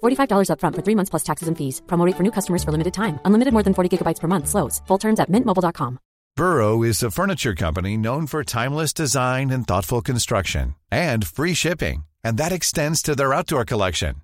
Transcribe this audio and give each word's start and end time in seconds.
$45 0.00 0.48
upfront 0.52 0.76
for 0.76 0.82
three 0.82 0.96
months 0.96 1.10
plus 1.10 1.22
taxes 1.22 1.48
and 1.48 1.56
fees. 1.56 1.82
Promo 1.86 2.06
rate 2.06 2.16
for 2.16 2.22
new 2.22 2.32
customers 2.38 2.64
for 2.64 2.72
limited 2.72 2.94
time. 2.94 3.18
Unlimited 3.24 3.52
more 3.52 3.62
than 3.62 3.74
40 3.74 3.90
gigabytes 3.98 4.20
per 4.20 4.28
month. 4.28 4.48
Slows. 4.48 4.80
Full 4.86 4.98
terms 4.98 5.20
at 5.20 5.30
mintmobile.com. 5.30 5.98
Burrow 6.36 6.82
is 6.82 7.02
a 7.02 7.10
furniture 7.10 7.54
company 7.54 7.96
known 7.96 8.26
for 8.26 8.42
timeless 8.44 8.94
design 8.94 9.50
and 9.50 9.66
thoughtful 9.66 10.00
construction 10.00 10.74
and 10.90 11.26
free 11.26 11.54
shipping. 11.54 12.04
And 12.24 12.38
that 12.38 12.52
extends 12.52 13.02
to 13.02 13.14
their 13.14 13.34
outdoor 13.34 13.64
collection. 13.64 14.22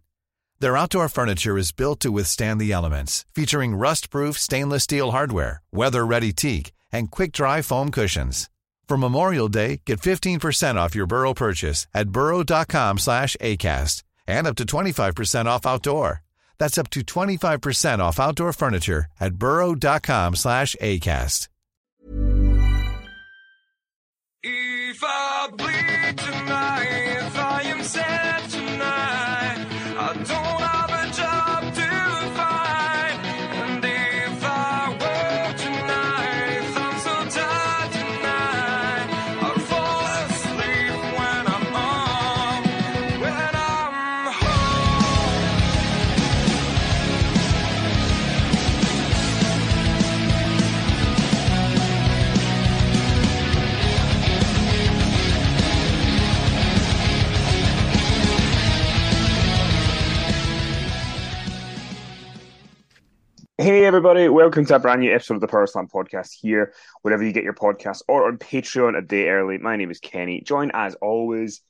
Their 0.60 0.76
outdoor 0.78 1.08
furniture 1.08 1.58
is 1.58 1.72
built 1.72 2.00
to 2.00 2.10
withstand 2.10 2.60
the 2.60 2.72
elements, 2.72 3.26
featuring 3.34 3.76
rust-proof 3.76 4.38
stainless 4.38 4.84
steel 4.84 5.10
hardware, 5.10 5.60
weather-ready 5.72 6.32
teak, 6.32 6.72
and 6.90 7.10
quick-dry 7.10 7.60
foam 7.60 7.90
cushions. 7.90 8.48
For 8.88 8.96
Memorial 8.96 9.48
Day, 9.48 9.82
get 9.84 10.00
15% 10.00 10.76
off 10.76 10.94
your 10.94 11.06
Burrow 11.06 11.34
purchase 11.34 11.86
at 11.92 12.08
burrow.com 12.08 12.98
slash 12.98 13.36
ACAST 13.42 14.05
and 14.26 14.46
up 14.46 14.56
to 14.56 14.64
25% 14.64 15.46
off 15.46 15.66
outdoor. 15.66 16.22
That's 16.58 16.78
up 16.78 16.90
to 16.90 17.00
25% 17.00 17.98
off 17.98 18.20
outdoor 18.20 18.52
furniture 18.52 19.06
at 19.20 19.34
burrow.com 19.34 20.36
slash 20.36 20.74
ACAST. 20.80 21.48
If 24.48 25.02
I 25.02 25.48
bleed 25.56 26.18
tonight, 26.18 27.32
I 27.34 27.62
am 27.64 27.82
sad 27.82 28.15
Hey 63.58 63.86
everybody, 63.86 64.28
welcome 64.28 64.66
to 64.66 64.74
a 64.74 64.78
brand 64.78 65.00
new 65.00 65.14
episode 65.14 65.36
of 65.36 65.40
the 65.40 65.48
Power 65.48 65.66
Slam 65.66 65.88
podcast 65.88 66.28
here, 66.38 66.74
wherever 67.00 67.24
you 67.24 67.32
get 67.32 67.42
your 67.42 67.54
podcasts 67.54 68.02
or 68.06 68.28
on 68.28 68.36
Patreon 68.36 68.98
a 68.98 69.00
day 69.00 69.30
early. 69.30 69.56
My 69.56 69.76
name 69.76 69.90
is 69.90 69.98
Kenny, 69.98 70.42
joined 70.42 70.72
as 70.74 70.94
always 70.96 71.62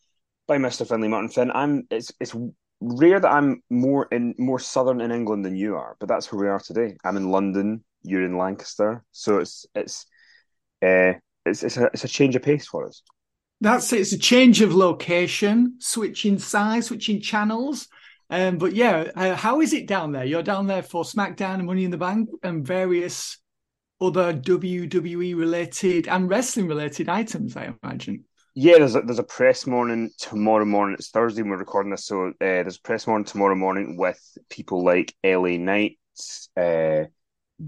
by 0.49 0.59
Mr. 0.59 0.85
Finley 0.85 1.07
Martin 1.07 1.29
Finn. 1.29 1.53
I'm 1.53 1.87
it's 1.89 2.11
it's 2.19 2.35
rare 2.81 3.21
that 3.21 3.31
I'm 3.31 3.63
more 3.71 4.09
in 4.11 4.35
more 4.37 4.59
southern 4.59 5.01
in 5.01 5.13
England 5.13 5.45
than 5.45 5.55
you 5.55 5.77
are, 5.77 5.97
but 6.01 6.09
that's 6.09 6.33
where 6.33 6.41
we 6.41 6.49
are 6.49 6.59
today. 6.59 6.97
I'm 7.05 7.17
in 7.17 7.31
London, 7.31 7.85
you're 8.03 8.25
in 8.25 8.37
Lancaster, 8.37 9.05
so 9.13 9.39
it's 9.39 9.65
it's 9.77 10.07
uh 10.83 11.13
it's 11.45 11.63
it's 11.63 11.77
a 11.77 11.85
it's 11.95 12.03
a 12.03 12.09
change 12.09 12.35
of 12.35 12.43
pace 12.43 12.67
for 12.67 12.89
us. 12.89 13.03
That's 13.61 13.93
it. 13.93 14.01
It's 14.01 14.13
a 14.13 14.19
change 14.19 14.61
of 14.61 14.75
location, 14.75 15.77
switching 15.79 16.41
size, 16.41 16.87
switching 16.87 17.21
channels. 17.21 17.87
Um, 18.29 18.59
but 18.59 18.75
yeah, 18.75 19.11
uh, 19.15 19.37
how 19.37 19.61
is 19.61 19.73
it 19.73 19.87
down 19.87 20.13
there? 20.13 20.25
You're 20.25 20.43
down 20.43 20.67
there 20.67 20.83
for 20.83 21.05
SmackDown 21.05 21.55
and 21.55 21.67
Money 21.67 21.85
in 21.85 21.91
the 21.91 21.97
Bank 21.97 22.29
and 22.43 22.67
various 22.67 23.39
other 24.01 24.35
WWE 24.35 25.37
related 25.37 26.09
and 26.09 26.29
wrestling 26.29 26.67
related 26.67 27.09
items, 27.09 27.57
I 27.57 27.73
imagine. 27.83 28.25
Yeah, 28.55 28.79
there's 28.79 28.97
a, 28.97 29.03
there's 29.03 29.19
a 29.19 29.25
press 29.25 29.67
morning 29.67 30.11
tomorrow 30.19 30.65
morning. 30.65 30.97
It's 30.99 31.11
Thursday 31.11 31.43
and 31.43 31.51
we're 31.51 31.59
recording 31.59 31.91
this, 31.91 32.07
so 32.07 32.29
uh, 32.29 32.33
there's 32.41 32.79
a 32.79 32.83
press 32.83 33.07
morning 33.07 33.27
tomorrow 33.27 33.55
morning 33.55 33.97
with 33.97 34.19
people 34.49 34.83
like 34.85 35.15
LA 35.23 35.59
Knight, 35.59 35.99
uh, 36.57 37.05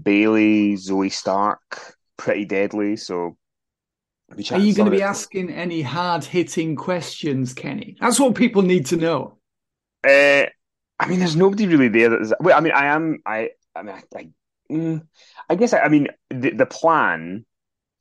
Bayley, 0.03 0.73
Zoey 0.73 1.11
Stark, 1.11 1.95
Pretty 2.17 2.45
Deadly. 2.45 2.97
So, 2.97 3.37
Are 4.31 4.59
you 4.59 4.73
going 4.73 4.89
to 4.89 4.97
be 4.97 5.03
asking 5.03 5.51
any 5.51 5.81
hard 5.81 6.23
hitting 6.23 6.75
questions, 6.75 7.53
Kenny? 7.53 7.95
That's 7.99 8.19
what 8.19 8.35
people 8.35 8.63
need 8.63 8.87
to 8.87 8.97
know. 8.97 9.38
Uh, 10.03 10.45
I 10.99 11.07
mean, 11.07 11.19
there's 11.19 11.35
nobody 11.35 11.67
really 11.67 11.89
there 11.89 12.09
that 12.09 12.21
is. 12.21 12.33
Well, 12.39 12.57
I 12.57 12.61
mean, 12.61 12.73
I 12.73 12.85
am. 12.87 13.19
I. 13.25 13.51
I 13.75 13.83
mean, 13.83 13.95
I. 13.95 14.17
I, 14.17 14.29
mm, 14.71 15.07
I 15.49 15.55
guess. 15.55 15.73
I, 15.73 15.79
I 15.79 15.89
mean, 15.89 16.07
the 16.29 16.51
the 16.51 16.65
plan 16.65 17.45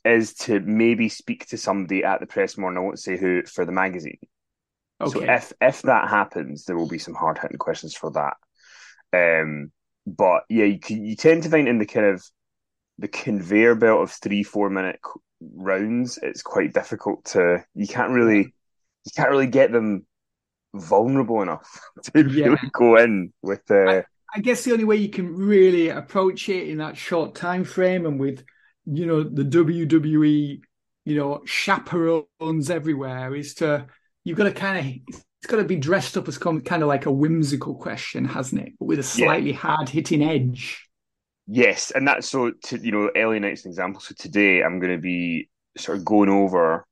is 0.04 0.34
to 0.34 0.60
maybe 0.60 1.08
speak 1.08 1.46
to 1.46 1.58
somebody 1.58 2.04
at 2.04 2.20
the 2.20 2.26
press 2.26 2.56
morning. 2.56 2.78
I 2.78 2.82
won't 2.82 2.98
say 2.98 3.16
who 3.16 3.42
for 3.42 3.64
the 3.64 3.72
magazine. 3.72 4.18
Okay. 5.00 5.12
So 5.12 5.32
if 5.32 5.52
if 5.60 5.82
that 5.82 6.08
happens, 6.08 6.64
there 6.64 6.76
will 6.76 6.88
be 6.88 6.98
some 6.98 7.14
hard 7.14 7.38
hitting 7.38 7.58
questions 7.58 7.94
for 7.94 8.10
that. 8.12 8.36
Um, 9.12 9.72
but 10.06 10.42
yeah, 10.48 10.64
you 10.64 10.78
you 10.88 11.16
tend 11.16 11.44
to 11.44 11.50
find 11.50 11.68
in 11.68 11.78
the 11.78 11.86
kind 11.86 12.06
of 12.06 12.24
the 12.98 13.08
conveyor 13.08 13.76
belt 13.76 14.02
of 14.02 14.10
three 14.10 14.42
four 14.42 14.70
minute 14.70 14.98
rounds, 15.40 16.18
it's 16.22 16.42
quite 16.42 16.74
difficult 16.74 17.24
to. 17.26 17.64
You 17.74 17.86
can't 17.86 18.10
really 18.10 18.54
you 19.04 19.12
can't 19.16 19.30
really 19.30 19.46
get 19.46 19.72
them 19.72 20.06
vulnerable 20.78 21.42
enough 21.42 21.80
to 22.02 22.22
really 22.22 22.56
go 22.72 22.96
in 22.96 23.32
with. 23.42 23.70
Uh, 23.70 24.02
I 24.34 24.40
guess 24.40 24.64
the 24.64 24.72
only 24.72 24.84
way 24.84 24.96
you 24.96 25.08
can 25.08 25.34
really 25.34 25.88
approach 25.88 26.48
it 26.48 26.68
in 26.68 26.78
that 26.78 26.96
short 26.96 27.34
time 27.34 27.64
frame 27.64 28.06
and 28.06 28.20
with, 28.20 28.44
you 28.86 29.06
know, 29.06 29.22
the 29.22 29.44
WWE, 29.44 30.60
you 31.04 31.16
know, 31.16 31.42
chaperones 31.46 32.70
everywhere 32.70 33.34
is 33.34 33.54
to 33.54 33.86
you've 34.24 34.36
got 34.36 34.44
to 34.44 34.52
kind 34.52 34.78
of 34.78 35.16
it's 35.40 35.46
got 35.46 35.58
to 35.58 35.64
be 35.64 35.76
dressed 35.76 36.16
up 36.16 36.26
as 36.26 36.36
kind 36.36 36.60
of 36.70 36.88
like 36.88 37.06
a 37.06 37.12
whimsical 37.12 37.76
question, 37.76 38.24
hasn't 38.24 38.60
it? 38.60 38.72
But 38.78 38.86
with 38.86 38.98
a 38.98 39.04
slightly 39.04 39.52
hard 39.52 39.88
hitting 39.88 40.22
edge. 40.22 40.84
Yes, 41.46 41.92
and 41.92 42.06
that's 42.06 42.28
so 42.28 42.50
to 42.50 42.78
you 42.78 42.90
know, 42.90 43.10
LA 43.14 43.38
Knight's 43.38 43.64
an 43.64 43.70
example. 43.70 44.00
So 44.00 44.14
today 44.18 44.62
I'm 44.62 44.80
going 44.80 44.92
to 44.92 45.00
be 45.00 45.48
sort 45.78 45.96
of 45.96 46.04
going 46.04 46.28
over 46.28 46.86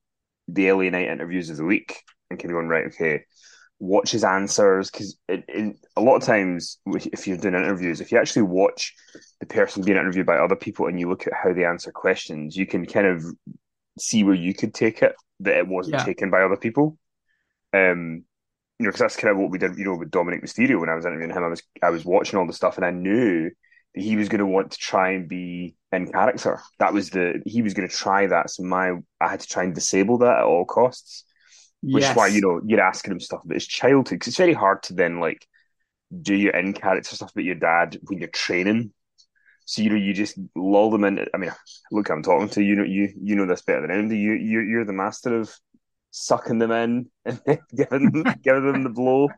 the 0.48 0.72
LA 0.72 0.90
Knight 0.90 1.08
interviews 1.08 1.50
of 1.50 1.56
the 1.56 1.64
week 1.64 2.02
and 2.30 2.38
kind 2.38 2.50
of 2.50 2.54
going 2.54 2.68
right, 2.68 2.86
okay, 2.86 3.24
watch 3.78 4.10
his 4.10 4.24
answers 4.24 4.90
because 4.90 5.18
in 5.28 5.76
a 5.96 6.00
lot 6.00 6.16
of 6.16 6.22
times 6.22 6.78
if 6.86 7.26
you're 7.26 7.36
doing 7.36 7.54
interviews, 7.54 8.00
if 8.00 8.10
you 8.12 8.18
actually 8.18 8.42
watch 8.42 8.94
the 9.40 9.46
person 9.46 9.84
being 9.84 9.98
interviewed 9.98 10.26
by 10.26 10.38
other 10.38 10.56
people 10.56 10.86
and 10.86 10.98
you 10.98 11.08
look 11.08 11.26
at 11.26 11.34
how 11.34 11.52
they 11.52 11.64
answer 11.64 11.92
questions, 11.92 12.56
you 12.56 12.66
can 12.66 12.86
kind 12.86 13.06
of 13.06 13.24
see 13.98 14.24
where 14.24 14.34
you 14.34 14.54
could 14.54 14.74
take 14.74 15.02
it 15.02 15.14
that 15.40 15.56
it 15.58 15.68
wasn't 15.68 15.94
Yeah. 15.94 16.00
taken 16.00 16.30
by 16.30 16.42
other 16.42 16.56
people. 16.56 16.98
Um, 17.72 18.24
you 18.78 18.84
know, 18.84 18.90
because 18.90 19.00
that's 19.00 19.16
kind 19.16 19.32
of 19.32 19.38
what 19.38 19.50
we 19.50 19.58
did, 19.58 19.78
you 19.78 19.84
know, 19.84 19.96
with 19.96 20.10
Dominic 20.10 20.42
Mysterio 20.44 20.80
when 20.80 20.90
I 20.90 20.94
was 20.94 21.06
interviewing 21.06 21.32
him. 21.32 21.44
I 21.44 21.48
was 21.48 21.62
I 21.82 21.90
was 21.90 22.04
watching 22.04 22.38
all 22.38 22.46
the 22.46 22.52
stuff 22.52 22.76
and 22.76 22.86
I 22.86 22.90
knew 22.90 23.50
that 23.94 24.02
he 24.02 24.16
was 24.16 24.28
going 24.28 24.40
to 24.40 24.46
want 24.46 24.72
to 24.72 24.78
try 24.78 25.12
and 25.12 25.28
be 25.28 25.76
in 25.92 26.12
character. 26.12 26.60
That 26.78 26.92
was 26.94 27.10
the 27.10 27.42
he 27.46 27.62
was 27.62 27.74
going 27.74 27.88
to 27.88 27.94
try 27.96 28.26
that. 28.28 28.50
So 28.50 28.64
my 28.64 28.92
I 29.20 29.28
had 29.28 29.40
to 29.40 29.48
try 29.48 29.64
and 29.64 29.74
disable 29.74 30.18
that 30.18 30.38
at 30.38 30.44
all 30.44 30.66
costs. 30.66 31.24
Which 31.82 32.04
is 32.04 32.16
why 32.16 32.28
you 32.28 32.40
know 32.40 32.60
you're 32.64 32.80
asking 32.80 33.12
him 33.12 33.20
stuff 33.20 33.44
about 33.44 33.54
his 33.54 33.66
childhood 33.66 34.18
because 34.18 34.28
it's 34.28 34.36
very 34.36 34.54
hard 34.54 34.82
to 34.84 34.94
then 34.94 35.20
like 35.20 35.46
do 36.22 36.34
your 36.34 36.52
in 36.52 36.72
character 36.72 37.14
stuff 37.14 37.32
about 37.32 37.44
your 37.44 37.54
dad 37.54 37.98
when 38.04 38.18
you're 38.18 38.28
training. 38.28 38.92
So 39.66 39.82
you 39.82 39.90
know 39.90 39.96
you 39.96 40.12
just 40.12 40.38
lull 40.54 40.90
them 40.90 41.04
in. 41.04 41.26
I 41.34 41.36
mean, 41.36 41.52
look, 41.90 42.08
I'm 42.08 42.22
talking 42.22 42.48
to 42.50 42.62
you. 42.62 42.70
You 42.70 42.76
know 42.76 42.84
you 42.84 43.12
you 43.20 43.36
know 43.36 43.46
this 43.46 43.62
better 43.62 43.82
than 43.82 43.90
anybody. 43.90 44.18
You 44.18 44.32
you 44.32 44.60
you're 44.60 44.84
the 44.84 44.92
master 44.92 45.40
of 45.40 45.54
sucking 46.10 46.58
them 46.58 46.72
in 46.72 47.10
and 47.24 47.60
giving 47.74 48.10
them, 48.10 48.34
giving 48.42 48.72
them 48.72 48.82
the 48.82 48.90
blow. 48.90 49.28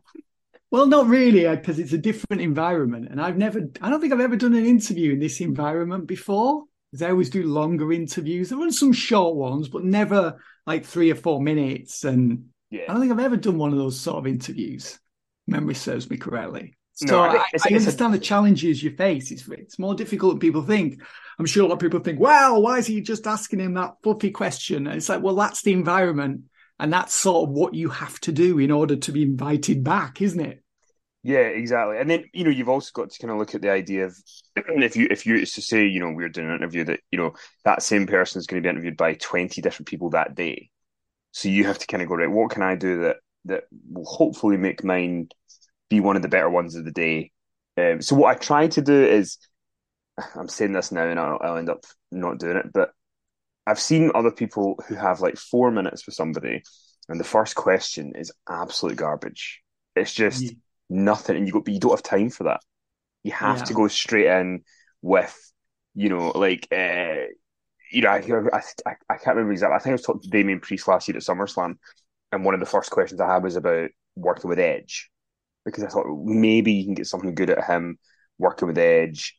Well, 0.70 0.87
not 0.87 1.06
really, 1.06 1.46
uh, 1.46 1.56
because 1.56 1.79
it's 1.79 1.94
a 1.94 1.99
different 1.99 2.43
environment, 2.43 3.08
and 3.11 3.23
I've 3.23 3.38
never, 3.38 3.70
I 3.81 3.88
don't 3.88 4.02
think 4.02 4.12
I've 4.12 4.20
ever 4.20 4.37
done 4.37 4.55
an 4.55 4.67
interview 4.67 5.12
in 5.12 5.19
this 5.19 5.41
environment 5.41 6.06
before. 6.06 6.64
They 6.93 7.08
always 7.11 7.31
do 7.31 7.43
longer 7.43 7.93
interviews. 7.93 8.49
There 8.49 8.58
run 8.58 8.73
some 8.73 8.93
short 8.93 9.37
ones, 9.37 9.69
but 9.69 9.85
never 9.85 10.40
like 10.67 10.85
three 10.87 11.11
or 11.11 11.14
four 11.17 11.40
minutes. 11.40 12.05
And 12.05 12.46
Yeah. 12.70 12.82
I 12.88 12.93
don't 12.93 13.00
think 13.00 13.12
I've 13.12 13.19
ever 13.20 13.37
done 13.37 13.58
one 13.58 13.73
of 13.73 13.79
those 13.79 14.00
sort 14.00 14.17
of 14.19 14.26
interviews. 14.26 14.99
Memory 15.46 15.75
serves 15.75 16.08
me 16.11 16.17
correctly. 16.17 16.75
So 16.94 17.06
No, 17.06 17.20
I 17.20 17.26
I, 17.26 17.31
it's- 17.35 17.43
I 17.52 17.55
it's 17.55 17.64
a- 17.67 17.75
understand 17.76 18.14
the 18.14 18.19
challenges 18.19 18.82
you 18.82 18.90
face. 18.90 19.31
It's 19.31 19.46
it's 19.49 19.79
more 19.79 19.94
difficult 19.94 20.32
than 20.35 20.40
people 20.40 20.62
think. 20.62 21.00
I'm 21.38 21.46
sure 21.46 21.64
a 21.64 21.69
lot 21.69 21.75
of 21.75 21.79
people 21.81 22.00
think, 22.00 22.19
"Wow, 22.19 22.58
why 22.58 22.79
is 22.79 22.87
he 22.87 23.00
just 23.00 23.26
asking 23.26 23.61
him 23.61 23.75
that 23.75 23.94
fluffy 24.02 24.31
question?" 24.31 24.87
And 24.88 24.96
it's 24.96 25.08
like, 25.08 25.23
well, 25.23 25.37
that's 25.37 25.62
the 25.62 25.73
environment, 25.73 26.43
and 26.81 26.93
that's 26.93 27.14
sort 27.14 27.49
of 27.49 27.55
what 27.55 27.75
you 27.75 27.91
have 27.91 28.19
to 28.23 28.32
do 28.32 28.58
in 28.58 28.70
order 28.73 28.96
to 28.96 29.12
be 29.12 29.23
invited 29.23 29.84
back, 29.84 30.20
isn't 30.20 30.41
it? 30.41 30.62
Yeah, 31.23 31.38
exactly. 31.41 31.99
And 31.99 32.09
then, 32.09 32.25
you 32.32 32.44
know, 32.44 32.50
you've 32.50 32.69
also 32.69 32.91
got 32.94 33.11
to 33.11 33.19
kind 33.19 33.32
of 33.32 33.38
look 33.38 33.55
at 33.55 33.61
the 33.62 33.70
idea 33.70 34.06
of 34.06 34.17
if 34.56 34.97
you 34.97 35.09
if 35.11 35.26
you 35.26 35.44
to 35.44 35.62
say, 35.62 35.87
you 35.87 36.00
know, 36.00 36.12
we're 36.12 36.29
doing 36.29 36.49
an 36.49 36.56
interview 36.56 36.85
that, 36.85 37.00
you 37.11 37.19
know, 37.19 37.35
that 37.65 37.82
same 37.82 38.06
person 38.06 38.38
is 38.38 38.47
going 38.47 38.62
to 38.62 38.67
be 38.67 38.70
interviewed 38.70 38.97
by 38.97 39.15
20 39.15 39.61
different 39.61 39.88
people 39.88 40.11
that 40.11 40.35
day. 40.35 40.70
So 41.32 41.49
you 41.49 41.65
have 41.67 41.79
to 41.81 41.87
kind 41.88 42.03
of 42.03 42.09
go, 42.09 42.17
right, 42.17 42.31
what 42.31 42.50
can 42.50 42.62
I 42.62 42.76
do 42.76 43.03
that 43.03 43.19
that 43.47 43.65
will 43.93 44.05
hopefully 44.06 44.56
make 44.59 44.85
mine 44.85 45.29
be 45.91 46.00
one 46.00 46.17
of 46.17 46.23
the 46.23 46.29
better 46.29 46.50
ones 46.50 46.76
of 46.76 46.85
the 46.85 46.93
day? 46.93 47.32
Um, 47.79 48.03
so 48.03 48.17
what 48.17 48.37
I 48.37 48.38
try 48.38 48.69
to 48.69 48.82
do 48.82 49.05
is 49.06 49.38
I'm 50.37 50.49
saying 50.49 50.73
this 50.73 50.93
now 50.93 51.06
and 51.06 51.20
I'll, 51.20 51.38
I'll 51.43 51.56
end 51.56 51.70
up 51.70 51.85
not 52.12 52.38
doing 52.38 52.56
it, 52.56 52.73
but 52.73 52.91
I've 53.67 53.81
seen 53.81 54.12
other 54.15 54.31
people 54.32 54.81
who 54.88 54.94
have 54.94 55.20
like 55.20 55.37
four 55.38 55.70
minutes 55.70 56.06
with 56.06 56.15
somebody 56.15 56.62
and 57.09 57.20
the 57.20 57.25
first 57.25 57.55
question 57.56 58.15
is 58.17 58.32
absolute 58.49 58.97
garbage. 58.97 59.62
It's 59.97 60.15
just 60.15 60.43
Yeah. 60.43 60.50
Nothing, 60.90 61.37
and 61.37 61.46
you 61.46 61.52
go, 61.52 61.61
but 61.61 61.75
you 61.75 61.81
don't 61.81 61.93
have 61.93 62.02
time 62.02 62.31
for 62.31 62.44
that. 62.44 62.61
You 63.25 63.32
have 63.32 63.58
Yeah. 63.58 63.64
to 63.64 63.75
go 63.75 63.88
straight 63.88 64.26
in 64.26 64.62
with, 65.02 65.37
you 65.94 66.08
know, 66.08 66.31
like, 66.31 66.69
uh, 66.73 67.26
you 67.90 68.02
know, 68.02 68.11
I, 68.11 68.62
I, 68.87 68.94
I 69.11 69.17
can't 69.17 69.37
remember 69.37 69.52
exactly. 69.52 69.76
I 69.76 69.79
think 69.79 69.93
I 69.93 69.94
was 69.94 70.02
talking 70.02 70.23
to 70.23 70.29
Damien 70.29 70.61
Priest 70.61 70.87
last 70.88 71.08
year 71.08 71.17
at 71.17 71.23
SummerSlam, 71.23 71.75
and 72.32 72.44
one 72.44 72.55
of 72.55 72.61
the 72.61 72.67
first 72.67 72.90
questions 72.90 73.20
I 73.20 73.32
had 73.32 73.43
was 73.43 73.56
about 73.56 73.90
working 74.17 74.49
with 74.49 74.58
Edge, 74.58 75.11
because 75.64 75.85
I 75.85 75.88
thought 75.88 76.06
maybe 76.25 76.73
you 76.73 76.85
can 76.85 76.94
get 76.94 77.06
something 77.06 77.34
good 77.34 77.50
at 77.50 77.64
him 77.64 77.99
working 78.38 78.69
with 78.69 78.79
Edge, 78.79 79.37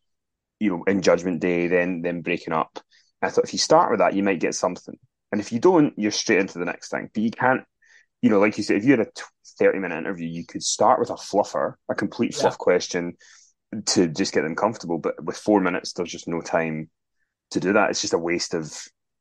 you 0.60 0.70
know, 0.72 0.84
in 0.86 1.02
Judgment 1.02 1.40
Day, 1.42 1.68
then 1.68 2.02
then 2.02 2.22
breaking 2.22 2.54
up. 2.54 2.80
I 3.22 3.30
thought 3.30 3.46
if 3.46 3.54
you 3.54 3.60
start 3.60 3.92
with 3.92 4.00
that, 4.00 4.14
you 4.14 4.24
might 4.24 4.40
get 4.40 4.56
something, 4.56 4.98
and 5.32 5.40
if 5.40 5.52
you 5.52 5.60
don't, 5.60 5.94
you're 5.98 6.12
straight 6.12 6.40
into 6.40 6.60
the 6.60 6.66
next 6.66 6.90
thing. 6.90 7.10
But 7.14 7.24
you 7.24 7.32
can't 7.32 7.64
you 8.22 8.30
know, 8.30 8.40
like 8.40 8.58
you 8.58 8.64
said, 8.64 8.78
if 8.78 8.84
you 8.86 8.92
had 8.92 9.00
a 9.02 9.08
30 9.60 9.80
minute 9.80 9.98
interview, 9.98 10.28
you 10.28 10.46
could 10.46 10.64
start 10.64 11.00
with 11.00 11.10
a 11.10 11.14
fluffer, 11.16 11.74
a 11.90 11.96
complete 11.96 12.34
fluff 12.36 12.58
question 12.58 13.16
to 13.88 14.08
just 14.08 14.34
get 14.34 14.42
them 14.42 14.56
comfortable. 14.56 14.98
But 14.98 15.24
with 15.24 15.38
four 15.38 15.62
minutes, 15.62 15.94
there's 15.94 16.12
just 16.12 16.28
no 16.28 16.42
time 16.42 16.90
to 17.52 17.60
do 17.60 17.74
that. 17.74 17.90
It's 17.90 18.02
just 18.02 18.14
a 18.14 18.18
waste 18.18 18.54
of, 18.54 18.74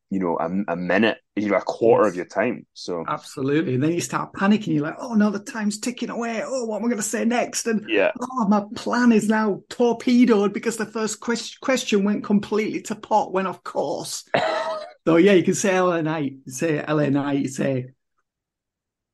you 0.09 0.19
know, 0.19 0.37
a, 0.39 0.73
a 0.73 0.75
minute, 0.75 1.17
you 1.35 1.49
know, 1.49 1.57
a 1.57 1.61
quarter 1.61 2.05
Yes. 2.05 2.11
of 2.11 2.15
your 2.15 2.25
time. 2.25 2.65
So, 2.73 3.03
Absolutely. 3.07 3.75
And 3.75 3.83
then 3.83 3.91
you 3.91 4.01
start 4.01 4.33
panicking. 4.33 4.73
You're 4.73 4.83
like, 4.83 4.97
oh 4.99 5.13
no, 5.13 5.29
the 5.29 5.39
time's 5.39 5.79
ticking 5.79 6.09
away. 6.09 6.41
Oh, 6.43 6.65
what 6.65 6.77
am 6.77 6.85
I 6.85 6.87
going 6.87 6.97
to 6.97 7.03
say 7.03 7.25
next? 7.25 7.67
And 7.67 7.85
yeah, 7.87 8.11
oh, 8.19 8.47
my 8.47 8.63
plan 8.75 9.11
is 9.11 9.27
now 9.29 9.61
torpedoed 9.69 10.51
because 10.53 10.77
the 10.77 10.85
first 10.85 11.19
quest- 11.19 11.59
question 11.61 12.03
went 12.03 12.23
completely 12.23 12.81
to 12.83 12.95
pot 12.95 13.31
when 13.31 13.45
off 13.47 13.63
course. 13.63 14.23
so 15.07 15.17
yeah, 15.17 15.33
you 15.33 15.43
can 15.43 15.53
say 15.53 15.79
LA 15.79 16.01
Knight, 16.01 16.33
you 16.45 16.51
say 16.51 16.83
LA 16.87 17.09
Knight, 17.09 17.39
you 17.39 17.47
say 17.47 17.89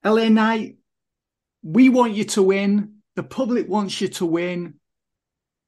LA 0.06 0.30
Knight, 0.30 0.78
we 1.64 1.90
want 1.90 2.14
you 2.14 2.26
to 2.26 2.44
win. 2.44 2.98
The 3.16 3.24
public 3.24 3.68
wants 3.68 4.00
you 4.00 4.08
to 4.10 4.26
win. 4.26 4.76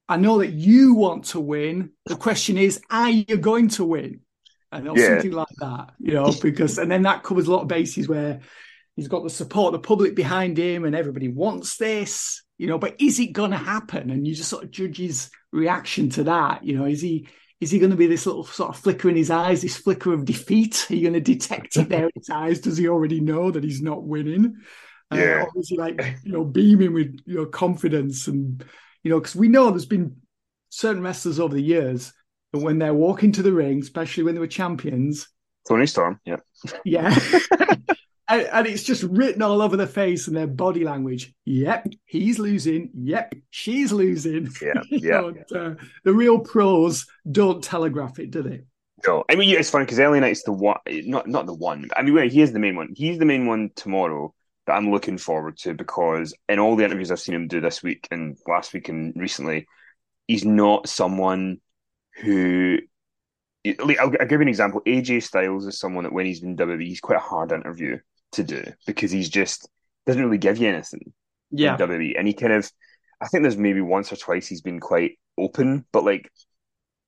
I 0.08 0.18
know 0.18 0.40
that 0.40 0.52
you 0.52 0.94
want 0.94 1.26
to 1.26 1.40
win. 1.40 1.92
The 2.06 2.16
question 2.16 2.58
is, 2.58 2.80
are 2.90 3.10
you 3.10 3.38
going 3.38 3.70
to 3.70 3.84
win? 3.84 4.22
And 4.72 4.88
or 4.88 4.98
Yeah. 4.98 5.08
something 5.08 5.32
like 5.32 5.48
that, 5.60 5.94
you 6.00 6.14
know, 6.14 6.32
because 6.42 6.78
and 6.78 6.92
then 6.92 7.04
that 7.04 7.24
covers 7.24 7.48
a 7.48 7.52
lot 7.52 7.64
of 7.64 7.68
bases 7.68 8.08
where 8.08 8.42
he's 8.96 9.08
got 9.08 9.24
the 9.24 9.30
support 9.30 9.74
of 9.74 9.82
the 9.82 9.88
public 9.88 10.14
behind 10.14 10.58
him 10.58 10.86
and 10.86 10.96
everybody 10.96 11.30
wants 11.30 11.78
this, 11.78 12.44
you 12.58 12.68
know, 12.68 12.78
but 12.78 12.96
is 13.02 13.20
it 13.20 13.28
gonna 13.34 13.58
happen? 13.58 14.10
And 14.10 14.28
you 14.28 14.36
just 14.36 14.50
sort 14.50 14.64
of 14.66 14.72
judge 14.72 14.98
his 14.98 15.30
reaction 15.52 16.10
to 16.12 16.26
that. 16.26 16.64
You 16.64 16.78
know, 16.78 16.86
is 16.86 17.02
he 17.02 17.28
is 17.60 17.72
he 17.72 17.80
going 17.80 17.92
to 17.92 17.98
be 17.98 18.08
this 18.08 18.26
little 18.26 18.44
sort 18.44 18.70
of 18.70 18.78
flicker 18.78 19.10
in 19.10 19.16
his 19.16 19.32
eyes, 19.32 19.62
this 19.62 19.78
flicker 19.78 20.14
of 20.14 20.26
defeat? 20.26 20.86
Are 20.90 20.96
you 20.96 21.02
going 21.02 21.14
to 21.14 21.20
detect 21.20 21.76
it 21.78 21.90
there 21.90 22.06
in 22.06 22.12
his 22.16 22.30
eyes? 22.30 22.60
Does 22.60 22.78
he 22.78 22.88
already 22.88 23.20
know 23.20 23.52
that 23.52 23.64
he's 23.64 23.82
not 23.82 24.04
winning? 24.04 24.58
Uh, 25.12 25.18
Yeah. 25.18 25.44
or 25.44 25.60
is 25.60 25.70
he 25.70 25.78
like, 25.78 26.00
you 26.24 26.32
know, 26.32 26.44
beaming 26.44 26.94
with 26.94 27.20
your 27.26 27.46
know 27.46 27.50
confidence 27.50 28.28
and 28.28 28.64
you 29.04 29.12
know, 29.12 29.20
because 29.20 29.36
we 29.36 29.48
know 29.48 29.70
there's 29.70 29.86
been 29.86 30.18
certain 30.70 31.02
wrestlers 31.02 31.40
over 31.40 31.54
the 31.56 31.62
years 31.62 32.12
that 32.52 32.60
when 32.60 32.78
they're 32.78 32.94
walking 32.94 33.32
to 33.32 33.42
the 33.44 33.54
ring, 33.54 33.80
especially 33.80 34.24
when 34.24 34.36
they 34.36 34.40
were 34.42 34.48
champions, 34.48 35.28
Toni 35.68 35.86
Storm. 35.86 36.20
Yeah. 36.26 36.38
yeah. 36.86 37.18
and, 38.30 38.42
and 38.42 38.68
it's 38.68 38.84
just 38.84 39.04
written 39.04 39.42
all 39.42 39.62
over 39.62 39.78
their 39.78 39.88
face 39.88 40.28
and 40.28 40.36
their 40.36 40.48
body 40.48 40.84
language. 40.84 41.34
Yep, 41.46 41.88
he's 42.06 42.40
losing. 42.40 42.90
Yep, 42.94 43.36
she's 43.50 43.92
losing. 43.92 44.50
Yeah. 44.62 44.82
Yeah. 44.90 45.22
uh, 45.56 45.76
the 46.04 46.14
real 46.14 46.40
pros 46.40 47.06
don't 47.30 47.64
telegraph 47.64 48.20
it, 48.20 48.32
do 48.32 48.42
they? 48.42 48.64
No, 49.06 49.24
I 49.30 49.36
mean, 49.36 49.56
it's 49.56 49.70
funny 49.70 49.86
because 49.86 50.00
LA 50.00 50.20
Knight's 50.20 50.44
the 50.44 50.52
one, 50.52 50.80
not 50.88 51.28
not 51.28 51.46
the 51.46 51.54
one. 51.54 51.90
I 51.96 52.02
mean, 52.02 52.16
well, 52.16 52.28
he 52.28 52.42
is 52.42 52.52
the 52.52 52.60
main 52.60 52.76
one. 52.76 52.94
He's 52.96 53.20
the 53.20 53.26
main 53.26 53.46
one 53.46 53.70
tomorrow 53.76 54.34
that 54.66 54.74
I'm 54.74 54.92
looking 54.92 55.18
forward 55.18 55.58
to 55.60 55.74
because 55.74 56.34
in 56.50 56.60
all 56.60 56.76
the 56.76 56.84
interviews 56.84 57.12
I've 57.12 57.20
seen 57.20 57.36
him 57.36 57.48
do 57.48 57.62
this 57.62 57.84
week 57.84 58.08
and 58.12 58.38
last 58.48 58.74
week 58.74 58.90
and 58.90 59.14
recently, 59.16 59.68
he's 60.28 60.46
not 60.46 60.90
someone 60.90 61.62
who. 62.22 62.80
I'll, 63.80 63.92
I'll 64.00 64.10
give 64.10 64.32
you 64.32 64.42
an 64.42 64.48
example. 64.48 64.82
AJ 64.86 65.24
Styles 65.24 65.68
is 65.68 65.78
someone 65.78 66.06
that 66.06 66.14
when 66.14 66.26
he's 66.26 66.42
in 66.42 66.56
WWE, 66.56 66.88
he's 66.88 67.02
quite 67.02 67.18
a 67.18 67.22
hard 67.22 67.52
interview 67.52 68.00
to 68.34 68.44
do 68.44 68.64
because 68.86 69.12
he's 69.12 69.30
just 69.30 69.70
doesn't 70.06 70.24
really 70.24 70.38
give 70.38 70.58
you 70.58 70.68
anything 70.70 71.14
in 71.52 71.58
WWE. 71.78 72.18
And 72.18 72.28
he 72.28 72.34
kind 72.34 72.54
of, 72.54 72.72
I 73.22 73.28
think 73.28 73.44
there's 73.44 73.58
maybe 73.58 73.82
once 73.82 74.12
or 74.12 74.16
twice 74.16 74.48
he's 74.48 74.62
been 74.62 74.80
quite 74.80 75.20
open, 75.38 75.86
but 75.92 76.04
like 76.04 76.32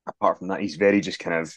apart 0.07 0.39
from 0.39 0.49
that, 0.49 0.59
he's 0.61 0.75
very 0.75 1.01
just 1.01 1.19
kind 1.19 1.35
of, 1.35 1.53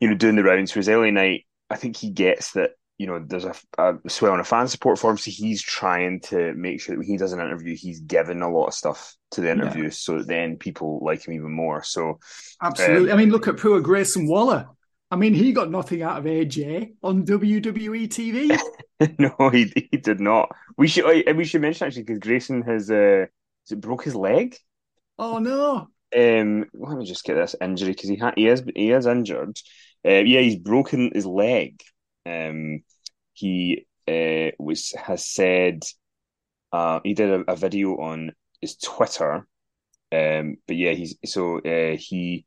you 0.00 0.08
know, 0.08 0.14
doing 0.16 0.36
the 0.36 0.44
rounds. 0.44 0.74
Whereas 0.74 0.88
LA 0.88 1.10
Knight, 1.10 1.46
I 1.68 1.76
think 1.76 1.96
he 1.96 2.10
gets 2.10 2.52
that, 2.52 2.70
you 2.96 3.06
know, 3.06 3.22
there's 3.26 3.44
a, 3.44 3.54
a 3.78 3.94
swell 4.08 4.32
and 4.32 4.40
a 4.40 4.44
fan 4.44 4.68
support 4.68 4.98
for 4.98 5.10
him. 5.10 5.16
So 5.16 5.30
he's 5.30 5.62
trying 5.62 6.20
to 6.22 6.54
make 6.54 6.80
sure 6.80 6.94
that 6.94 6.98
when 6.98 7.08
he 7.08 7.16
does 7.16 7.32
an 7.32 7.40
interview, 7.40 7.76
he's 7.76 8.00
given 8.00 8.42
a 8.42 8.50
lot 8.50 8.66
of 8.66 8.74
stuff 8.74 9.14
to 9.32 9.40
the 9.40 9.50
interview 9.50 9.90
so 9.90 10.18
that 10.18 10.26
then 10.26 10.56
people 10.56 11.00
like 11.02 11.26
him 11.26 11.34
even 11.34 11.50
more. 11.50 11.82
So, 11.82 12.18
Absolutely. 12.62 13.10
Um, 13.10 13.18
I 13.18 13.20
mean, 13.20 13.30
look 13.30 13.48
at 13.48 13.56
poor 13.56 13.80
Grayson 13.80 14.26
Waller. 14.26 14.68
I 15.10 15.16
mean, 15.16 15.34
he 15.34 15.52
got 15.52 15.70
nothing 15.70 16.02
out 16.02 16.18
of 16.18 16.24
AJ 16.24 16.94
on 17.02 17.24
WWE 17.24 18.08
TV. 18.08 18.56
no, 19.18 19.50
he 19.50 19.72
he 19.90 19.96
did 19.96 20.20
not. 20.20 20.50
We 20.76 20.88
should 20.88 21.04
uh, 21.04 21.34
we 21.34 21.44
should 21.44 21.62
mention 21.62 21.86
actually 21.86 22.02
because 22.04 22.20
Grayson 22.20 22.62
has 22.62 22.90
uh, 22.90 23.26
broke 23.76 24.04
his 24.04 24.14
leg. 24.14 24.56
oh 25.18 25.38
no. 25.38 25.88
Um, 26.16 26.64
let 26.74 26.98
me 26.98 27.04
just 27.04 27.24
get 27.24 27.34
this 27.34 27.54
injury 27.60 27.92
because 27.92 28.10
he 28.10 28.16
ha- 28.16 28.32
he 28.36 28.48
is 28.48 28.64
he 28.74 28.90
is 28.90 29.06
injured. 29.06 29.56
Uh, 30.04 30.22
yeah, 30.24 30.40
he's 30.40 30.56
broken 30.56 31.10
his 31.14 31.26
leg. 31.26 31.80
Um, 32.26 32.82
he 33.32 33.86
uh 34.08 34.50
was 34.58 34.92
has 34.92 35.24
said 35.26 35.82
uh 36.72 37.00
he 37.04 37.14
did 37.14 37.30
a, 37.30 37.52
a 37.52 37.56
video 37.56 37.96
on 37.96 38.32
his 38.60 38.76
Twitter. 38.76 39.46
Um, 40.12 40.56
but 40.66 40.76
yeah, 40.76 40.92
he's 40.92 41.16
so 41.24 41.58
uh 41.58 41.96
he 41.96 42.46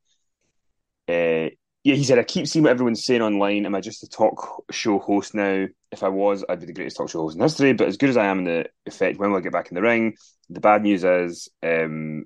uh 1.07 1.49
yeah 1.83 1.95
he 1.95 2.03
said 2.03 2.19
I 2.19 2.23
keep 2.23 2.47
seeing 2.47 2.63
what 2.63 2.71
everyone's 2.71 3.03
saying 3.03 3.21
online. 3.21 3.65
Am 3.65 3.75
I 3.75 3.81
just 3.81 4.03
a 4.03 4.07
talk 4.07 4.63
show 4.71 4.99
host 4.99 5.33
now? 5.35 5.65
If 5.91 6.03
I 6.03 6.09
was, 6.09 6.43
I'd 6.47 6.59
be 6.59 6.65
the 6.65 6.73
greatest 6.73 6.97
talk 6.97 7.09
show 7.09 7.21
host 7.21 7.35
in 7.35 7.41
history. 7.41 7.73
But 7.73 7.87
as 7.87 7.97
good 7.97 8.09
as 8.09 8.17
I 8.17 8.25
am 8.25 8.39
in 8.39 8.45
the 8.45 8.65
effect, 8.85 9.19
when 9.19 9.31
will 9.31 9.37
I 9.37 9.41
get 9.41 9.51
back 9.51 9.69
in 9.69 9.75
the 9.75 9.81
ring? 9.81 10.15
The 10.49 10.59
bad 10.61 10.83
news 10.83 11.03
is 11.03 11.49
um 11.61 12.25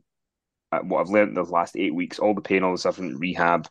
what 0.83 1.01
I've 1.01 1.09
learned 1.09 1.37
the 1.37 1.43
last 1.43 1.77
eight 1.77 1.95
weeks, 1.95 2.19
all 2.19 2.35
the 2.35 2.41
pain, 2.41 2.63
all 2.63 2.73
the 2.73 2.77
suffering, 2.77 3.17
rehab, 3.17 3.67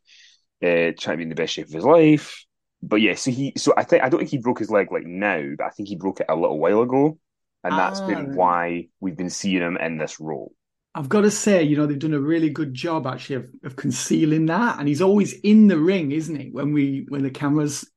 uh, 0.62 0.92
trying 0.98 1.14
to 1.14 1.16
be 1.18 1.22
in 1.24 1.28
the 1.30 1.34
best 1.34 1.54
shape 1.54 1.66
of 1.68 1.72
his 1.72 1.84
life. 1.84 2.44
But 2.82 3.02
yeah, 3.02 3.14
so 3.14 3.30
he, 3.30 3.52
so 3.56 3.74
I 3.76 3.84
think 3.84 4.02
I 4.04 4.08
don't 4.08 4.20
think 4.20 4.30
he 4.30 4.38
broke 4.38 4.58
his 4.60 4.70
leg 4.70 4.92
like 4.92 5.06
now, 5.06 5.42
but 5.58 5.66
I 5.66 5.70
think 5.70 5.88
he 5.88 5.96
broke 5.96 6.20
it 6.20 6.26
a 6.28 6.36
little 6.36 6.58
while 6.58 6.82
ago, 6.82 7.18
and 7.64 7.78
that's 7.78 8.00
Ah, 8.00 8.02
been 8.02 8.32
why 8.32 8.88
we've 9.00 9.16
been 9.16 9.30
seeing 9.30 9.62
him 9.62 9.76
in 9.78 9.98
this 9.98 10.20
role. 10.20 10.52
I've 10.96 11.08
got 11.10 11.20
to 11.22 11.30
say, 11.30 11.62
you 11.62 11.76
know, 11.76 11.86
they've 11.86 11.98
done 11.98 12.14
a 12.14 12.20
really 12.20 12.48
good 12.50 12.72
job 12.72 13.06
actually 13.06 13.36
of, 13.36 13.50
of 13.64 13.76
concealing 13.76 14.46
that. 14.46 14.78
And 14.78 14.88
he's 14.88 15.02
always 15.02 15.34
in 15.34 15.68
the 15.68 15.78
ring, 15.78 16.10
isn't 16.12 16.34
he? 16.40 16.48
When 16.50 16.72
we 16.72 17.04
when 17.08 17.22
the 17.22 17.30
cameras 17.30 17.88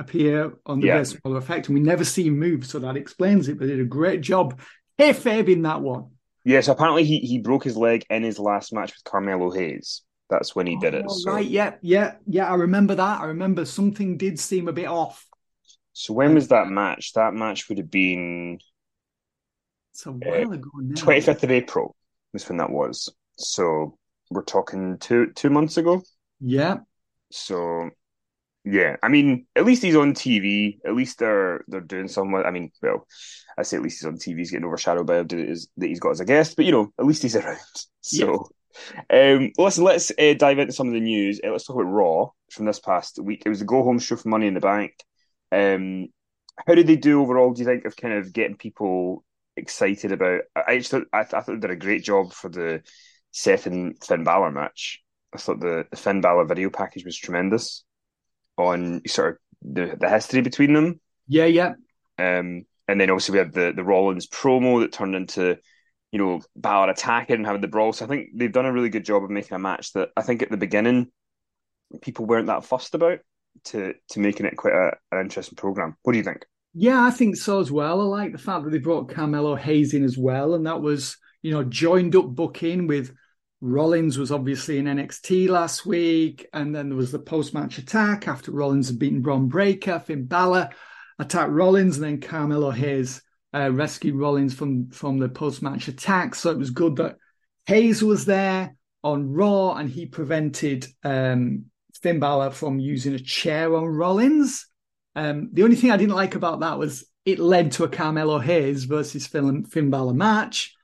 appear 0.00 0.54
on 0.66 0.80
the 0.80 0.88
Yeah. 0.88 0.98
Best 0.98 1.18
Waller 1.24 1.38
effect, 1.38 1.68
and 1.68 1.74
we 1.78 1.84
never 1.84 2.04
see 2.04 2.26
him 2.26 2.38
move, 2.38 2.66
so 2.66 2.80
that 2.80 2.96
explains 2.96 3.48
it. 3.48 3.58
But 3.58 3.66
they 3.68 3.74
did 3.76 3.80
a 3.80 3.88
great 3.88 4.20
job. 4.20 4.60
Kayfabe 4.98 5.48
in 5.48 5.62
that 5.62 5.80
one. 5.80 6.06
Yeah, 6.44 6.60
so 6.62 6.72
apparently 6.72 7.04
he 7.04 7.18
he 7.20 7.38
broke 7.38 7.64
his 7.64 7.76
leg 7.76 8.04
in 8.10 8.22
his 8.24 8.38
last 8.38 8.72
match 8.72 8.92
with 8.94 9.04
Carmelo 9.04 9.50
Hayes. 9.50 10.02
That's 10.28 10.54
when 10.56 10.66
he 10.66 10.76
did 10.76 10.94
it. 10.94 11.04
Oh, 11.08 11.14
So, 11.14 11.32
Right, 11.32 11.46
yeah, 11.46 11.74
yeah, 11.82 12.14
yeah. 12.26 12.50
I 12.50 12.54
remember 12.54 12.94
that. 12.94 13.20
I 13.20 13.26
remember 13.26 13.64
something 13.64 14.16
did 14.16 14.38
seem 14.40 14.68
a 14.68 14.72
bit 14.72 14.86
off. 14.86 15.26
so 15.92 16.14
when 16.14 16.34
was 16.34 16.48
that 16.48 16.68
match? 16.68 17.12
That 17.14 17.34
match 17.34 17.68
would 17.68 17.78
have 17.78 17.90
been 17.90 18.58
It's 19.92 20.06
a 20.06 20.12
while 20.12 20.52
ago 20.52 20.70
now. 20.80 20.94
twenty 20.94 21.20
fifth 21.20 21.44
of 21.44 21.50
April. 21.50 21.94
Was 22.32 22.48
when 22.48 22.58
that 22.58 22.70
was. 22.70 23.12
So 23.38 23.98
we're 24.30 24.42
talking 24.44 24.98
two 24.98 25.32
two 25.34 25.50
months 25.50 25.76
ago. 25.76 26.02
Yeah, 26.40 26.80
So 27.30 27.90
yeah, 28.64 28.96
I 29.02 29.08
mean, 29.08 29.46
at 29.56 29.64
least 29.66 29.82
he's 29.82 29.96
on 29.96 30.14
TV. 30.14 30.80
At 30.86 30.94
least 30.94 31.18
they're 31.18 31.64
they're 31.68 31.80
doing 31.80 32.08
something. 32.08 32.36
I 32.36 32.50
mean, 32.50 32.72
well, 32.82 33.06
I 33.58 33.62
say 33.62 33.78
at 33.78 33.82
least 33.82 34.00
he's 34.00 34.06
on 34.06 34.18
TV. 34.18 34.38
He's 34.38 34.50
getting 34.52 34.66
overshadowed 34.66 35.06
by 35.06 35.22
that 35.24 35.68
he's 35.80 36.00
got 36.00 36.12
as 36.12 36.20
a 36.20 36.24
guest, 36.26 36.56
but 36.56 36.66
you 36.66 36.72
know, 36.72 36.92
at 36.98 37.06
least 37.06 37.22
he's 37.22 37.36
around. 37.36 37.58
So, 38.02 38.48
um, 39.12 39.52
listen, 39.58 39.84
let's 39.84 40.12
uh, 40.18 40.34
dive 40.38 40.58
into 40.58 40.72
some 40.72 40.88
of 40.88 40.94
the 40.94 41.00
news. 41.00 41.40
Uh, 41.44 41.50
let's 41.52 41.66
talk 41.66 41.76
about 41.76 41.90
Raw 41.90 42.30
from 42.52 42.66
this 42.66 42.80
past 42.80 43.18
week. 43.22 43.42
It 43.46 43.50
was 43.50 43.60
the 43.60 43.64
go 43.64 43.82
home 43.84 43.98
show 43.98 44.16
for 44.16 44.28
Money 44.28 44.46
in 44.46 44.54
the 44.54 44.60
Bank. 44.60 44.92
Um, 45.52 46.08
how 46.66 46.74
did 46.74 46.86
they 46.86 46.96
do 46.96 47.22
overall? 47.22 47.52
Do 47.52 47.60
you 47.60 47.66
think 47.66 47.84
of 47.86 47.96
kind 47.96 48.14
of 48.14 48.32
getting 48.32 48.56
people 48.56 49.24
excited 49.56 50.12
about? 50.12 50.42
I 50.54 50.78
just 50.78 50.90
thought 50.90 51.06
I, 51.12 51.22
th- 51.22 51.34
I 51.34 51.40
thought 51.40 51.60
they 51.60 51.68
did 51.68 51.70
a 51.70 51.76
great 51.76 52.04
job 52.04 52.32
for 52.32 52.48
the 52.48 52.82
Seth 53.30 53.66
and 53.66 53.96
Finn 54.02 54.24
Balor 54.24 54.50
match. 54.50 55.02
I 55.34 55.38
thought 55.38 55.60
the, 55.60 55.86
the 55.90 55.96
Finn 55.96 56.20
Balor 56.20 56.46
video 56.46 56.70
package 56.70 57.04
was 57.04 57.16
tremendous 57.16 57.84
on 58.56 59.02
sort 59.06 59.32
of 59.32 59.74
the, 59.74 59.96
the 59.98 60.08
history 60.08 60.40
between 60.40 60.72
them. 60.72 61.00
Yeah, 61.28 61.46
yeah. 61.46 61.74
Um, 62.18 62.64
and 62.88 63.00
then 63.00 63.10
obviously 63.10 63.34
we 63.34 63.38
had 63.38 63.52
the 63.52 63.72
the 63.74 63.84
Rollins 63.84 64.26
promo 64.26 64.80
that 64.80 64.92
turned 64.92 65.14
into, 65.14 65.58
you 66.10 66.18
know, 66.18 66.40
Balor 66.56 66.90
attacking 66.90 67.36
and 67.36 67.46
having 67.46 67.60
the 67.60 67.68
brawl. 67.68 67.92
So 67.92 68.04
I 68.04 68.08
think 68.08 68.30
they've 68.34 68.52
done 68.52 68.66
a 68.66 68.72
really 68.72 68.88
good 68.88 69.04
job 69.04 69.22
of 69.22 69.30
making 69.30 69.54
a 69.54 69.60
match 69.60 69.92
that 69.92 70.10
I 70.16 70.22
think 70.22 70.42
at 70.42 70.50
the 70.50 70.56
beginning 70.56 71.10
people 72.02 72.26
weren't 72.26 72.46
that 72.46 72.64
fussed 72.64 72.94
about 72.94 73.18
to 73.64 73.94
to 74.10 74.20
making 74.20 74.46
it 74.46 74.56
quite 74.56 74.74
a, 74.74 74.96
an 75.12 75.20
interesting 75.20 75.56
program. 75.56 75.96
What 76.02 76.12
do 76.12 76.18
you 76.18 76.24
think? 76.24 76.44
Yeah, 76.72 77.02
I 77.04 77.10
think 77.10 77.36
so 77.36 77.60
as 77.60 77.70
well. 77.72 78.00
I 78.00 78.04
like 78.04 78.32
the 78.32 78.38
fact 78.38 78.64
that 78.64 78.70
they 78.70 78.78
brought 78.78 79.10
Carmelo 79.10 79.56
Hayes 79.56 79.92
in 79.92 80.04
as 80.04 80.16
well, 80.16 80.54
and 80.54 80.66
that 80.66 80.80
was 80.80 81.16
you 81.42 81.50
know 81.50 81.64
joined 81.64 82.14
up 82.14 82.26
booking 82.28 82.86
with 82.86 83.12
Rollins 83.60 84.18
was 84.18 84.30
obviously 84.32 84.78
in 84.78 84.86
NXT 84.86 85.48
last 85.48 85.84
week, 85.84 86.46
and 86.52 86.74
then 86.74 86.88
there 86.88 86.96
was 86.96 87.12
the 87.12 87.18
post 87.18 87.54
match 87.54 87.78
attack 87.78 88.28
after 88.28 88.52
Rollins 88.52 88.88
had 88.88 88.98
beaten 88.98 89.20
Bron 89.20 89.48
Breakker. 89.48 89.98
Finn 89.98 90.26
Balor 90.26 90.70
attacked 91.18 91.50
Rollins, 91.50 91.96
and 91.96 92.04
then 92.04 92.20
Carmelo 92.20 92.70
Hayes 92.70 93.20
uh, 93.52 93.70
rescued 93.72 94.14
Rollins 94.14 94.54
from 94.54 94.90
from 94.90 95.18
the 95.18 95.28
post 95.28 95.62
match 95.62 95.88
attack. 95.88 96.36
So 96.36 96.50
it 96.50 96.58
was 96.58 96.70
good 96.70 96.96
that 96.96 97.16
Hayes 97.66 98.02
was 98.02 98.26
there 98.26 98.76
on 99.02 99.32
Raw, 99.32 99.74
and 99.74 99.90
he 99.90 100.06
prevented 100.06 100.86
um, 101.02 101.64
Finn 102.00 102.20
Balor 102.20 102.50
from 102.52 102.78
using 102.78 103.14
a 103.14 103.18
chair 103.18 103.74
on 103.74 103.86
Rollins. 103.86 104.69
Um, 105.14 105.50
the 105.52 105.64
only 105.64 105.76
thing 105.76 105.90
I 105.90 105.96
didn't 105.96 106.14
like 106.14 106.34
about 106.34 106.60
that 106.60 106.78
was 106.78 107.04
it 107.24 107.38
led 107.38 107.72
to 107.72 107.84
a 107.84 107.88
Carmelo 107.88 108.38
Hayes 108.38 108.84
versus 108.84 109.26
Finn, 109.26 109.64
Finn 109.64 109.90
Balor 109.90 110.14
match 110.14 110.74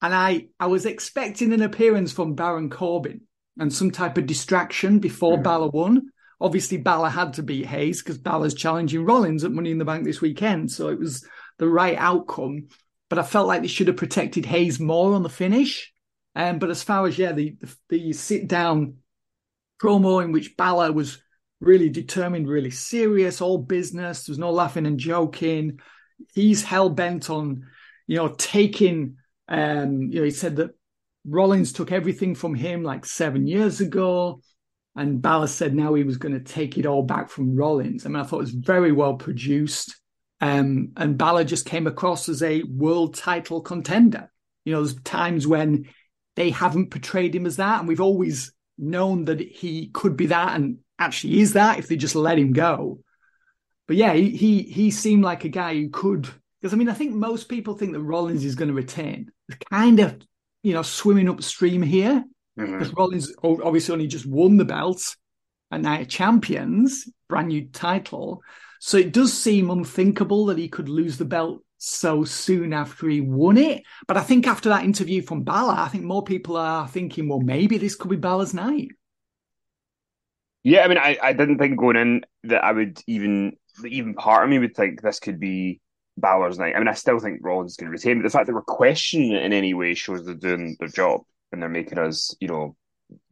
and 0.00 0.14
I 0.14 0.48
I 0.60 0.66
was 0.66 0.86
expecting 0.86 1.52
an 1.52 1.62
appearance 1.62 2.12
from 2.12 2.34
Baron 2.34 2.70
Corbin 2.70 3.22
and 3.58 3.72
some 3.72 3.90
type 3.90 4.18
of 4.18 4.26
distraction 4.26 4.98
before 4.98 5.34
mm-hmm. 5.34 5.42
Balor 5.42 5.68
won. 5.68 6.10
Obviously, 6.40 6.76
Balor 6.76 7.08
had 7.08 7.34
to 7.34 7.42
beat 7.42 7.66
Hayes 7.66 8.00
because 8.00 8.18
Balor's 8.18 8.54
challenging 8.54 9.04
Rollins 9.04 9.42
at 9.42 9.50
Money 9.50 9.72
in 9.72 9.78
the 9.78 9.84
Bank 9.84 10.04
this 10.04 10.20
weekend, 10.20 10.70
so 10.70 10.88
it 10.88 10.98
was 10.98 11.26
the 11.58 11.68
right 11.68 11.96
outcome. 11.98 12.68
But 13.10 13.18
I 13.18 13.24
felt 13.24 13.48
like 13.48 13.62
they 13.62 13.68
should 13.68 13.88
have 13.88 13.96
protected 13.96 14.46
Hayes 14.46 14.78
more 14.78 15.14
on 15.14 15.24
the 15.24 15.28
finish. 15.28 15.92
Um, 16.36 16.60
but 16.60 16.70
as 16.70 16.82
far 16.82 17.06
as 17.06 17.18
yeah, 17.18 17.32
the 17.32 17.56
the, 17.60 17.76
the 17.88 18.12
sit 18.12 18.46
down 18.46 18.98
promo 19.82 20.22
in 20.22 20.30
which 20.30 20.56
Balor 20.56 20.92
was 20.92 21.20
really 21.60 21.88
determined, 21.88 22.48
really 22.48 22.70
serious, 22.70 23.40
all 23.40 23.58
business. 23.58 24.24
There's 24.24 24.38
no 24.38 24.50
laughing 24.50 24.86
and 24.86 24.98
joking. 24.98 25.80
He's 26.34 26.62
hell 26.62 26.90
bent 26.90 27.30
on, 27.30 27.66
you 28.06 28.16
know, 28.16 28.28
taking 28.28 29.16
um, 29.48 30.02
you 30.10 30.20
know, 30.20 30.24
he 30.24 30.30
said 30.30 30.56
that 30.56 30.70
Rollins 31.24 31.72
took 31.72 31.90
everything 31.90 32.34
from 32.34 32.54
him 32.54 32.82
like 32.82 33.06
seven 33.06 33.46
years 33.46 33.80
ago, 33.80 34.40
and 34.94 35.22
Balor 35.22 35.46
said 35.46 35.74
now 35.74 35.94
he 35.94 36.04
was 36.04 36.18
going 36.18 36.34
to 36.34 36.40
take 36.40 36.76
it 36.76 36.86
all 36.86 37.02
back 37.02 37.30
from 37.30 37.56
Rollins. 37.56 38.04
I 38.04 38.08
mean, 38.10 38.16
I 38.16 38.24
thought 38.24 38.38
it 38.38 38.42
was 38.42 38.50
very 38.50 38.92
well 38.92 39.14
produced, 39.14 39.98
um, 40.40 40.92
and 40.96 41.18
Balor 41.18 41.44
just 41.44 41.66
came 41.66 41.86
across 41.86 42.28
as 42.28 42.42
a 42.42 42.62
world 42.62 43.14
title 43.14 43.60
contender. 43.62 44.30
You 44.64 44.74
know, 44.74 44.82
there's 44.82 45.00
times 45.02 45.46
when 45.46 45.88
they 46.36 46.50
haven't 46.50 46.90
portrayed 46.90 47.34
him 47.34 47.46
as 47.46 47.56
that, 47.56 47.80
and 47.80 47.88
we've 47.88 48.00
always 48.00 48.52
known 48.76 49.24
that 49.24 49.40
he 49.40 49.88
could 49.88 50.16
be 50.16 50.26
that, 50.26 50.56
and 50.56 50.78
actually 50.98 51.40
is 51.40 51.52
that 51.54 51.78
if 51.78 51.88
they 51.88 51.96
just 51.96 52.14
let 52.14 52.38
him 52.38 52.52
go. 52.52 53.00
But 53.86 53.96
yeah, 53.96 54.12
he 54.12 54.30
he, 54.30 54.62
he 54.62 54.90
seemed 54.90 55.24
like 55.24 55.44
a 55.44 55.48
guy 55.48 55.74
who 55.74 55.88
could 55.90 56.28
because 56.60 56.74
I 56.74 56.76
mean, 56.76 56.88
I 56.88 56.94
think 56.94 57.14
most 57.14 57.48
people 57.48 57.74
think 57.74 57.92
that 57.92 58.02
Rollins 58.02 58.44
is 58.44 58.54
going 58.54 58.68
to 58.68 58.74
retain. 58.74 59.30
kind 59.70 60.00
of, 60.00 60.18
you 60.62 60.74
know, 60.74 60.82
swimming 60.82 61.28
upstream 61.28 61.82
here 61.82 62.24
because 62.56 62.88
mm-hmm. 62.88 63.00
Rollins 63.00 63.32
obviously 63.42 63.92
only 63.92 64.06
just 64.08 64.26
won 64.26 64.56
the 64.56 64.64
belt 64.64 65.16
and 65.70 65.84
now 65.84 66.02
champions, 66.04 67.08
brand 67.28 67.48
new 67.48 67.68
title. 67.68 68.42
So 68.80 68.96
it 68.98 69.12
does 69.12 69.32
seem 69.32 69.70
unthinkable 69.70 70.46
that 70.46 70.58
he 70.58 70.68
could 70.68 70.88
lose 70.88 71.18
the 71.18 71.24
belt 71.24 71.62
so 71.78 72.24
soon 72.24 72.72
after 72.72 73.08
he 73.08 73.20
won 73.20 73.56
it. 73.56 73.84
But 74.06 74.16
I 74.16 74.22
think 74.22 74.46
after 74.46 74.68
that 74.70 74.84
interview 74.84 75.22
from 75.22 75.44
Balor, 75.44 75.74
I 75.74 75.88
think 75.88 76.04
more 76.04 76.24
people 76.24 76.56
are 76.56 76.88
thinking, 76.88 77.28
well, 77.28 77.40
maybe 77.40 77.78
this 77.78 77.94
could 77.94 78.10
be 78.10 78.16
Balor's 78.16 78.54
night. 78.54 78.88
Yeah, 80.64 80.84
I 80.84 80.88
mean, 80.88 80.98
I, 80.98 81.18
I 81.22 81.32
didn't 81.32 81.58
think 81.58 81.78
going 81.78 81.96
in 81.96 82.22
that 82.44 82.64
I 82.64 82.72
would 82.72 83.00
even 83.06 83.56
even 83.84 84.14
part 84.14 84.44
of 84.44 84.50
me 84.50 84.58
would 84.58 84.74
think 84.74 85.00
this 85.00 85.20
could 85.20 85.38
be 85.38 85.80
Balor's 86.16 86.58
night. 86.58 86.74
I 86.74 86.78
mean, 86.78 86.88
I 86.88 86.94
still 86.94 87.18
think 87.18 87.40
Rollins 87.42 87.72
is 87.72 87.76
going 87.76 87.86
to 87.86 87.92
retain, 87.92 88.18
but 88.18 88.24
the 88.24 88.30
fact 88.30 88.46
that 88.46 88.54
we're 88.54 88.62
questioning 88.62 89.32
it 89.32 89.42
in 89.42 89.52
any 89.52 89.74
way 89.74 89.94
shows 89.94 90.24
they're 90.24 90.34
doing 90.34 90.76
their 90.78 90.88
job 90.88 91.22
and 91.52 91.62
they're 91.62 91.68
making 91.68 91.98
us, 91.98 92.34
you 92.40 92.48
know, 92.48 92.76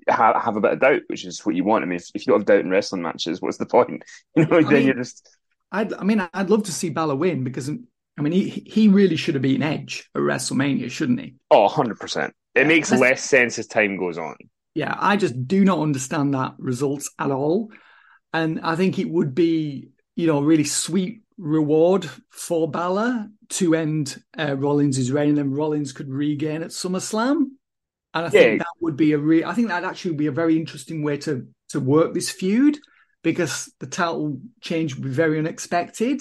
have, 0.09 0.37
have 0.41 0.57
a 0.57 0.61
bit 0.61 0.73
of 0.75 0.81
doubt, 0.81 1.03
which 1.09 1.25
is 1.27 1.45
what 1.45 1.55
you 1.57 1.65
want. 1.65 1.83
I 1.83 1.87
mean, 1.87 1.97
if, 1.97 2.11
if 2.15 2.27
you 2.27 2.33
don't 2.33 2.41
have 2.41 2.47
doubt 2.47 2.61
in 2.61 2.71
wrestling 2.71 3.03
matches, 3.03 3.43
what's 3.43 3.59
the 3.59 3.67
point? 3.67 4.05
You 4.37 4.47
know, 4.47 4.63
I 4.67 4.71
then 4.71 4.73
mean, 4.73 4.87
you're 4.87 4.95
just. 4.95 5.29
I'd, 5.73 5.93
I 5.95 6.05
mean, 6.05 6.27
I'd 6.33 6.51
love 6.51 6.65
to 6.65 6.73
see 6.73 6.91
Balor 6.91 7.17
win 7.17 7.43
because, 7.43 7.69
I 7.69 8.23
mean, 8.23 8.33
he 8.33 8.49
he 8.49 8.89
really 8.89 9.17
should 9.17 9.35
have 9.35 9.43
beaten 9.43 9.63
Edge 9.63 10.09
at 10.15 10.21
WrestleMania, 10.23 10.91
shouldn't 10.91 11.21
he? 11.21 11.35
Oh, 11.51 11.69
100%. 11.69 12.29
It 12.29 12.35
yeah, 12.55 12.65
makes 12.65 12.93
less 12.93 13.23
sense 13.23 13.59
as 13.59 13.67
time 13.67 13.97
goes 13.97 14.19
on. 14.19 14.37
Yeah, 14.77 14.95
I 14.99 15.17
just 15.17 15.49
do 15.49 15.65
not 15.65 15.79
understand 15.79 16.35
that 16.35 16.53
results 16.59 17.11
at 17.19 17.31
all. 17.31 17.73
And 18.35 18.61
I 18.61 18.77
think 18.77 18.99
it 18.99 19.09
would 19.09 19.35
be, 19.35 19.89
you 20.17 20.27
know, 20.27 20.43
really 20.43 20.65
sweet 20.65 21.23
reward 21.39 22.07
for 22.29 22.71
Balor 22.71 23.29
to 23.49 23.75
end 23.75 24.23
uh, 24.39 24.55
Rollins' 24.55 25.11
reign, 25.11 25.31
and 25.31 25.39
then 25.39 25.55
Rollins 25.55 25.95
could 25.95 26.11
regain 26.11 26.63
at 26.63 26.73
SummerSlam. 26.73 27.53
And 28.13 28.27
I 28.27 28.29
think 28.29 28.45
yeah. 28.45 28.59
that 28.59 28.67
would 28.83 28.99
be 28.99 29.15
a 29.15 29.19
re- 29.19 29.45
I 29.45 29.55
think 29.55 29.69
that 29.69 29.83
actually 29.83 30.11
would 30.11 30.19
be 30.19 30.27
a 30.27 30.33
very 30.33 30.59
interesting 30.59 31.03
way 31.03 31.17
to 31.19 31.49
to 31.71 31.81
work 31.81 32.13
this 32.13 32.29
feud 32.29 32.77
because 33.23 33.73
the 33.81 33.87
title 33.87 34.43
change 34.61 34.95
would 34.95 35.05
be 35.05 35.09
very 35.09 35.39
unexpected. 35.39 36.21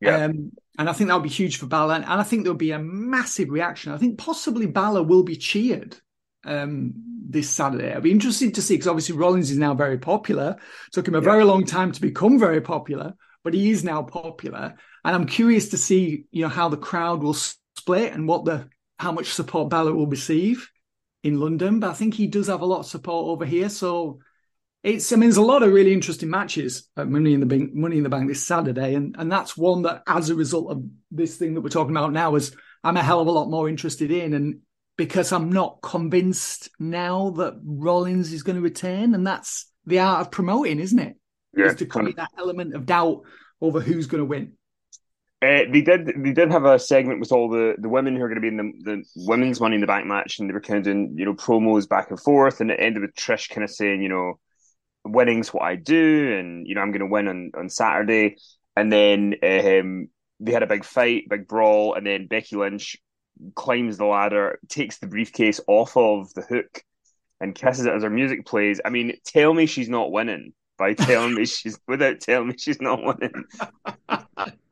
Yeah. 0.00 0.24
Um, 0.24 0.52
and 0.78 0.88
I 0.88 0.94
think 0.94 1.08
that 1.08 1.16
would 1.16 1.22
be 1.22 1.28
huge 1.28 1.58
for 1.58 1.66
Balor. 1.66 1.96
And 1.96 2.06
I 2.06 2.22
think 2.22 2.44
there 2.44 2.52
would 2.52 2.58
be 2.58 2.70
a 2.70 2.78
massive 2.78 3.50
reaction. 3.50 3.92
I 3.92 3.98
think 3.98 4.16
possibly 4.16 4.64
Balor 4.64 5.02
will 5.02 5.22
be 5.22 5.36
cheered 5.36 5.98
um, 6.44 6.92
this 7.28 7.50
Saturday. 7.50 7.92
I'll 7.92 8.00
be 8.00 8.10
interested 8.10 8.54
to 8.54 8.62
see 8.62 8.74
because 8.74 8.88
obviously 8.88 9.16
Rollins 9.16 9.50
is 9.50 9.58
now 9.58 9.74
very 9.74 9.98
popular. 9.98 10.56
It 10.58 10.92
took 10.92 11.08
him 11.08 11.14
a 11.14 11.18
yeah. 11.18 11.24
very 11.24 11.44
long 11.44 11.64
time 11.64 11.92
to 11.92 12.00
become 12.00 12.38
very 12.38 12.60
popular 12.60 13.14
but 13.44 13.54
he 13.54 13.70
is 13.70 13.84
now 13.84 14.02
popular. 14.02 14.74
And 15.04 15.14
I'm 15.14 15.26
curious 15.26 15.68
to 15.68 15.76
see, 15.76 16.24
you 16.32 16.42
know, 16.42 16.48
how 16.48 16.70
the 16.70 16.78
crowd 16.78 17.22
will 17.22 17.34
split 17.34 18.12
and 18.12 18.26
what 18.26 18.44
the 18.46 18.68
how 18.98 19.12
much 19.12 19.26
support 19.26 19.68
Balor 19.70 19.94
will 19.94 20.06
receive 20.06 20.70
in 21.22 21.38
London. 21.38 21.78
But 21.78 21.90
I 21.90 21.94
think 21.94 22.14
he 22.14 22.26
does 22.26 22.46
have 22.46 22.62
a 22.62 22.66
lot 22.66 22.80
of 22.80 22.86
support 22.86 23.26
over 23.26 23.44
here. 23.44 23.68
So 23.68 24.20
it's 24.82 25.12
I 25.12 25.16
mean, 25.16 25.28
there's 25.28 25.36
a 25.36 25.42
lot 25.42 25.62
of 25.62 25.72
really 25.72 25.92
interesting 25.92 26.30
matches 26.30 26.88
at 26.96 27.08
Money 27.08 27.34
in 27.34 27.40
the 27.40 27.46
Bank, 27.46 27.74
Money 27.74 27.98
in 27.98 28.02
the 28.02 28.08
Bank 28.08 28.28
this 28.28 28.46
Saturday, 28.46 28.94
and 28.94 29.14
and 29.18 29.30
that's 29.30 29.56
one 29.56 29.82
that, 29.82 30.02
as 30.06 30.30
a 30.30 30.34
result 30.34 30.70
of 30.70 30.82
this 31.10 31.36
thing 31.36 31.54
that 31.54 31.60
we're 31.60 31.68
talking 31.68 31.94
about 31.94 32.12
now, 32.12 32.34
is 32.34 32.56
I'm 32.82 32.96
a 32.96 33.02
hell 33.02 33.20
of 33.20 33.26
a 33.26 33.32
lot 33.32 33.50
more 33.50 33.68
interested 33.68 34.10
in, 34.10 34.32
and 34.32 34.60
because 34.96 35.32
I'm 35.32 35.50
not 35.50 35.80
convinced 35.82 36.70
now 36.78 37.30
that 37.30 37.60
Rollins 37.64 38.32
is 38.32 38.42
going 38.42 38.56
to 38.56 38.62
return. 38.62 39.14
and 39.14 39.26
that's 39.26 39.66
the 39.86 39.98
art 39.98 40.22
of 40.22 40.30
promoting, 40.30 40.80
isn't 40.80 40.98
it? 40.98 41.16
yeah, 41.56 41.66
is 41.66 41.76
to 41.76 41.86
create 41.86 42.16
that 42.16 42.30
element 42.38 42.74
of 42.74 42.86
doubt 42.86 43.22
over 43.60 43.80
who's 43.80 44.06
going 44.06 44.20
to 44.20 44.24
win. 44.24 44.52
Uh, 45.42 45.64
they 45.70 45.82
did. 45.82 46.06
They 46.06 46.32
did 46.32 46.50
have 46.50 46.64
a 46.64 46.78
segment 46.78 47.20
with 47.20 47.30
all 47.30 47.50
the, 47.50 47.74
the 47.78 47.88
women 47.88 48.16
who 48.16 48.22
are 48.22 48.28
going 48.28 48.40
to 48.40 48.40
be 48.40 48.48
in 48.48 48.56
the, 48.56 48.72
the 48.82 49.04
women's 49.14 49.60
Money 49.60 49.74
in 49.74 49.80
the 49.82 49.86
Bank 49.86 50.06
match, 50.06 50.38
and 50.38 50.48
they 50.48 50.54
were 50.54 50.60
kind 50.60 50.78
of 50.78 50.84
doing 50.84 51.14
you 51.18 51.26
know 51.26 51.34
promos 51.34 51.88
back 51.88 52.10
and 52.10 52.20
forth, 52.20 52.60
and 52.60 52.70
it 52.70 52.80
ended 52.80 53.02
with 53.02 53.14
Trish 53.14 53.50
kind 53.50 53.62
of 53.64 53.70
saying, 53.70 54.02
you 54.02 54.08
know, 54.08 54.38
winning's 55.04 55.52
what 55.52 55.64
I 55.64 55.76
do, 55.76 56.36
and 56.38 56.66
you 56.66 56.74
know 56.74 56.80
I'm 56.80 56.92
going 56.92 57.00
to 57.00 57.06
win 57.06 57.28
on 57.28 57.50
on 57.58 57.68
Saturday, 57.68 58.36
and 58.74 58.90
then 58.90 59.34
um, 59.42 60.08
they 60.40 60.52
had 60.52 60.62
a 60.62 60.68
big 60.68 60.84
fight, 60.84 61.28
big 61.28 61.46
brawl, 61.46 61.94
and 61.94 62.06
then 62.06 62.26
Becky 62.26 62.56
Lynch 62.56 62.96
climbs 63.54 63.96
the 63.98 64.04
ladder, 64.04 64.58
takes 64.68 64.98
the 64.98 65.06
briefcase 65.06 65.60
off 65.66 65.96
of 65.96 66.32
the 66.34 66.42
hook, 66.42 66.82
and 67.40 67.54
kisses 67.54 67.86
it 67.86 67.94
as 67.94 68.02
her 68.02 68.10
music 68.10 68.46
plays. 68.46 68.80
I 68.84 68.90
mean, 68.90 69.16
tell 69.24 69.52
me 69.52 69.66
she's 69.66 69.88
not 69.88 70.12
winning 70.12 70.52
by 70.76 70.94
telling 70.94 71.34
me 71.34 71.46
she's 71.46 71.78
without 71.86 72.20
telling 72.20 72.48
me 72.48 72.54
she's 72.58 72.80
not 72.80 73.02
winning. 73.02 73.44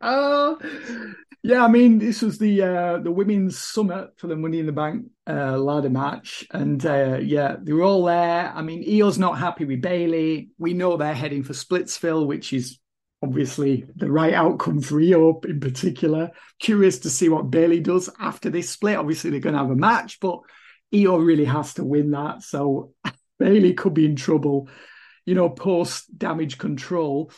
oh, 0.01 0.59
Yeah, 1.45 1.65
I 1.65 1.69
mean, 1.69 1.99
this 1.99 2.23
was 2.23 2.39
the 2.39 2.63
uh, 2.63 2.99
the 2.99 3.11
women's 3.11 3.59
summit 3.59 4.13
for 4.17 4.29
the 4.29 4.37
Money 4.37 4.61
in 4.61 4.67
the 4.67 4.73
Bank 4.73 5.07
uh, 5.29 5.59
ladder 5.59 5.91
match, 5.91 6.47
and 6.53 6.85
uh, 6.87 7.19
yeah, 7.21 7.57
they 7.61 7.73
were 7.73 7.83
all 7.83 8.05
there. 8.05 8.53
I 8.55 8.63
mean, 8.63 8.85
Iyo's 8.85 9.19
not 9.19 9.41
happy 9.41 9.65
with 9.65 9.81
Bayley. 9.81 10.51
We 10.59 10.73
know 10.73 10.97
they're 10.97 11.13
heading 11.13 11.43
for 11.43 11.53
Splitsville, 11.53 12.29
which 12.29 12.53
is 12.53 12.79
obviously 13.23 13.85
the 13.97 14.11
right 14.11 14.35
outcome 14.35 14.81
for 14.81 15.01
Iyo 15.01 15.45
in 15.45 15.61
particular. 15.61 16.31
Curious 16.59 17.01
to 17.01 17.11
see 17.11 17.29
what 17.29 17.51
Bayley 17.51 17.81
does 17.81 18.11
after 18.19 18.51
this 18.51 18.71
split. 18.71 18.99
Obviously, 18.99 19.31
they're 19.31 19.41
going 19.41 19.55
to 19.55 19.61
have 19.61 19.71
a 19.71 19.77
match, 19.77 20.19
but 20.21 20.41
Iyo 20.93 21.25
really 21.25 21.45
has 21.45 21.75
to 21.75 21.85
win 21.85 22.11
that. 22.11 22.43
So 22.43 22.95
Bayley 23.39 23.75
could 23.75 23.95
be 23.95 24.07
in 24.07 24.17
trouble, 24.17 24.69
you 25.25 25.35
know, 25.35 25.49
post 25.49 26.19
damage 26.19 26.59
control. 26.59 27.31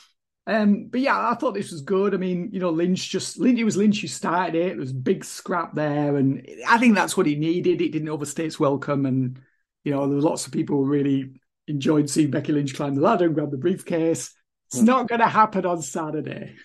Um, 0.46 0.88
but 0.90 1.00
yeah, 1.00 1.30
I 1.30 1.34
thought 1.34 1.54
this 1.54 1.72
was 1.72 1.82
good. 1.82 2.14
I 2.14 2.18
mean, 2.18 2.50
you 2.52 2.60
know, 2.60 2.70
Lynch 2.70 3.08
just 3.08 3.38
Lynch, 3.38 3.58
it 3.58 3.64
was 3.64 3.76
Lynch 3.76 4.00
who 4.00 4.08
started 4.08 4.54
it. 4.54 4.68
There 4.70 4.76
was 4.76 4.92
big 4.92 5.24
scrap 5.24 5.74
there, 5.74 6.16
and 6.16 6.46
I 6.68 6.78
think 6.78 6.94
that's 6.94 7.16
what 7.16 7.26
he 7.26 7.34
needed. 7.34 7.80
It 7.80 7.92
didn't 7.92 8.10
overstay 8.10 8.46
its 8.46 8.60
welcome, 8.60 9.06
and 9.06 9.40
you 9.84 9.92
know, 9.92 10.06
there 10.06 10.16
were 10.16 10.22
lots 10.22 10.46
of 10.46 10.52
people 10.52 10.76
who 10.76 10.84
really 10.84 11.40
enjoyed 11.66 12.10
seeing 12.10 12.30
Becky 12.30 12.52
Lynch 12.52 12.74
climb 12.74 12.94
the 12.94 13.00
ladder 13.00 13.24
and 13.24 13.34
grab 13.34 13.50
the 13.50 13.56
briefcase. 13.56 14.34
It's 14.68 14.82
not 14.82 15.08
going 15.08 15.20
to 15.20 15.28
happen 15.28 15.66
on 15.66 15.82
Saturday. 15.82 16.56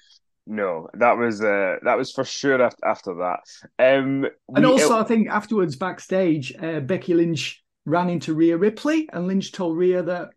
No, 0.48 0.88
that 0.96 1.18
was 1.18 1.44
uh, 1.44 1.75
that 1.84 1.98
was 1.98 2.12
for 2.12 2.24
sure 2.24 2.62
after, 2.62 2.86
after 2.86 3.13
that. 3.15 3.41
Um, 3.77 4.25
And 4.56 4.65
we- 4.65 4.72
also, 4.72 4.98
I 4.98 5.03
think 5.03 5.29
afterwards 5.29 5.75
backstage, 5.75 6.56
uh, 6.60 6.79
Becky 6.79 7.13
Lynch 7.13 7.63
ran 7.86 8.10
into 8.10 8.34
Rhea 8.34 8.58
Ripley, 8.58 9.08
and 9.13 9.27
Lynch 9.27 9.51
told 9.51 9.77
Rhea 9.77 10.01
that 10.03 10.29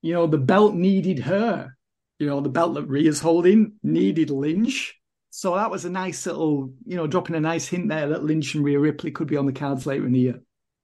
you 0.00 0.14
know 0.14 0.26
the 0.26 0.38
belt 0.38 0.74
needed 0.74 1.18
her. 1.20 1.76
You 2.18 2.26
know, 2.26 2.40
the 2.40 2.48
belt 2.48 2.74
that 2.74 2.86
Rhea's 2.88 3.20
holding 3.20 3.74
needed 3.82 4.30
Lynch. 4.30 4.94
So 5.30 5.54
that 5.54 5.70
was 5.70 5.84
a 5.84 5.90
nice 5.90 6.26
little, 6.26 6.72
you 6.84 6.96
know, 6.96 7.06
dropping 7.06 7.36
a 7.36 7.40
nice 7.40 7.68
hint 7.68 7.88
there 7.88 8.08
that 8.08 8.24
Lynch 8.24 8.54
and 8.54 8.64
Rhea 8.64 8.78
Ripley 8.78 9.10
could 9.10 9.28
be 9.28 9.36
on 9.36 9.46
the 9.46 9.52
cards 9.52 9.86
later 9.86 10.04
in 10.04 10.12
the 10.12 10.18
year. 10.18 10.40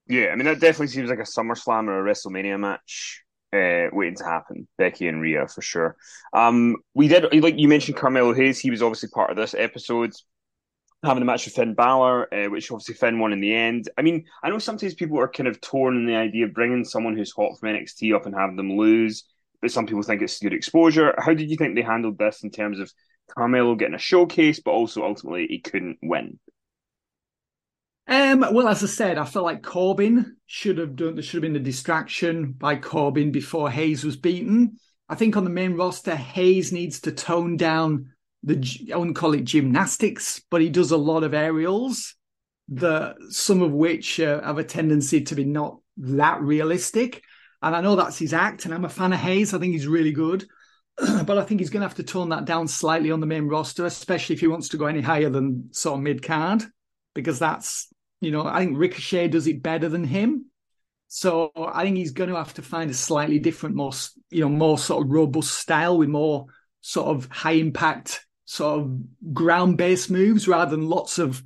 Yeah, 0.09 0.29
I 0.33 0.37
mean 0.37 0.45
that 0.47 0.61
definitely 0.61 0.87
seems 0.89 1.11
like 1.11 1.19
a 1.19 1.23
SummerSlam 1.23 1.89
or 1.89 2.07
a 2.07 2.11
WrestleMania 2.13 2.59
match 2.61 3.23
uh, 3.53 3.89
waiting 3.93 4.17
to 4.17 4.25
happen. 4.25 4.69
Becky 4.79 5.09
and 5.09 5.21
Rhea 5.21 5.47
for 5.49 5.63
sure. 5.63 5.97
Um, 6.33 6.77
we 6.95 7.09
did 7.09 7.43
like 7.43 7.59
you 7.59 7.69
mentioned 7.69 7.97
Carmelo 7.97 8.35
Hayes. 8.35 8.59
He 8.59 8.71
was 8.71 8.83
obviously 8.83 9.09
part 9.11 9.31
of 9.31 9.37
this 9.37 9.55
episode, 9.55 10.13
having 11.05 11.23
a 11.23 11.27
match 11.27 11.45
with 11.45 11.55
Finn 11.55 11.75
Balor, 11.75 12.33
uh, 12.33 12.51
which 12.51 12.71
obviously 12.71 12.95
Finn 12.95 13.19
won 13.19 13.33
in 13.33 13.41
the 13.41 13.55
end. 13.55 13.89
I 13.97 14.03
mean, 14.03 14.25
I 14.43 14.51
know 14.51 14.59
sometimes 14.59 14.95
people 14.95 15.19
are 15.21 15.29
kind 15.29 15.49
of 15.49 15.61
torn 15.61 15.97
in 15.97 16.07
the 16.07 16.17
idea 16.17 16.47
of 16.47 16.55
bringing 16.55 16.85
someone 16.85 17.17
who's 17.17 17.33
hot 17.33 17.59
from 17.59 17.71
NXT 17.71 18.15
up 18.15 18.27
and 18.27 18.35
having 18.35 18.57
them 18.57 18.77
lose, 18.77 19.25
but 19.61 19.71
some 19.71 19.87
people 19.87 20.03
think 20.03 20.23
it's 20.23 20.39
good 20.39 20.53
exposure. 20.53 21.15
How 21.19 21.35
did 21.35 21.51
you 21.51 21.57
think 21.57 21.75
they 21.75 21.83
handled 21.83 22.19
this 22.19 22.43
in 22.43 22.51
terms 22.51 22.81
of 22.81 22.93
Carmelo 23.37 23.75
getting 23.75 23.95
a 23.95 23.99
showcase, 23.99 24.61
but 24.61 24.73
also 24.73 25.05
ultimately 25.05 25.47
he 25.49 25.61
couldn't 25.61 25.99
win? 26.03 26.39
Um, 28.09 28.41
well, 28.53 28.69
as 28.69 28.85
I 28.85 28.87
said, 28.87 29.19
I 29.19 29.25
felt 29.25 29.45
like 29.45 29.63
Corbin 29.63 30.37
should 30.47 30.79
have 30.79 30.95
done. 30.95 31.15
There 31.15 31.23
should 31.23 31.43
have 31.43 31.53
been 31.53 31.61
a 31.61 31.65
distraction 31.65 32.53
by 32.53 32.77
Corbin 32.77 33.33
before 33.33 33.71
Hayes 33.71 34.05
was 34.05 34.17
beaten. 34.17 34.79
I 35.09 35.17
think 35.17 35.37
on 35.37 35.45
the 35.45 35.51
main 35.51 35.75
roster, 35.75 36.15
Hayes 36.15 36.73
needs 36.73 37.01
to 37.01 37.13
tone 37.13 37.57
down 37.57 38.13
the. 38.45 38.65
I 38.93 38.97
wouldn't 38.97 39.17
call 39.17 39.35
it 39.35 39.45
gymnastics, 39.45 40.41
but 40.51 40.61
he 40.61 40.69
does 40.69 40.93
a 40.93 40.97
lot 40.97 41.25
of 41.25 41.35
aerials, 41.35 42.15
the 42.69 43.17
some 43.31 43.61
of 43.61 43.73
which 43.73 44.21
uh, 44.21 44.41
have 44.43 44.59
a 44.59 44.65
tendency 44.65 45.23
to 45.23 45.35
be 45.35 45.45
not 45.45 45.79
that 45.97 46.41
realistic. 46.41 47.25
And 47.61 47.75
I 47.75 47.81
know 47.81 47.97
that's 47.97 48.19
his 48.19 48.33
act, 48.33 48.67
and 48.67 48.75
I'm 48.75 48.85
a 48.85 48.89
fan 48.89 49.13
of 49.13 49.19
Hayes. 49.19 49.53
I 49.53 49.59
think 49.59 49.73
he's 49.73 49.89
really 49.89 50.13
good, 50.13 50.47
but 50.97 51.39
I 51.39 51.43
think 51.43 51.59
he's 51.59 51.71
going 51.71 51.81
to 51.81 51.89
have 51.89 51.97
to 51.97 52.05
tone 52.05 52.29
that 52.29 52.45
down 52.45 52.69
slightly 52.69 53.11
on 53.11 53.19
the 53.19 53.27
main 53.27 53.49
roster, 53.49 53.85
especially 53.85 54.35
if 54.35 54.41
he 54.41 54.47
wants 54.47 54.69
to 54.69 54.77
go 54.77 54.87
any 54.87 55.01
higher 55.01 55.31
than 55.31 55.71
sort 55.73 55.99
of 55.99 56.05
mid 56.05 56.23
card 56.23 56.63
because 57.17 57.39
that's 57.41 57.89
you 58.21 58.31
know 58.31 58.47
I 58.47 58.61
think 58.61 58.79
Ricochet 58.79 59.29
does 59.29 59.47
it 59.47 59.63
better 59.63 59.89
than 59.89 60.05
him. 60.05 60.47
So 61.09 61.53
I 61.57 61.85
think 61.85 61.97
he's 61.97 62.13
going 62.13 62.31
to 62.31 62.37
have 62.37 62.55
to 62.55 62.63
find 62.63 62.91
a 62.91 62.95
slightly 62.95 63.39
different, 63.39 63.77
more 63.77 63.93
you 64.31 64.41
know, 64.41 64.49
more 64.49 64.77
sort 64.77 65.05
of 65.05 65.13
robust 65.13 65.57
style 65.57 65.99
with 65.99 66.09
more 66.09 66.47
sort 66.81 67.09
of 67.09 67.31
high 67.31 67.53
impact, 67.53 68.27
sort 68.45 68.81
of 68.81 69.33
ground 69.33 69.79
based 69.79 70.11
moves 70.11 70.49
rather 70.49 70.73
than 70.73 70.89
lots 70.89 71.19
of 71.19 71.43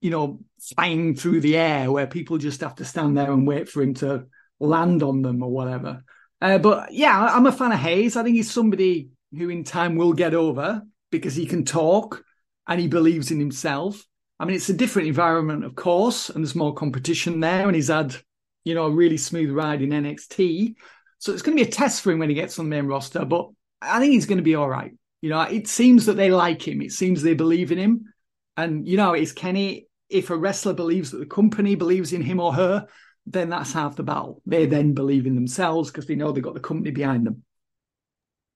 you 0.00 0.10
know 0.10 0.40
flying 0.60 1.14
through 1.14 1.40
the 1.40 1.56
air 1.56 1.90
where 1.90 2.06
people 2.06 2.38
just 2.38 2.60
have 2.60 2.76
to 2.76 2.84
stand 2.84 3.16
there 3.16 3.30
and 3.30 3.46
wait 3.46 3.68
for 3.68 3.82
him 3.82 3.94
to 3.94 4.26
land 4.60 5.02
on 5.02 5.22
them 5.22 5.42
or 5.42 5.50
whatever. 5.50 6.02
Uh, 6.40 6.58
but 6.58 6.92
yeah, 6.92 7.28
I'm 7.32 7.46
a 7.46 7.52
fan 7.52 7.72
of 7.72 7.78
Hayes. 7.78 8.16
I 8.16 8.22
think 8.22 8.36
he's 8.36 8.50
somebody 8.50 9.10
who 9.36 9.48
in 9.48 9.64
time 9.64 9.96
will 9.96 10.12
get 10.12 10.34
over 10.34 10.82
because 11.10 11.34
he 11.34 11.46
can 11.46 11.64
talk 11.64 12.24
and 12.66 12.80
he 12.80 12.88
believes 12.88 13.30
in 13.30 13.38
himself. 13.38 14.04
I 14.42 14.44
mean, 14.44 14.56
it's 14.56 14.68
a 14.68 14.74
different 14.74 15.06
environment, 15.06 15.64
of 15.64 15.76
course, 15.76 16.28
and 16.28 16.42
there's 16.42 16.56
more 16.56 16.74
competition 16.74 17.38
there. 17.38 17.64
And 17.68 17.76
he's 17.76 17.86
had, 17.86 18.16
you 18.64 18.74
know, 18.74 18.86
a 18.86 18.90
really 18.90 19.16
smooth 19.16 19.52
ride 19.52 19.82
in 19.82 19.90
NXT. 19.90 20.74
So 21.18 21.32
it's 21.32 21.42
going 21.42 21.56
to 21.56 21.62
be 21.62 21.68
a 21.68 21.72
test 21.72 22.02
for 22.02 22.10
him 22.10 22.18
when 22.18 22.28
he 22.28 22.34
gets 22.34 22.58
on 22.58 22.64
the 22.64 22.76
main 22.76 22.86
roster. 22.86 23.24
But 23.24 23.50
I 23.80 24.00
think 24.00 24.14
he's 24.14 24.26
going 24.26 24.38
to 24.38 24.42
be 24.42 24.56
all 24.56 24.68
right. 24.68 24.90
You 25.20 25.30
know, 25.30 25.42
it 25.42 25.68
seems 25.68 26.06
that 26.06 26.16
they 26.16 26.32
like 26.32 26.66
him. 26.66 26.82
It 26.82 26.90
seems 26.90 27.22
they 27.22 27.34
believe 27.34 27.70
in 27.70 27.78
him. 27.78 28.12
And, 28.56 28.88
you 28.88 28.96
know, 28.96 29.12
it's 29.12 29.30
Kenny. 29.30 29.86
If 30.10 30.30
a 30.30 30.36
wrestler 30.36 30.74
believes 30.74 31.12
that 31.12 31.18
the 31.18 31.26
company 31.26 31.76
believes 31.76 32.12
in 32.12 32.20
him 32.22 32.40
or 32.40 32.52
her, 32.52 32.88
then 33.26 33.48
that's 33.48 33.72
half 33.72 33.94
the 33.94 34.02
battle. 34.02 34.42
They 34.44 34.66
then 34.66 34.92
believe 34.92 35.26
in 35.28 35.36
themselves 35.36 35.88
because 35.88 36.06
they 36.06 36.16
know 36.16 36.32
they've 36.32 36.42
got 36.42 36.54
the 36.54 36.60
company 36.60 36.90
behind 36.90 37.28
them. 37.28 37.44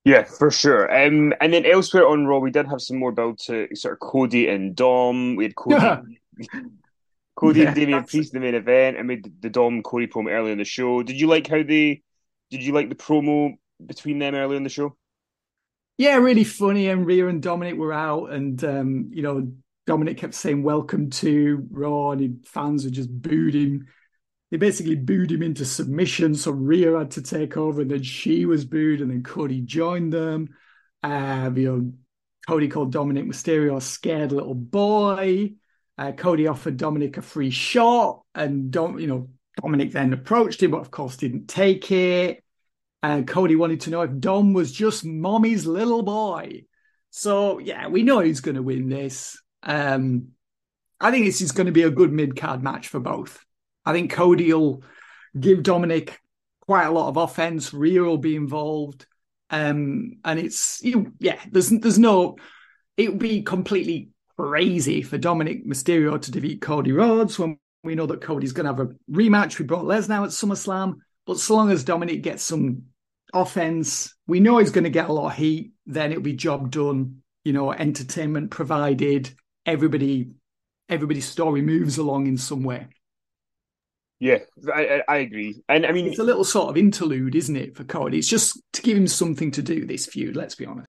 Yeah, 0.06 0.22
for 0.22 0.52
sure. 0.52 0.84
Um, 0.84 1.34
and 1.40 1.52
then 1.52 1.66
elsewhere 1.66 2.06
on 2.06 2.26
Raw, 2.26 2.38
we 2.38 2.52
did 2.52 2.68
have 2.68 2.80
some 2.80 2.96
more 2.96 3.10
build 3.10 3.40
to 3.46 3.66
sort 3.74 3.94
of 3.94 3.98
Cody 3.98 4.46
and 4.46 4.76
Dom. 4.76 5.34
We 5.34 5.42
had 5.42 5.56
Cody, 5.56 6.20
Cody 7.34 7.60
Yeah, 7.60 7.66
and 7.66 7.74
Damien 7.74 7.90
that's- 7.98 8.10
Priest 8.12 8.32
in 8.32 8.40
the 8.40 8.46
main 8.46 8.54
event, 8.54 8.98
and 8.98 9.08
we 9.08 9.14
had 9.16 9.32
the 9.40 9.50
Dom 9.50 9.82
Cody 9.82 10.06
promo 10.06 10.30
earlier 10.30 10.52
in 10.52 10.58
the 10.58 10.64
show. 10.64 11.02
Did 11.02 11.20
you 11.20 11.26
like 11.26 11.48
how 11.48 11.62
they? 11.64 12.02
Did 12.52 12.62
you 12.62 12.72
like 12.72 12.88
the 12.88 12.94
promo 12.94 13.54
between 13.84 14.20
them 14.20 14.36
earlier 14.36 14.56
in 14.56 14.62
the 14.62 14.68
show? 14.68 14.96
Yeah, 15.98 16.18
really 16.18 16.44
funny. 16.44 16.88
And 16.88 17.04
Rhea 17.04 17.26
and 17.26 17.42
Dominic 17.42 17.74
were 17.76 17.92
out, 17.92 18.30
and 18.30 18.62
um, 18.62 19.10
you 19.12 19.22
know, 19.22 19.50
Dominic 19.88 20.18
kept 20.18 20.34
saying 20.34 20.62
"Welcome 20.62 21.10
to 21.10 21.66
Raw," 21.68 22.12
and 22.12 22.46
fans 22.46 22.84
were 22.84 22.90
just 22.92 23.10
booed 23.10 23.54
him. 23.54 23.88
They 24.50 24.56
basically 24.58 24.94
booed 24.94 25.32
him 25.32 25.42
into 25.42 25.64
submission, 25.64 26.34
so 26.34 26.52
Rhea 26.52 26.96
had 26.98 27.10
to 27.12 27.22
take 27.22 27.56
over, 27.56 27.80
and 27.80 27.90
then 27.90 28.02
she 28.02 28.46
was 28.46 28.64
booed, 28.64 29.00
and 29.00 29.10
then 29.10 29.22
Cody 29.22 29.60
joined 29.60 30.12
them. 30.12 30.54
Uh, 31.02 31.50
you 31.54 31.64
know, 31.64 31.92
Cody 32.46 32.68
called 32.68 32.92
Dominic 32.92 33.24
Mysterio 33.24 33.76
a 33.76 33.80
scared 33.80 34.32
little 34.32 34.54
boy. 34.54 35.54
Uh, 35.98 36.12
Cody 36.12 36.46
offered 36.46 36.76
Dominic 36.76 37.16
a 37.16 37.22
free 37.22 37.50
shot, 37.50 38.22
and 38.34 38.70
Dom, 38.70 38.98
you 38.98 39.08
know, 39.08 39.28
Dominic 39.60 39.92
then 39.92 40.12
approached 40.12 40.62
him, 40.62 40.70
but 40.70 40.80
of 40.80 40.90
course 40.90 41.16
didn't 41.16 41.48
take 41.48 41.90
it. 41.90 42.44
And 43.02 43.26
Cody 43.26 43.56
wanted 43.56 43.82
to 43.82 43.90
know 43.90 44.02
if 44.02 44.18
Dom 44.18 44.52
was 44.52 44.72
just 44.72 45.04
mommy's 45.04 45.66
little 45.66 46.02
boy. 46.02 46.64
So 47.10 47.58
yeah, 47.58 47.88
we 47.88 48.02
know 48.02 48.20
he's 48.20 48.40
going 48.40 48.56
to 48.56 48.62
win 48.62 48.88
this. 48.88 49.40
Um, 49.62 50.28
I 51.00 51.10
think 51.10 51.24
this 51.24 51.40
is 51.40 51.52
going 51.52 51.66
to 51.66 51.72
be 51.72 51.82
a 51.82 51.90
good 51.90 52.12
mid 52.12 52.36
card 52.36 52.62
match 52.62 52.88
for 52.88 53.00
both. 53.00 53.44
I 53.86 53.92
think 53.92 54.10
Cody 54.10 54.52
will 54.52 54.82
give 55.38 55.62
Dominic 55.62 56.20
quite 56.60 56.86
a 56.86 56.90
lot 56.90 57.08
of 57.08 57.16
offense. 57.16 57.72
Rhea 57.72 58.02
will 58.02 58.18
be 58.18 58.36
involved, 58.36 59.06
um, 59.50 60.18
and 60.24 60.38
it's 60.38 60.82
you 60.82 61.12
yeah. 61.20 61.40
There's 61.50 61.70
there's 61.70 61.98
no. 61.98 62.36
It 62.96 63.10
would 63.10 63.20
be 63.20 63.42
completely 63.42 64.10
crazy 64.36 65.02
for 65.02 65.18
Dominic 65.18 65.66
Mysterio 65.66 66.20
to 66.20 66.30
defeat 66.30 66.60
Cody 66.60 66.92
Rhodes 66.92 67.38
when 67.38 67.58
we 67.84 67.94
know 67.94 68.06
that 68.06 68.20
Cody's 68.20 68.52
going 68.52 68.64
to 68.64 68.72
have 68.72 68.80
a 68.80 68.94
rematch 69.10 69.58
with 69.58 69.68
Brock 69.68 69.84
Lesnar 69.84 70.24
at 70.24 70.30
SummerSlam. 70.30 70.96
But 71.26 71.38
so 71.38 71.54
long 71.54 71.70
as 71.70 71.84
Dominic 71.84 72.22
gets 72.22 72.42
some 72.42 72.84
offense, 73.34 74.14
we 74.26 74.40
know 74.40 74.58
he's 74.58 74.70
going 74.70 74.84
to 74.84 74.90
get 74.90 75.08
a 75.08 75.12
lot 75.12 75.32
of 75.32 75.36
heat. 75.36 75.72
Then 75.86 76.10
it'll 76.10 76.22
be 76.22 76.34
job 76.34 76.70
done. 76.70 77.22
You 77.44 77.52
know, 77.52 77.72
entertainment 77.72 78.50
provided. 78.50 79.30
Everybody, 79.64 80.30
everybody's 80.88 81.28
story 81.28 81.62
moves 81.62 81.98
along 81.98 82.26
in 82.26 82.38
some 82.38 82.62
way. 82.62 82.88
Yeah, 84.18 84.38
I, 84.74 84.86
I, 84.86 85.02
I 85.08 85.16
agree. 85.18 85.62
And 85.68 85.84
I 85.84 85.92
mean, 85.92 86.06
It's 86.06 86.18
a 86.18 86.24
little 86.24 86.44
sort 86.44 86.70
of 86.70 86.76
interlude, 86.76 87.34
isn't 87.34 87.56
it, 87.56 87.76
for 87.76 87.84
Cody? 87.84 88.18
It's 88.18 88.28
just 88.28 88.60
to 88.72 88.82
give 88.82 88.96
him 88.96 89.06
something 89.06 89.50
to 89.52 89.62
do. 89.62 89.84
This 89.84 90.06
feud, 90.06 90.36
let's 90.36 90.54
be 90.54 90.66
honest. 90.66 90.86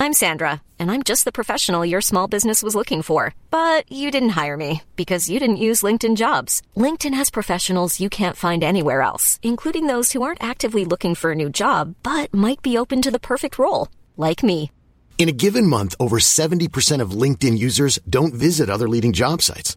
I'm 0.00 0.12
Sandra, 0.12 0.62
and 0.78 0.92
I'm 0.92 1.02
just 1.02 1.24
the 1.24 1.32
professional 1.32 1.84
your 1.84 2.00
small 2.00 2.28
business 2.28 2.62
was 2.62 2.76
looking 2.76 3.02
for. 3.02 3.34
But 3.50 3.90
you 3.90 4.10
didn't 4.10 4.40
hire 4.40 4.56
me 4.56 4.82
because 4.94 5.28
you 5.28 5.40
didn't 5.40 5.56
use 5.56 5.82
LinkedIn 5.82 6.16
jobs. 6.16 6.62
LinkedIn 6.76 7.14
has 7.14 7.30
professionals 7.30 8.00
you 8.00 8.08
can't 8.08 8.36
find 8.36 8.62
anywhere 8.62 9.02
else, 9.02 9.40
including 9.42 9.88
those 9.88 10.12
who 10.12 10.22
aren't 10.22 10.42
actively 10.42 10.84
looking 10.84 11.14
for 11.16 11.32
a 11.32 11.34
new 11.34 11.50
job 11.50 11.96
but 12.02 12.32
might 12.32 12.62
be 12.62 12.78
open 12.78 13.02
to 13.02 13.10
the 13.10 13.18
perfect 13.18 13.58
role, 13.58 13.88
like 14.16 14.42
me. 14.44 14.70
In 15.18 15.28
a 15.28 15.32
given 15.32 15.66
month, 15.66 15.96
over 15.98 16.20
70% 16.20 17.00
of 17.02 17.10
LinkedIn 17.10 17.58
users 17.58 17.98
don't 18.08 18.32
visit 18.32 18.70
other 18.70 18.88
leading 18.88 19.12
job 19.12 19.42
sites. 19.42 19.76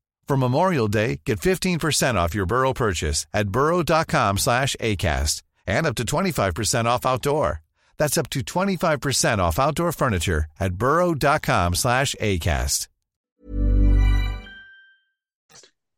For 0.27 0.37
Memorial 0.37 0.87
Day, 0.87 1.19
get 1.25 1.39
15% 1.39 2.15
off 2.15 2.33
your 2.33 2.45
Burrow 2.45 2.73
purchase 2.73 3.27
at 3.33 3.49
burrow.com 3.49 4.37
slash 4.37 4.75
ACAST 4.79 5.43
and 5.67 5.85
up 5.85 5.95
to 5.95 6.05
25% 6.05 6.85
off 6.85 7.05
outdoor. 7.05 7.61
That's 7.97 8.17
up 8.17 8.29
to 8.31 8.39
25% 8.39 9.39
off 9.39 9.59
outdoor 9.59 9.91
furniture 9.91 10.45
at 10.59 10.73
burrow.com 10.73 11.75
slash 11.75 12.15
ACAST. 12.19 12.87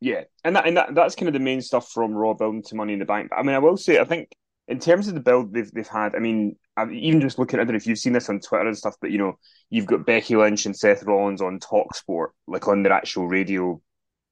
Yeah, 0.00 0.24
and 0.44 0.54
that 0.54 0.66
and 0.66 0.76
that 0.76 0.94
that's 0.94 1.14
kind 1.14 1.28
of 1.28 1.32
the 1.32 1.40
main 1.40 1.62
stuff 1.62 1.88
from 1.88 2.12
Raw 2.12 2.34
building 2.34 2.62
to 2.64 2.74
Money 2.74 2.92
in 2.92 2.98
the 2.98 3.06
Bank. 3.06 3.30
I 3.34 3.42
mean, 3.42 3.54
I 3.54 3.58
will 3.58 3.78
say, 3.78 3.98
I 3.98 4.04
think 4.04 4.36
in 4.68 4.78
terms 4.78 5.08
of 5.08 5.14
the 5.14 5.20
build 5.20 5.54
they've 5.54 5.72
they've 5.72 5.88
had, 5.88 6.14
I 6.14 6.18
mean, 6.18 6.56
I've 6.76 6.92
even 6.92 7.22
just 7.22 7.38
looking, 7.38 7.58
I 7.58 7.64
don't 7.64 7.72
know 7.72 7.76
if 7.76 7.86
you've 7.86 7.98
seen 7.98 8.12
this 8.12 8.28
on 8.28 8.40
Twitter 8.40 8.66
and 8.66 8.76
stuff, 8.76 8.96
but 9.00 9.12
you 9.12 9.16
know, 9.18 9.38
you've 9.70 9.86
got 9.86 10.04
Becky 10.04 10.36
Lynch 10.36 10.66
and 10.66 10.76
Seth 10.76 11.04
Rollins 11.04 11.40
on 11.40 11.58
Talk 11.58 11.94
Sport, 11.94 12.32
like 12.46 12.68
on 12.68 12.82
their 12.82 12.92
actual 12.92 13.26
radio, 13.28 13.80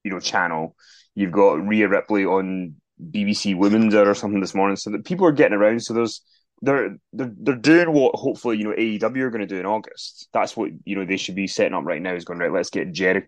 you 0.04 0.10
know, 0.10 0.20
channel. 0.20 0.76
You've 1.14 1.32
got 1.32 1.66
Rhea 1.66 1.88
Ripley 1.88 2.24
on 2.24 2.76
BBC 3.10 3.56
Women's 3.56 3.94
or 3.94 4.14
something 4.14 4.40
this 4.40 4.54
morning, 4.54 4.76
so 4.76 4.90
that 4.90 5.04
people 5.04 5.26
are 5.26 5.32
getting 5.32 5.56
around. 5.56 5.82
So 5.82 5.94
there's 5.94 6.22
they're 6.62 6.96
they're 7.12 7.32
they're 7.36 7.56
doing 7.56 7.92
what 7.92 8.14
hopefully 8.14 8.58
you 8.58 8.64
know 8.64 8.74
AEW 8.74 9.22
are 9.22 9.30
going 9.30 9.40
to 9.40 9.46
do 9.46 9.58
in 9.58 9.66
August. 9.66 10.28
That's 10.32 10.56
what 10.56 10.70
you 10.84 10.96
know 10.96 11.04
they 11.04 11.16
should 11.16 11.34
be 11.34 11.46
setting 11.46 11.74
up 11.74 11.84
right 11.84 12.00
now. 12.00 12.14
Is 12.14 12.24
going 12.24 12.38
right. 12.38 12.52
Let's 12.52 12.70
get 12.70 12.92
Jericho. 12.92 13.26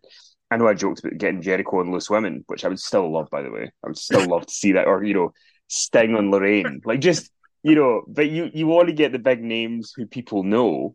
I 0.50 0.56
know 0.56 0.68
I 0.68 0.74
joked 0.74 1.00
about 1.00 1.18
getting 1.18 1.42
Jericho 1.42 1.80
and 1.80 1.90
Loose 1.90 2.08
Women, 2.08 2.44
which 2.46 2.64
I 2.64 2.68
would 2.68 2.78
still 2.78 3.10
love, 3.12 3.28
by 3.30 3.42
the 3.42 3.50
way. 3.50 3.72
I 3.82 3.88
would 3.88 3.98
still 3.98 4.28
love 4.28 4.46
to 4.46 4.52
see 4.52 4.72
that, 4.72 4.86
or 4.86 5.02
you 5.02 5.14
know, 5.14 5.32
Sting 5.68 6.14
on 6.14 6.30
Lorraine, 6.30 6.80
like 6.84 7.00
just 7.00 7.30
you 7.62 7.74
know. 7.74 8.02
But 8.06 8.30
you 8.30 8.50
you 8.54 8.66
want 8.66 8.88
to 8.88 8.94
get 8.94 9.12
the 9.12 9.18
big 9.18 9.42
names 9.42 9.92
who 9.96 10.06
people 10.06 10.44
know. 10.44 10.94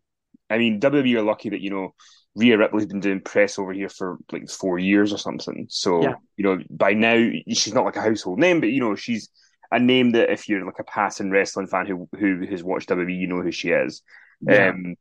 I 0.50 0.58
mean, 0.58 0.80
WWE 0.80 1.18
are 1.18 1.24
lucky 1.24 1.50
that 1.50 1.62
you 1.62 1.70
know 1.72 1.94
Rhea 2.40 2.58
Ripley's 2.58 2.86
been 2.86 3.00
doing 3.02 3.22
press 3.22 3.60
over 3.60 3.74
here 3.74 3.90
for 3.90 4.18
like 4.32 4.50
four 4.50 4.80
years 4.80 5.12
or 5.14 5.18
something. 5.18 5.68
So 5.70 6.02
Yeah. 6.02 6.14
you 6.38 6.44
know, 6.46 6.60
by 6.70 6.94
now 6.94 7.18
she's 7.50 7.74
not 7.74 7.86
like 7.86 7.98
a 7.98 8.02
household 8.02 8.40
name, 8.40 8.60
but 8.62 8.70
you 8.70 8.80
know, 8.80 8.96
she's 8.96 9.30
a 9.72 9.80
name 9.80 10.12
that 10.12 10.32
if 10.32 10.48
you're 10.50 10.66
like 10.66 10.80
a 10.80 10.84
passing 10.84 11.32
wrestling 11.32 11.68
fan 11.68 11.86
who 11.86 12.08
who 12.18 12.46
has 12.50 12.64
watched 12.64 12.90
WWE, 12.90 13.20
you 13.20 13.28
know 13.28 13.42
who 13.42 13.52
she 13.52 13.70
is. 13.70 14.02
Yeah. 14.42 14.70
Um, 14.70 14.96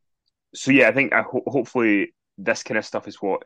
so 0.55 0.71
yeah, 0.73 0.89
I 0.89 0.93
think 0.93 1.13
I 1.13 1.23
ho- 1.23 1.45
hopefully 1.47 2.15
this 2.39 2.63
kind 2.63 2.79
of 2.79 2.85
stuff 2.85 3.09
is 3.09 3.21
what 3.23 3.43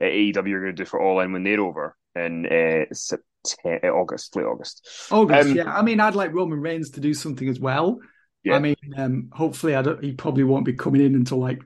uh, 0.00 0.04
AEW 0.04 0.52
are 0.52 0.60
going 0.60 0.76
to 0.76 0.82
do 0.82 0.84
for 0.84 1.00
All 1.00 1.20
In 1.20 1.32
when 1.32 1.44
they're 1.44 1.60
over 1.60 1.96
in 2.14 2.46
uh, 2.46 2.84
September, 2.94 3.92
August, 3.94 4.34
late 4.36 4.46
August. 4.46 4.86
August, 5.10 5.50
Um, 5.50 5.56
yeah. 5.56 5.72
I 5.76 5.82
mean, 5.82 6.00
I'd 6.00 6.14
like 6.14 6.32
Roman 6.32 6.60
Reigns 6.60 6.90
to 6.90 7.00
do 7.00 7.12
something 7.14 7.48
as 7.48 7.60
well. 7.60 7.98
Yeah. 8.44 8.54
I 8.56 8.58
mean, 8.60 8.76
um, 8.96 9.28
hopefully, 9.32 9.74
I 9.74 9.82
don't, 9.82 10.02
he 10.02 10.12
probably 10.12 10.44
won't 10.44 10.64
be 10.64 10.72
coming 10.74 11.00
in 11.04 11.14
until 11.14 11.38
like 11.38 11.60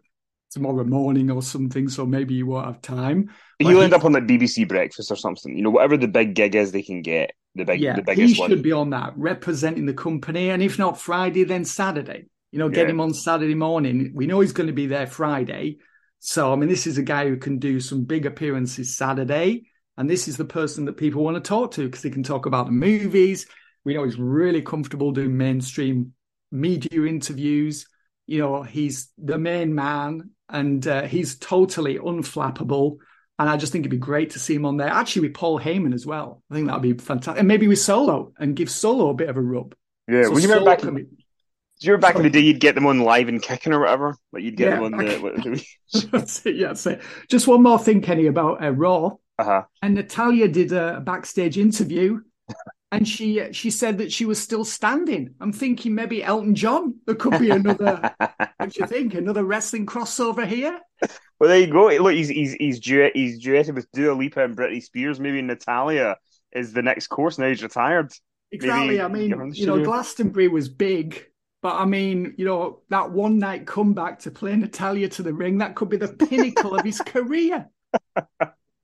tomorrow 0.50 0.84
morning 0.84 1.30
or 1.30 1.42
something, 1.42 1.88
so 1.88 2.04
maybe 2.06 2.34
you 2.34 2.46
won't 2.46 2.66
have 2.66 2.82
time. 2.82 3.30
He'll 3.58 3.78
he- 3.78 3.84
end 3.84 3.94
up 3.94 4.04
on 4.04 4.12
like 4.12 4.26
BBC 4.26 4.64
Breakfast 4.64 5.10
or 5.10 5.16
something. 5.16 5.56
You 5.56 5.62
know, 5.62 5.70
whatever 5.70 5.96
the 5.96 6.08
big 6.08 6.34
gig 6.34 6.54
is, 6.54 6.72
they 6.72 6.82
can 6.82 7.02
get 7.02 7.32
the 7.54 7.64
big, 7.64 7.80
yeah, 7.80 7.94
the 7.94 8.02
he 8.14 8.14
biggest 8.16 8.36
should 8.36 8.50
one. 8.50 8.62
be 8.62 8.72
on 8.72 8.90
that, 8.90 9.12
representing 9.16 9.86
the 9.86 9.94
company, 9.94 10.50
and 10.50 10.62
if 10.62 10.78
not 10.78 11.00
Friday, 11.00 11.44
then 11.44 11.64
Saturday. 11.64 12.26
You 12.52 12.58
know, 12.58 12.68
get 12.68 12.86
Yeah. 12.86 12.90
him 12.90 13.00
on 13.00 13.14
Saturday 13.14 13.54
morning. 13.54 14.12
We 14.14 14.26
know 14.26 14.40
he's 14.40 14.52
going 14.52 14.66
to 14.66 14.72
be 14.72 14.86
there 14.86 15.06
Friday, 15.06 15.78
so 16.18 16.52
I 16.52 16.56
mean, 16.56 16.68
this 16.68 16.86
is 16.86 16.98
a 16.98 17.02
guy 17.02 17.28
who 17.28 17.36
can 17.36 17.58
do 17.58 17.80
some 17.80 18.04
big 18.04 18.26
appearances 18.26 18.96
Saturday, 18.96 19.64
and 19.96 20.08
this 20.10 20.26
is 20.28 20.36
the 20.36 20.44
person 20.44 20.84
that 20.86 20.96
people 20.96 21.22
want 21.22 21.36
to 21.36 21.40
talk 21.48 21.72
to 21.72 21.84
because 21.86 22.02
he 22.02 22.10
can 22.10 22.22
talk 22.22 22.46
about 22.46 22.66
the 22.66 22.72
movies. 22.72 23.46
We 23.84 23.94
know 23.94 24.04
he's 24.04 24.18
really 24.18 24.62
comfortable 24.62 25.12
doing 25.12 25.36
mainstream 25.36 26.12
media 26.52 27.04
interviews. 27.04 27.86
You 28.26 28.38
know, 28.38 28.62
he's 28.62 29.10
the 29.18 29.38
main 29.38 29.74
man, 29.74 30.30
and 30.50 30.86
uh, 30.86 31.02
he's 31.02 31.36
totally 31.36 31.98
unflappable. 31.98 32.98
And 33.38 33.48
I 33.48 33.56
just 33.56 33.72
think 33.72 33.82
it'd 33.82 33.90
be 33.90 33.96
great 33.96 34.30
to 34.30 34.38
see 34.38 34.54
him 34.54 34.66
on 34.66 34.76
there. 34.76 34.88
Actually, 34.88 35.28
with 35.28 35.34
Paul 35.34 35.58
Heyman 35.58 35.94
as 35.94 36.04
well. 36.04 36.42
I 36.50 36.54
think 36.54 36.66
that'd 36.66 36.82
be 36.82 36.92
fantastic. 36.92 37.38
And 37.38 37.48
maybe 37.48 37.68
with 37.68 37.78
Solo 37.78 38.32
and 38.38 38.54
give 38.54 38.70
Solo 38.70 39.08
a 39.08 39.14
bit 39.14 39.30
of 39.30 39.36
a 39.38 39.40
rub. 39.40 39.74
Yeah, 40.06 40.24
So 40.24 40.30
well, 40.32 40.40
you 40.40 40.48
remember 40.48 40.70
back, 40.70 40.82
in, 40.84 40.94
be- 40.94 41.06
you 41.80 41.92
remember 41.92 42.06
back 42.06 42.16
in 42.16 42.22
the 42.22 42.30
day, 42.30 42.40
you'd 42.40 42.60
get 42.60 42.74
them 42.74 42.84
on 42.86 42.98
live 43.00 43.28
and 43.28 43.40
kicking 43.40 43.72
or 43.72 43.80
whatever. 43.80 44.14
Like 44.32 44.42
you'd 44.42 44.56
get 44.56 44.68
Yeah, 44.70 44.74
them 44.76 44.84
on 44.84 44.94
okay. 44.94 45.14
the. 45.16 45.20
What, 45.22 46.10
that's 46.12 46.44
it. 46.44 46.56
Yeah, 46.56 46.66
that's 46.68 46.84
it. 46.86 47.00
Just 47.28 47.48
one 47.48 47.62
more 47.62 47.78
thing, 47.78 48.02
Kenny, 48.02 48.26
about 48.26 48.62
uh, 48.62 48.72
Raw. 48.72 49.16
uh-huh. 49.38 49.62
And 49.80 49.94
Natalya 49.94 50.48
did 50.48 50.72
a 50.72 51.00
backstage 51.00 51.56
interview, 51.56 52.20
and 52.92 53.06
she 53.06 53.52
she 53.52 53.70
said 53.70 53.98
that 53.98 54.12
she 54.12 54.24
was 54.24 54.40
still 54.40 54.64
standing. 54.64 55.34
I'm 55.40 55.52
thinking 55.52 55.94
maybe 55.94 56.24
Elton 56.24 56.54
John. 56.54 56.96
There 57.06 57.14
could 57.14 57.38
be 57.38 57.50
another. 57.50 58.14
what 58.18 58.70
do 58.70 58.80
you 58.80 58.86
think? 58.86 59.14
Another 59.14 59.44
wrestling 59.44 59.86
crossover 59.86 60.46
here? 60.46 60.78
Well, 61.38 61.48
there 61.48 61.60
you 61.60 61.72
go. 61.72 61.88
Look, 61.88 62.14
he's 62.14 62.28
he's 62.28 62.54
he's 62.54 62.80
duet 62.80 63.12
he's 63.14 63.44
duetted 63.44 63.74
with 63.74 63.90
Dua 63.92 64.12
Lipa 64.12 64.44
and 64.44 64.56
Britney 64.56 64.82
Spears. 64.82 65.20
Maybe 65.20 65.40
Natalya 65.40 66.16
is 66.52 66.72
the 66.72 66.82
next 66.82 67.06
course. 67.06 67.38
Now 67.38 67.48
he's 67.48 67.62
retired. 67.62 68.12
Exactly. 68.52 68.88
Maybe 68.88 69.00
I 69.00 69.08
mean, 69.08 69.28
get 69.28 69.38
her 69.38 69.44
in 69.44 69.50
the 69.50 69.56
you 69.56 69.66
know. 69.66 69.84
Glastonbury 69.84 70.48
was 70.48 70.68
big, 70.68 71.26
but 71.62 71.76
I 71.76 71.84
mean, 71.84 72.34
you 72.36 72.44
know, 72.44 72.80
that 72.90 73.12
one 73.12 73.38
night 73.38 73.66
comeback 73.66 74.20
to 74.20 74.32
play 74.32 74.56
Natalya 74.56 75.08
to 75.10 75.22
the 75.22 75.32
ring, 75.32 75.58
that 75.58 75.76
could 75.76 75.88
be 75.88 75.96
the 75.96 76.08
pinnacle 76.08 76.74
of 76.74 76.84
his 76.84 77.00
career. 77.06 77.68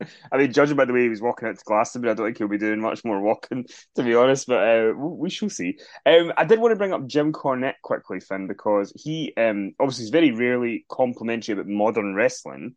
I 0.32 0.36
mean, 0.36 0.52
judging 0.52 0.76
by 0.76 0.84
the 0.84 0.92
way 0.92 1.02
he 1.02 1.08
was 1.08 1.22
walking 1.22 1.48
out 1.48 1.58
to 1.58 1.64
Glastonbury, 1.64 2.12
I 2.12 2.14
don't 2.14 2.26
think 2.26 2.38
he'll 2.38 2.48
be 2.48 2.58
doing 2.58 2.80
much 2.80 3.04
more 3.04 3.20
walking, 3.20 3.66
to 3.96 4.02
be 4.02 4.14
honest. 4.14 4.46
But 4.46 4.68
uh, 4.68 4.92
we 4.96 5.30
shall 5.30 5.48
see. 5.50 5.78
Um, 6.04 6.32
I 6.36 6.44
did 6.44 6.58
want 6.58 6.72
to 6.72 6.76
bring 6.76 6.92
up 6.92 7.06
Jim 7.06 7.32
Cornette 7.32 7.80
quickly, 7.82 8.20
Finn, 8.20 8.46
because 8.46 8.92
he 8.96 9.32
um, 9.36 9.72
obviously 9.80 10.04
is 10.04 10.10
very 10.10 10.32
rarely 10.32 10.84
complimentary 10.88 11.54
about 11.54 11.66
modern 11.66 12.14
wrestling, 12.14 12.76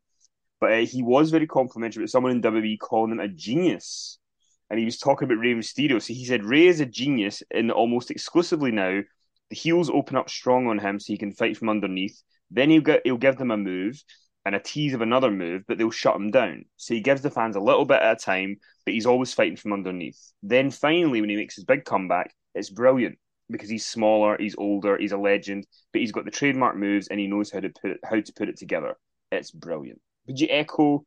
but 0.59 0.71
uh, 0.71 0.85
he 0.85 1.03
was 1.03 1.31
very 1.31 1.47
complimentary 1.47 2.03
about 2.03 2.09
someone 2.09 2.31
in 2.31 2.41
WWE 2.41 2.79
calling 2.79 3.11
him 3.11 3.19
a 3.19 3.27
genius. 3.27 4.17
And 4.69 4.77
he 4.77 4.85
was 4.85 4.99
talking 4.99 5.25
about 5.25 5.39
Rey 5.39 5.55
Mysterio. 5.55 5.99
So 5.99 6.13
he 6.13 6.25
said 6.25 6.45
Rey 6.45 6.67
is 6.67 6.79
a 6.79 6.85
genius, 6.85 7.41
and 7.51 7.71
almost 7.71 8.11
exclusively 8.11 8.71
now, 8.71 9.01
the 9.49 9.55
heels 9.55 9.89
open 9.89 10.15
up 10.15 10.29
strong 10.29 10.67
on 10.67 10.77
him 10.77 10.99
so 10.99 11.11
he 11.11 11.17
can 11.17 11.31
fight 11.31 11.57
from 11.57 11.69
underneath. 11.69 12.21
Then 12.51 12.69
he'll 12.69 12.81
get 12.81 13.01
he'll 13.03 13.17
give 13.17 13.37
them 13.37 13.51
a 13.51 13.57
move 13.57 14.01
and 14.49 14.55
a 14.55 14.59
tease 14.59 14.95
of 14.95 15.01
another 15.01 15.29
move, 15.29 15.63
but 15.67 15.77
they'll 15.77 15.91
shut 15.91 16.15
him 16.15 16.31
down. 16.31 16.65
So 16.75 16.95
he 16.95 17.01
gives 17.01 17.21
the 17.21 17.29
fans 17.29 17.55
a 17.55 17.59
little 17.59 17.85
bit 17.85 18.01
at 18.01 18.13
a 18.13 18.19
time, 18.19 18.57
but 18.83 18.95
he's 18.95 19.05
always 19.05 19.31
fighting 19.31 19.57
from 19.57 19.73
underneath. 19.73 20.33
Then 20.41 20.71
finally, 20.71 21.21
when 21.21 21.29
he 21.29 21.35
makes 21.35 21.53
his 21.53 21.65
big 21.65 21.85
comeback, 21.85 22.33
it's 22.55 22.71
brilliant 22.71 23.19
because 23.51 23.69
he's 23.69 23.85
smaller, 23.85 24.37
he's 24.39 24.55
older, 24.57 24.97
he's 24.97 25.11
a 25.11 25.17
legend, 25.19 25.67
but 25.93 26.01
he's 26.01 26.11
got 26.11 26.25
the 26.25 26.31
trademark 26.31 26.75
moves 26.75 27.09
and 27.09 27.19
he 27.19 27.27
knows 27.27 27.51
how 27.51 27.59
to 27.59 27.69
put 27.69 27.91
it, 27.91 27.99
how 28.03 28.19
to 28.19 28.33
put 28.33 28.49
it 28.49 28.57
together. 28.57 28.97
It's 29.31 29.51
brilliant. 29.51 30.01
Would 30.25 30.39
you 30.39 30.47
echo 30.49 31.05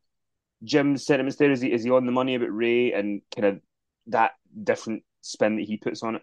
Jim's 0.63 1.05
sentiments 1.05 1.37
there? 1.37 1.51
Is 1.51 1.61
he 1.61 1.73
is 1.73 1.83
he 1.83 1.91
on 1.91 2.07
the 2.07 2.13
money 2.13 2.37
about 2.37 2.53
Rey 2.53 2.93
and 2.93 3.23
kind 3.35 3.47
of 3.47 3.61
that 4.07 4.35
different 4.63 5.03
spin 5.21 5.57
that 5.57 5.67
he 5.67 5.79
puts 5.79 6.05
on 6.05 6.15
it? 6.15 6.23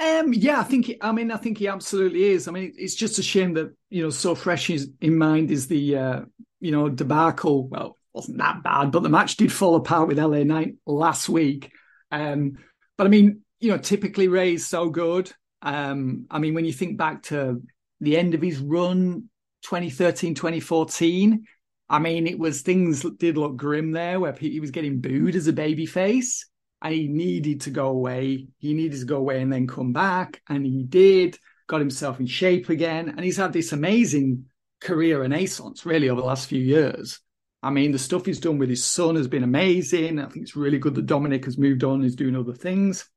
Um, 0.00 0.32
yeah, 0.32 0.60
I 0.60 0.64
think. 0.64 0.90
I 1.02 1.12
mean, 1.12 1.30
I 1.30 1.36
think 1.36 1.58
he 1.58 1.68
absolutely 1.68 2.24
is. 2.24 2.48
I 2.48 2.52
mean, 2.52 2.72
it's 2.76 2.94
just 2.94 3.18
a 3.18 3.22
shame 3.22 3.54
that 3.54 3.74
you 3.90 4.02
know, 4.02 4.10
so 4.10 4.34
fresh 4.34 4.70
in 4.70 5.18
mind 5.18 5.50
is 5.50 5.66
the 5.66 5.96
uh, 5.96 6.20
you 6.58 6.72
know 6.72 6.88
debacle. 6.88 7.68
Well, 7.68 7.98
wasn't 8.14 8.38
that 8.38 8.62
bad, 8.62 8.92
but 8.92 9.02
the 9.02 9.10
match 9.10 9.36
did 9.36 9.52
fall 9.52 9.76
apart 9.76 10.08
with 10.08 10.18
LA 10.18 10.42
Knight 10.44 10.76
last 10.86 11.28
week. 11.28 11.70
Um, 12.10 12.56
but 12.96 13.06
I 13.06 13.10
mean, 13.10 13.42
you 13.60 13.70
know, 13.70 13.78
typically 13.78 14.26
Rey's 14.26 14.66
so 14.66 14.88
good. 14.88 15.30
Um, 15.60 16.26
I 16.30 16.38
mean, 16.38 16.54
when 16.54 16.64
you 16.64 16.72
think 16.72 16.96
back 16.96 17.24
to 17.24 17.62
the 18.00 18.16
end 18.16 18.34
of 18.34 18.40
his 18.40 18.58
run, 18.58 19.28
2013, 19.64 20.34
2014, 20.34 21.44
I 21.90 21.98
mean, 21.98 22.26
it 22.26 22.38
was 22.38 22.62
things 22.62 23.04
did 23.18 23.36
look 23.36 23.56
grim 23.56 23.92
there, 23.92 24.18
where 24.18 24.32
he 24.32 24.60
was 24.60 24.70
getting 24.70 25.00
booed 25.00 25.36
as 25.36 25.46
a 25.46 25.52
babyface 25.52 26.46
and 26.48 26.49
he 26.82 27.08
needed 27.08 27.62
to 27.62 27.70
go 27.70 27.88
away. 27.88 28.48
He 28.58 28.74
needed 28.74 29.00
to 29.00 29.06
go 29.06 29.16
away 29.16 29.42
and 29.42 29.52
then 29.52 29.66
come 29.66 29.92
back, 29.92 30.40
and 30.48 30.64
he 30.64 30.82
did. 30.82 31.38
Got 31.66 31.80
himself 31.80 32.18
in 32.18 32.26
shape 32.26 32.68
again, 32.68 33.10
and 33.10 33.20
he's 33.20 33.36
had 33.36 33.52
this 33.52 33.72
amazing 33.72 34.46
career 34.80 35.20
renaissance 35.20 35.86
really 35.86 36.08
over 36.08 36.20
the 36.20 36.26
last 36.26 36.48
few 36.48 36.60
years. 36.60 37.20
I 37.62 37.70
mean, 37.70 37.92
the 37.92 37.98
stuff 37.98 38.24
he's 38.24 38.40
done 38.40 38.58
with 38.58 38.70
his 38.70 38.84
son 38.84 39.16
has 39.16 39.28
been 39.28 39.44
amazing. 39.44 40.18
I 40.18 40.26
think 40.26 40.42
it's 40.42 40.56
really 40.56 40.78
good 40.78 40.94
that 40.94 41.06
Dominic 41.06 41.44
has 41.44 41.58
moved 41.58 41.84
on 41.84 41.96
and 41.96 42.04
is 42.04 42.16
doing 42.16 42.34
other 42.34 42.54
things. 42.54 43.08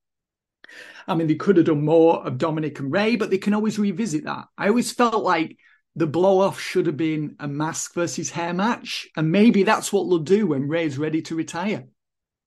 I 1.08 1.16
mean, 1.16 1.28
they 1.28 1.36
could 1.36 1.58
have 1.58 1.66
done 1.66 1.86
more 1.86 2.26
of 2.26 2.38
Dominic 2.38 2.80
and 2.80 2.92
Rey, 2.92 3.16
but 3.16 3.30
they 3.30 3.38
can 3.38 3.54
always 3.54 3.80
revisit 3.80 4.26
that. 4.26 4.46
I 4.58 4.68
always 4.68 4.92
felt 4.92 5.24
like 5.24 5.58
the 5.96 6.08
blow 6.08 6.40
off 6.42 6.60
should 6.60 6.88
have 6.88 6.98
been 6.98 7.38
a 7.40 7.48
mask 7.48 7.94
versus 7.94 8.30
hair 8.30 8.54
match, 8.54 9.08
and 9.16 9.32
maybe 9.32 9.64
that's 9.64 9.94
what 9.94 10.10
they'll 10.10 10.20
do 10.20 10.48
when 10.48 10.68
Rey's 10.68 10.98
ready 10.98 11.22
to 11.24 11.36
retire 11.36 11.86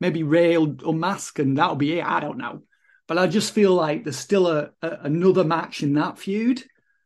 maybe 0.00 0.22
Rey 0.22 0.56
will 0.56 0.76
unmask 0.86 1.38
and 1.38 1.56
that'll 1.56 1.76
be 1.76 1.98
it. 1.98 2.04
I 2.04 2.20
don't 2.20 2.38
know. 2.38 2.62
But 3.08 3.18
I 3.18 3.26
just 3.26 3.54
feel 3.54 3.72
like 3.72 4.04
there's 4.04 4.16
still 4.16 4.48
a, 4.48 4.70
a 4.82 4.98
another 5.02 5.44
match 5.44 5.82
in 5.82 5.94
that 5.94 6.18
feud. 6.18 6.62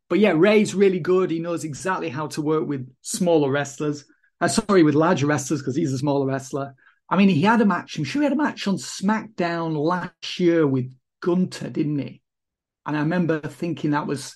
But 0.08 0.18
yeah, 0.18 0.32
Rey's 0.34 0.74
really 0.74 0.98
good. 0.98 1.30
He 1.30 1.38
knows 1.38 1.64
exactly 1.64 2.08
how 2.08 2.26
to 2.28 2.42
work 2.42 2.66
with 2.66 2.90
smaller 3.02 3.50
wrestlers. 3.50 4.04
Uh, 4.40 4.48
sorry, 4.48 4.82
with 4.82 4.94
larger 4.94 5.26
wrestlers 5.26 5.60
because 5.60 5.76
he's 5.76 5.92
a 5.92 5.98
smaller 5.98 6.26
wrestler. 6.26 6.74
I 7.08 7.16
mean, 7.16 7.28
he 7.28 7.42
had 7.42 7.60
a 7.60 7.66
match. 7.66 7.98
I'm 7.98 8.04
sure 8.04 8.22
he 8.22 8.24
had 8.24 8.32
a 8.32 8.36
match 8.36 8.66
on 8.66 8.76
SmackDown 8.76 9.76
last 9.76 10.40
year 10.40 10.66
with 10.66 10.90
Gunther, 11.20 11.68
didn't 11.68 11.98
he? 11.98 12.22
And 12.86 12.96
I 12.96 13.00
remember 13.00 13.40
thinking 13.40 13.90
that 13.90 14.06
was. 14.06 14.34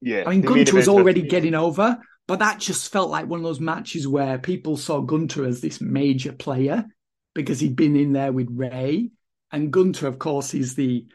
Yeah, 0.00 0.24
I 0.26 0.30
mean, 0.30 0.42
Gunther 0.42 0.74
was 0.74 0.88
already 0.88 1.22
getting 1.22 1.54
over, 1.54 1.98
but 2.26 2.40
that 2.40 2.60
just 2.60 2.92
felt 2.92 3.10
like 3.10 3.26
one 3.26 3.40
of 3.40 3.44
those 3.44 3.60
matches 3.60 4.06
where 4.06 4.38
people 4.38 4.76
saw 4.76 5.00
Gunther 5.00 5.44
as 5.44 5.60
this 5.60 5.80
major 5.80 6.32
player 6.32 6.86
because 7.34 7.60
he'd 7.60 7.76
been 7.76 7.96
in 7.96 8.12
there 8.12 8.32
with 8.32 8.48
Rey, 8.50 9.10
and 9.52 9.72
Gunther, 9.72 10.06
of 10.06 10.18
course, 10.18 10.54
is 10.54 10.74
the, 10.74 11.06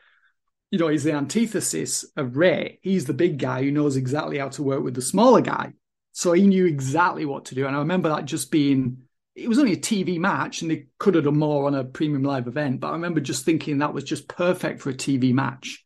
you 0.71 0.79
know, 0.79 0.87
he's 0.87 1.03
the 1.03 1.13
antithesis 1.13 2.05
of 2.15 2.37
Rey. 2.37 2.79
He's 2.81 3.05
the 3.05 3.13
big 3.13 3.37
guy 3.37 3.63
who 3.63 3.71
knows 3.71 3.95
exactly 3.95 4.37
how 4.37 4.49
to 4.49 4.63
work 4.63 4.83
with 4.83 4.95
the 4.95 5.01
smaller 5.01 5.41
guy. 5.41 5.73
So 6.13 6.33
he 6.33 6.47
knew 6.47 6.65
exactly 6.65 7.25
what 7.25 7.45
to 7.45 7.55
do, 7.55 7.67
and 7.67 7.75
I 7.75 7.79
remember 7.79 8.09
that 8.09 8.25
just 8.25 8.51
being. 8.51 8.99
It 9.35 9.49
was 9.49 9.57
only 9.57 9.73
a 9.73 9.77
TV 9.77 10.19
match, 10.19 10.61
and 10.61 10.69
they 10.69 10.85
could 10.99 11.15
have 11.15 11.23
done 11.23 11.39
more 11.39 11.65
on 11.65 11.73
a 11.73 11.83
premium 11.83 12.23
live 12.23 12.47
event. 12.47 12.79
But 12.79 12.89
I 12.89 12.91
remember 12.91 13.19
just 13.19 13.45
thinking 13.45 13.79
that 13.79 13.93
was 13.93 14.03
just 14.03 14.27
perfect 14.27 14.81
for 14.81 14.91
a 14.91 14.93
TV 14.93 15.33
match. 15.33 15.83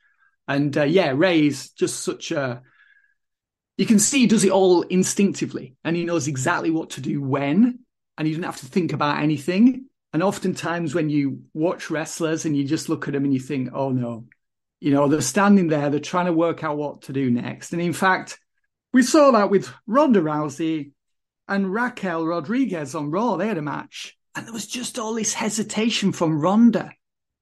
And 0.50 0.78
uh, 0.78 0.84
yeah, 0.84 1.14
Rey's 1.16 1.70
just 1.70 2.04
such 2.04 2.32
a 2.32 2.62
you 3.78 3.86
can 3.86 4.00
see 4.00 4.20
he 4.20 4.28
does 4.28 4.44
it 4.44 4.52
all 4.52 4.82
instinctively 4.84 5.76
and 5.84 5.96
he 5.96 6.04
knows 6.04 6.28
exactly 6.28 6.72
what 6.72 6.92
to 6.92 7.02
do 7.02 7.22
when 7.22 7.80
and 8.18 8.28
he 8.28 8.34
doesn't 8.34 8.44
have 8.44 8.60
to 8.60 8.66
think 8.66 8.92
about 8.92 9.22
anything 9.22 9.86
and 10.14 10.24
oftentimes 10.24 10.96
when 10.96 11.10
you 11.10 11.42
watch 11.54 11.90
wrestlers 11.90 12.46
and 12.46 12.56
you 12.56 12.64
just 12.64 12.90
look 12.90 13.08
at 13.08 13.14
them 13.14 13.24
and 13.24 13.34
you 13.34 13.40
think 13.40 13.70
oh 13.74 13.90
no 13.90 14.26
you 14.80 14.92
know 14.92 15.08
they're 15.08 15.22
standing 15.22 15.68
there 15.68 15.90
they're 15.90 16.00
trying 16.00 16.26
to 16.26 16.34
work 16.34 16.64
out 16.64 16.78
what 16.78 17.04
to 17.04 17.14
do 17.14 17.30
next 17.30 17.74
and 17.74 17.82
in 17.82 17.94
fact 17.94 18.40
we 18.94 19.04
saw 19.04 19.32
that 19.32 19.50
with 19.50 19.70
Ronda 19.86 20.22
Rousey 20.22 20.92
and 21.48 21.74
Raquel 21.74 22.26
Rodriguez 22.26 22.96
on 22.96 23.12
Raw 23.12 23.38
they 23.38 23.48
had 23.48 23.58
a 23.58 23.62
match 23.62 24.18
and 24.36 24.46
there 24.46 24.54
was 24.54 24.68
just 24.68 25.00
all 25.00 25.16
this 25.16 25.34
hesitation 25.34 26.12
from 26.12 26.40
Ronda 26.40 26.92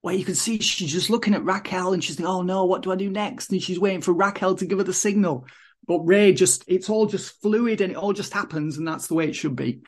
where 0.05 0.13
you 0.13 0.23
could 0.23 0.37
see 0.37 0.59
she's 0.59 0.91
just 0.91 1.09
looking 1.09 1.33
at 1.33 1.43
Raquel 1.43 1.91
and 1.91 2.03
she's 2.03 2.15
thinking, 2.15 2.31
oh 2.31 2.43
no, 2.43 2.65
what 2.65 2.83
do 2.83 2.91
I 2.91 2.95
do 2.95 3.09
next? 3.09 3.51
And 3.51 3.59
she's 3.59 3.79
waiting 3.79 4.01
for 4.01 4.13
Raquel 4.13 4.53
to 4.53 4.65
give 4.67 4.77
her 4.77 4.83
the 4.83 4.93
signal. 4.93 5.47
But 5.87 6.01
Rey 6.01 6.31
just, 6.31 6.63
it's 6.67 6.91
all 6.91 7.07
just 7.07 7.41
fluid 7.41 7.81
and 7.81 7.91
it 7.91 7.97
all 7.97 8.13
just 8.13 8.31
happens 8.31 8.77
and 8.77 8.87
that's 8.87 9.07
the 9.07 9.15
way 9.15 9.27
it 9.27 9.35
should 9.35 9.55
be. 9.55 9.81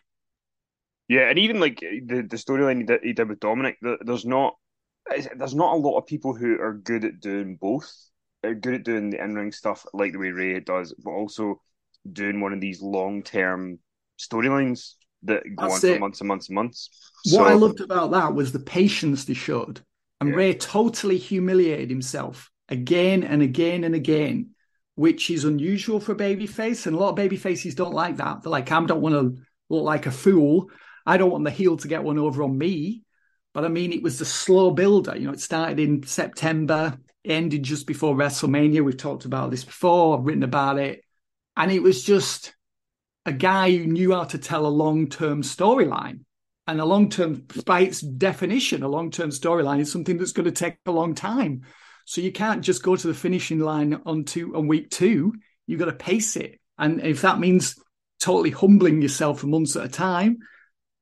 Yeah, 1.08 1.30
and 1.30 1.40
even 1.40 1.60
like 1.60 1.82
eh, 1.84 2.00
the 2.06 2.24
the 2.24 2.38
storyline 2.38 2.78
he 2.78 2.84
did, 2.84 3.00
he 3.04 3.14
did 3.14 3.30
with 3.30 3.40
Dominic, 3.40 3.78
there's 4.02 4.26
not 4.26 4.56
eh, 5.12 5.26
there's 5.36 5.56
not 5.56 5.74
a 5.74 5.78
lot 5.78 5.98
of 5.98 6.06
people 6.06 6.36
who 6.36 6.60
are 6.60 6.74
good 6.74 7.06
at 7.06 7.20
doing 7.20 7.56
both. 7.56 7.92
Are 8.44 8.54
good 8.54 8.76
at 8.76 8.84
doing 8.84 9.10
the 9.10 9.24
in 9.24 9.34
ring 9.34 9.52
stuff 9.52 9.86
like 9.94 10.12
the 10.12 10.20
way 10.20 10.30
Rey 10.30 10.60
does, 10.60 10.94
but 11.04 11.12
also 11.12 11.62
doing 12.12 12.40
one 12.40 12.54
of 12.54 12.62
these 12.62 12.82
long 12.82 13.24
term 13.24 13.80
storylines 14.20 14.94
that 15.24 15.44
go 15.56 15.66
That's 15.66 15.84
on 15.84 15.90
it. 15.90 15.94
for 15.96 16.00
months 16.00 16.22
and 16.22 16.28
months 16.28 16.50
and 16.50 16.56
months. 16.56 16.90
What 17.32 17.48
I 17.48 17.56
loved 17.56 17.82
about 17.82 18.12
that 18.12 18.34
was 18.34 18.52
the 18.52 18.60
patience 18.60 19.26
they 19.26 19.34
showed. 19.34 19.82
And 20.22 20.30
Yeah. 20.30 20.36
Rey 20.36 20.54
totally 20.54 21.18
humiliated 21.18 21.90
himself 21.90 22.52
again 22.70 23.24
and 23.24 23.42
again 23.42 23.84
and 23.84 23.96
again, 23.96 24.52
which 24.96 25.30
is 25.30 25.46
unusual 25.46 26.00
for 26.00 26.12
a 26.14 26.16
babyface. 26.16 26.86
And 26.86 26.96
a 26.96 27.00
lot 27.00 27.18
of 27.18 27.18
babyfaces 27.18 27.76
don't 27.76 27.94
like 27.94 28.18
that. 28.18 28.44
They're 28.44 28.52
like, 28.52 28.72
I 28.72 28.84
don't 28.86 29.02
want 29.02 29.16
to 29.16 29.42
look 29.70 29.84
like 29.84 30.06
a 30.06 30.12
fool. 30.12 30.70
I 31.08 31.18
don't 31.18 31.32
want 31.32 31.46
the 31.46 31.52
heel 31.52 31.78
to 31.78 31.88
get 31.88 32.04
one 32.04 32.20
over 32.20 32.44
on 32.44 32.58
me. 32.58 33.04
But 33.54 33.64
I 33.64 33.70
mean, 33.70 33.94
it 33.94 34.04
was 34.04 34.20
the 34.20 34.26
slow 34.26 34.72
builder. 34.72 35.16
You 35.18 35.28
know, 35.28 35.34
it 35.34 35.40
started 35.40 35.80
in 35.80 36.04
September, 36.04 37.00
ended 37.26 37.64
just 37.64 37.88
before 37.88 38.14
WrestleMania. 38.14 38.84
We've 38.84 38.98
talked 38.98 39.26
about 39.26 39.50
this 39.50 39.64
before, 39.64 40.18
I've 40.18 40.26
written 40.26 40.44
about 40.44 40.78
it. 40.78 41.02
And 41.56 41.72
it 41.72 41.82
was 41.82 42.04
just 42.04 42.54
a 43.26 43.32
guy 43.32 43.72
who 43.72 43.88
knew 43.88 44.12
how 44.14 44.26
to 44.26 44.38
tell 44.38 44.68
a 44.68 44.68
long 44.68 45.08
term 45.08 45.42
storyline. 45.42 46.20
And 46.68 46.82
a 46.82 46.86
long 46.86 47.10
term, 47.10 47.48
by 47.66 47.80
its 47.80 48.02
definition, 48.02 48.84
a 48.84 48.90
long 48.90 49.10
term 49.10 49.30
storyline 49.30 49.80
is 49.80 49.92
something 49.92 50.18
that's 50.18 50.34
going 50.34 50.46
to 50.46 50.52
take 50.52 50.76
a 50.86 50.92
long 50.92 51.16
time. 51.16 51.64
So 52.06 52.20
you 52.20 52.34
can't 52.34 52.62
just 52.62 52.84
go 52.84 52.98
to 52.98 53.08
the 53.08 53.14
finishing 53.14 53.60
line 53.60 54.02
on 54.06 54.26
two 54.26 54.56
on 54.56 54.68
week 54.68 54.90
two. 54.90 55.34
You've 55.66 55.80
got 55.80 55.86
to 55.86 55.94
pace 55.94 56.36
it. 56.36 56.60
And 56.78 57.02
if 57.02 57.22
that 57.22 57.40
means 57.40 57.76
totally 58.20 58.52
humbling 58.52 59.02
yourself 59.02 59.40
for 59.40 59.48
months 59.48 59.76
at 59.78 59.86
a 59.86 59.90
time, 59.90 60.40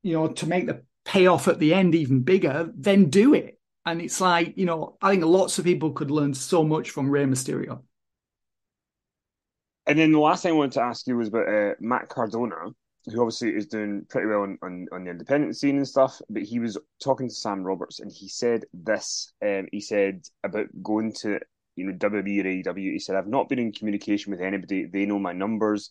you 0.06 0.12
know, 0.12 0.28
to 0.28 0.46
make 0.46 0.66
the 0.66 0.82
payoff 1.04 1.48
at 1.48 1.58
the 1.58 1.74
end 1.74 1.92
even 1.96 2.20
bigger, 2.20 2.70
then 2.76 3.10
do 3.10 3.34
it. 3.34 3.58
And 3.84 4.00
it's 4.00 4.20
like, 4.20 4.56
you 4.56 4.64
know, 4.64 4.96
I 5.02 5.10
think 5.10 5.24
lots 5.24 5.58
of 5.58 5.64
people 5.64 5.90
could 5.90 6.12
learn 6.12 6.32
so 6.32 6.62
much 6.62 6.90
from 6.90 7.10
Rey 7.10 7.24
Mysterio. 7.24 7.82
And 9.84 9.98
then 9.98 10.12
the 10.12 10.20
last 10.20 10.44
thing 10.44 10.52
I 10.52 10.56
wanted 10.56 10.72
to 10.72 10.82
ask 10.82 11.08
you 11.08 11.16
was 11.16 11.28
about 11.28 11.48
uh, 11.48 11.74
Matt 11.80 12.08
Cardona, 12.08 12.70
who 13.06 13.20
obviously 13.20 13.50
is 13.50 13.66
doing 13.66 14.06
pretty 14.08 14.28
well 14.28 14.42
on, 14.42 14.58
on, 14.62 14.86
on 14.92 15.04
the 15.04 15.10
independent 15.10 15.56
scene 15.56 15.76
and 15.76 15.88
stuff. 15.88 16.20
But 16.30 16.42
he 16.42 16.60
was 16.60 16.78
talking 17.02 17.28
to 17.28 17.34
Sam 17.34 17.64
Roberts, 17.64 17.98
and 17.98 18.10
he 18.12 18.28
said 18.28 18.64
this. 18.72 19.32
Um, 19.44 19.66
he 19.72 19.80
said 19.80 20.22
about 20.44 20.66
going 20.84 21.12
to 21.22 21.40
you 21.74 21.86
know 21.86 21.92
WWE 21.98 22.40
or 22.66 22.72
AEW. 22.72 22.92
He 22.92 22.98
said 23.00 23.16
I've 23.16 23.26
not 23.26 23.48
been 23.48 23.58
in 23.58 23.72
communication 23.72 24.30
with 24.30 24.40
anybody. 24.40 24.86
They 24.86 25.04
know 25.04 25.18
my 25.18 25.32
numbers. 25.32 25.90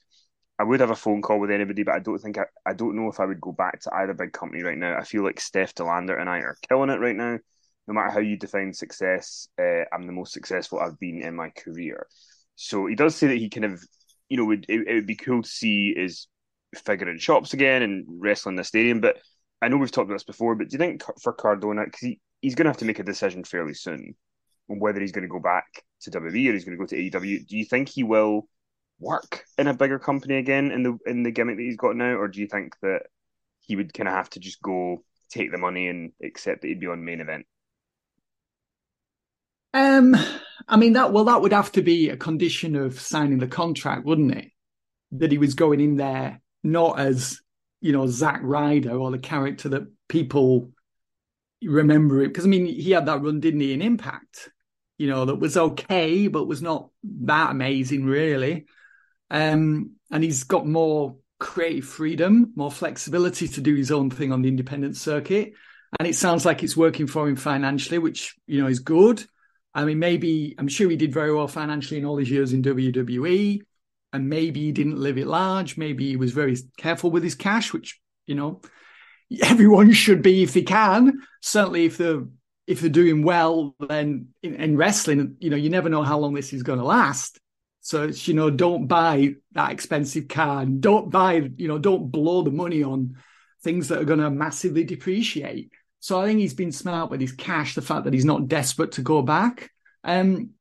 I 0.57 0.63
would 0.63 0.79
have 0.79 0.89
a 0.91 0.95
phone 0.95 1.21
call 1.21 1.39
with 1.39 1.51
anybody, 1.51 1.83
but 1.83 1.95
I 1.95 1.99
don't 1.99 2.19
think 2.19 2.37
I, 2.37 2.45
I 2.65 2.73
don't 2.73 2.95
know 2.95 3.09
if 3.09 3.19
I 3.19 3.25
would 3.25 3.41
go 3.41 3.51
back 3.51 3.81
to 3.81 3.93
either 3.93 4.13
big 4.13 4.31
company 4.31 4.63
right 4.63 4.77
now. 4.77 4.97
I 4.97 5.03
feel 5.03 5.23
like 5.23 5.39
Steph 5.39 5.75
De 5.75 5.83
Lander 5.83 6.17
and 6.17 6.29
I 6.29 6.39
are 6.39 6.57
killing 6.69 6.89
it 6.89 6.99
right 6.99 7.15
now. 7.15 7.39
No 7.87 7.93
matter 7.93 8.09
how 8.09 8.19
you 8.19 8.37
define 8.37 8.73
success, 8.73 9.47
uh, 9.59 9.83
I'm 9.93 10.07
the 10.07 10.13
most 10.13 10.33
successful 10.33 10.79
I've 10.79 10.99
been 10.99 11.21
in 11.21 11.35
my 11.35 11.49
career. 11.49 12.07
So 12.55 12.87
he 12.87 12.95
does 12.95 13.15
say 13.15 13.27
that 13.27 13.37
he 13.37 13.49
kind 13.49 13.65
of, 13.65 13.83
you 14.29 14.37
know, 14.37 14.45
would 14.45 14.65
it, 14.69 14.87
it 14.87 14.93
would 14.95 15.05
be 15.05 15.15
cool 15.15 15.43
to 15.43 15.49
see 15.49 15.93
his 15.93 16.27
figure 16.73 17.09
in 17.09 17.19
shops 17.19 17.53
again 17.53 17.83
and 17.83 18.05
wrestling 18.07 18.53
in 18.53 18.57
the 18.57 18.63
stadium. 18.63 19.01
But 19.01 19.17
I 19.61 19.67
know 19.67 19.77
we've 19.77 19.91
talked 19.91 20.05
about 20.05 20.15
this 20.15 20.23
before, 20.23 20.55
but 20.55 20.69
do 20.69 20.75
you 20.75 20.79
think 20.79 21.03
for 21.21 21.33
Cardona, 21.33 21.85
because 21.85 21.99
he, 21.99 22.19
he's 22.41 22.55
going 22.55 22.65
to 22.65 22.69
have 22.69 22.77
to 22.77 22.85
make 22.85 22.99
a 22.99 23.03
decision 23.03 23.43
fairly 23.43 23.73
soon 23.73 24.15
on 24.69 24.79
whether 24.79 25.01
he's 25.01 25.11
going 25.11 25.23
to 25.23 25.31
go 25.31 25.39
back 25.39 25.65
to 26.01 26.11
WWE 26.11 26.49
or 26.49 26.53
he's 26.53 26.65
going 26.65 26.77
to 26.77 26.83
go 26.83 26.87
to 26.87 26.95
AEW, 26.95 27.45
do 27.45 27.57
you 27.57 27.65
think 27.65 27.89
he 27.89 28.03
will 28.03 28.47
work 28.99 29.43
in 29.57 29.67
a 29.67 29.73
bigger 29.73 29.99
company 29.99 30.35
again 30.35 30.71
in 30.71 30.83
the 30.83 30.97
in 31.05 31.23
the 31.23 31.31
gimmick 31.31 31.57
that 31.57 31.63
he's 31.63 31.77
got 31.77 31.95
now, 31.95 32.15
or 32.15 32.27
do 32.27 32.39
you 32.39 32.47
think 32.47 32.75
that 32.81 33.03
he 33.59 33.75
would 33.75 33.93
kind 33.93 34.07
of 34.07 34.15
have 34.15 34.29
to 34.31 34.39
just 34.39 34.61
go 34.61 35.03
take 35.29 35.51
the 35.51 35.57
money 35.57 35.87
and 35.87 36.11
accept 36.23 36.61
that 36.61 36.67
he'd 36.67 36.79
be 36.79 36.87
on 36.87 37.03
main 37.03 37.21
event? 37.21 37.45
Um, 39.73 40.15
I 40.67 40.77
mean 40.77 40.93
that 40.93 41.11
well, 41.11 41.25
that 41.25 41.41
would 41.41 41.53
have 41.53 41.71
to 41.73 41.81
be 41.81 42.09
a 42.09 42.17
condition 42.17 42.75
of 42.75 42.99
signing 42.99 43.39
the 43.39 43.47
contract, 43.47 44.05
wouldn't 44.05 44.35
it? 44.35 44.51
That 45.11 45.31
he 45.31 45.37
was 45.37 45.53
going 45.53 45.81
in 45.81 45.97
there 45.97 46.41
not 46.63 46.99
as 46.99 47.39
you 47.79 47.91
know 47.93 48.07
Zack 48.07 48.41
Ryder 48.43 48.97
or 48.97 49.11
the 49.11 49.19
character 49.19 49.69
that 49.69 49.87
people 50.07 50.71
remember 51.61 52.21
it 52.21 52.29
because 52.29 52.45
I 52.45 52.47
mean 52.47 52.65
he 52.65 52.91
had 52.91 53.05
that 53.05 53.21
run, 53.21 53.39
didn't 53.39 53.59
he, 53.59 53.73
in 53.73 53.81
Impact? 53.81 54.49
You 54.97 55.09
know 55.09 55.25
that 55.25 55.35
was 55.35 55.55
okay, 55.55 56.27
but 56.27 56.47
was 56.47 56.61
not 56.61 56.89
that 57.03 57.51
amazing, 57.51 58.05
really. 58.05 58.65
Um, 59.29 59.91
and 60.11 60.23
he's 60.23 60.43
got 60.43 60.67
more 60.67 61.17
creative 61.39 61.85
freedom, 61.85 62.53
more 62.55 62.71
flexibility 62.71 63.47
to 63.47 63.61
do 63.61 63.75
his 63.75 63.91
own 63.91 64.09
thing 64.09 64.31
on 64.31 64.41
the 64.41 64.49
independent 64.49 64.97
circuit. 64.97 65.53
And 65.99 66.07
it 66.07 66.15
sounds 66.15 66.45
like 66.45 66.63
it's 66.63 66.77
working 66.77 67.07
for 67.07 67.27
him 67.27 67.35
financially, 67.35 67.99
which 67.99 68.35
you 68.47 68.61
know 68.61 68.67
is 68.67 68.79
good. 68.79 69.23
I 69.73 69.85
mean, 69.85 69.99
maybe 69.99 70.55
I'm 70.57 70.67
sure 70.67 70.89
he 70.89 70.95
did 70.95 71.13
very 71.13 71.33
well 71.33 71.47
financially 71.47 71.99
in 71.99 72.05
all 72.05 72.17
his 72.17 72.31
years 72.31 72.53
in 72.53 72.63
WWE, 72.63 73.61
and 74.13 74.29
maybe 74.29 74.61
he 74.61 74.71
didn't 74.71 74.97
live 74.97 75.17
it 75.17 75.27
large. 75.27 75.77
Maybe 75.77 76.09
he 76.09 76.15
was 76.15 76.31
very 76.31 76.57
careful 76.77 77.11
with 77.11 77.23
his 77.23 77.35
cash, 77.35 77.73
which 77.73 77.99
you 78.25 78.35
know 78.35 78.61
everyone 79.43 79.91
should 79.91 80.21
be 80.21 80.43
if 80.43 80.53
they 80.53 80.63
can. 80.63 81.21
Certainly, 81.41 81.85
if 81.85 81.97
they're 81.97 82.23
if 82.67 82.81
they're 82.81 82.89
doing 82.89 83.23
well, 83.23 83.75
then 83.79 84.29
in, 84.41 84.55
in 84.55 84.77
wrestling, 84.77 85.37
you 85.39 85.49
know, 85.49 85.57
you 85.57 85.69
never 85.69 85.89
know 85.89 86.03
how 86.03 86.17
long 86.17 86.33
this 86.33 86.51
is 86.51 86.63
going 86.63 86.79
to 86.79 86.85
last. 86.85 87.39
So 87.85 88.05
it's 88.05 88.27
you 88.27 88.33
know, 88.33 88.49
don't 88.49 88.87
buy 88.87 89.35
that 89.51 89.71
expensive 89.71 90.27
car, 90.27 90.63
and 90.63 90.81
don't 90.81 91.11
buy 91.11 91.51
you 91.55 91.67
know, 91.67 91.77
don't 91.77 92.09
blow 92.09 92.41
the 92.41 92.49
money 92.49 92.81
on 92.81 93.17
things 93.61 93.89
that 93.89 93.99
are 93.99 94.05
going 94.05 94.19
to 94.21 94.31
massively 94.31 94.83
depreciate. 94.83 95.69
So 95.99 96.19
I 96.19 96.25
think 96.25 96.39
he's 96.39 96.55
been 96.55 96.71
smart 96.71 97.11
with 97.11 97.21
his 97.21 97.31
cash, 97.31 97.75
the 97.75 97.83
fact 97.83 98.05
that 98.05 98.13
he's 98.13 98.25
not 98.25 98.47
desperate 98.47 98.93
to 98.93 99.03
go 99.03 99.21
back. 99.21 99.69
Um, 100.03 100.53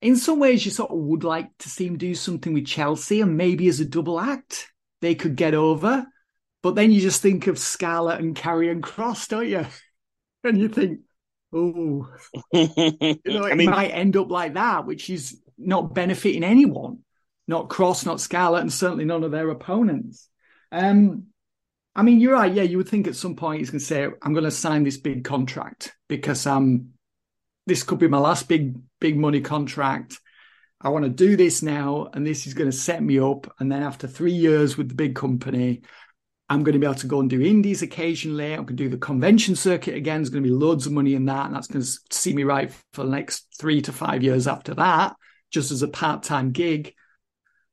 in 0.00 0.16
some 0.16 0.40
ways, 0.40 0.64
you 0.64 0.72
sort 0.72 0.90
of 0.90 0.98
would 0.98 1.22
like 1.22 1.56
to 1.58 1.68
see 1.68 1.86
him 1.86 1.98
do 1.98 2.16
something 2.16 2.52
with 2.52 2.66
Chelsea 2.66 3.20
and 3.20 3.36
maybe 3.36 3.68
as 3.68 3.78
a 3.78 3.84
double 3.84 4.18
act, 4.18 4.68
they 5.02 5.14
could 5.14 5.36
get 5.36 5.54
over. 5.54 6.04
But 6.64 6.74
then 6.74 6.90
you 6.90 7.00
just 7.00 7.22
think 7.22 7.46
of 7.46 7.60
Scarlett 7.60 8.18
and 8.18 8.34
Karrion 8.34 8.80
Kross, 8.80 9.28
don't 9.28 9.48
you? 9.48 9.66
And 10.44 10.58
you 10.58 10.66
think, 10.66 10.98
oh, 11.54 12.08
you 12.52 12.68
know, 13.24 13.44
it 13.44 13.52
I 13.52 13.54
mean, 13.54 13.70
might 13.70 13.90
end 13.90 14.16
up 14.16 14.28
like 14.28 14.54
that, 14.54 14.86
which 14.86 15.08
is 15.08 15.40
not 15.66 15.94
benefiting 15.94 16.44
anyone, 16.44 16.98
not 17.48 17.68
Kross, 17.68 18.06
not 18.06 18.20
Scarlett, 18.20 18.62
and 18.62 18.72
certainly 18.72 19.04
none 19.04 19.24
of 19.24 19.30
their 19.30 19.48
opponents. 19.50 20.28
Um, 20.70 21.24
I 21.94 22.02
mean, 22.02 22.20
you're 22.20 22.34
right. 22.34 22.52
Yeah, 22.52 22.62
you 22.62 22.78
would 22.78 22.88
think 22.88 23.06
at 23.06 23.16
some 23.16 23.36
point 23.36 23.60
he's 23.60 23.70
going 23.70 23.80
to 23.80 23.84
say, 23.84 24.08
"I'm 24.22 24.32
going 24.32 24.44
to 24.44 24.50
sign 24.50 24.84
this 24.84 24.96
big 24.96 25.24
contract 25.24 25.94
because 26.08 26.46
um, 26.46 26.90
this 27.66 27.82
could 27.82 27.98
be 27.98 28.08
my 28.08 28.18
last 28.18 28.48
big, 28.48 28.76
big 29.00 29.18
money 29.18 29.40
contract. 29.40 30.18
I 30.80 30.88
want 30.88 31.04
to 31.04 31.10
do 31.10 31.36
this 31.36 31.62
now, 31.62 32.08
and 32.12 32.26
this 32.26 32.46
is 32.46 32.54
going 32.54 32.70
to 32.70 32.76
set 32.76 33.02
me 33.02 33.18
up. 33.18 33.52
And 33.60 33.70
then 33.70 33.82
after 33.82 34.08
three 34.08 34.32
years 34.32 34.76
with 34.76 34.88
the 34.88 34.94
big 34.94 35.14
company, 35.14 35.82
I'm 36.48 36.64
going 36.64 36.72
to 36.72 36.78
be 36.78 36.86
able 36.86 36.96
to 36.96 37.06
go 37.06 37.20
and 37.20 37.30
do 37.30 37.40
indies 37.40 37.82
occasionally. 37.82 38.52
I'm 38.52 38.64
going 38.64 38.76
to 38.76 38.84
do 38.84 38.88
the 38.88 38.98
convention 38.98 39.54
circuit 39.54 39.94
again. 39.94 40.20
There's 40.20 40.30
going 40.30 40.42
to 40.42 40.48
be 40.48 40.54
loads 40.54 40.86
of 40.86 40.92
money 40.92 41.14
in 41.14 41.24
that. 41.26 41.46
And 41.46 41.54
that's 41.54 41.68
going 41.68 41.84
to 41.84 41.98
see 42.10 42.34
me 42.34 42.42
right 42.42 42.72
for 42.92 43.04
the 43.04 43.10
next 43.10 43.46
three 43.58 43.80
to 43.82 43.92
five 43.92 44.22
years 44.24 44.48
after 44.48 44.74
that, 44.74 45.14
just 45.52 45.70
as 45.70 45.82
a 45.82 45.88
part 45.88 46.22
time 46.24 46.50
gig. 46.50 46.94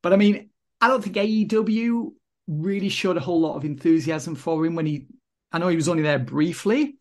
But 0.03 0.13
I 0.13 0.17
mean, 0.17 0.49
I 0.79 0.87
don't 0.87 1.03
think 1.03 1.15
AEW 1.15 2.11
really 2.47 2.89
showed 2.89 3.17
a 3.17 3.21
whole 3.21 3.41
lot 3.41 3.55
of 3.55 3.65
enthusiasm 3.65 4.35
for 4.35 4.65
him 4.65 4.75
when 4.75 4.85
he, 4.85 5.07
I 5.51 5.59
know 5.59 5.67
he 5.67 5.75
was 5.75 5.89
only 5.89 6.03
there 6.03 6.19
briefly, 6.19 6.97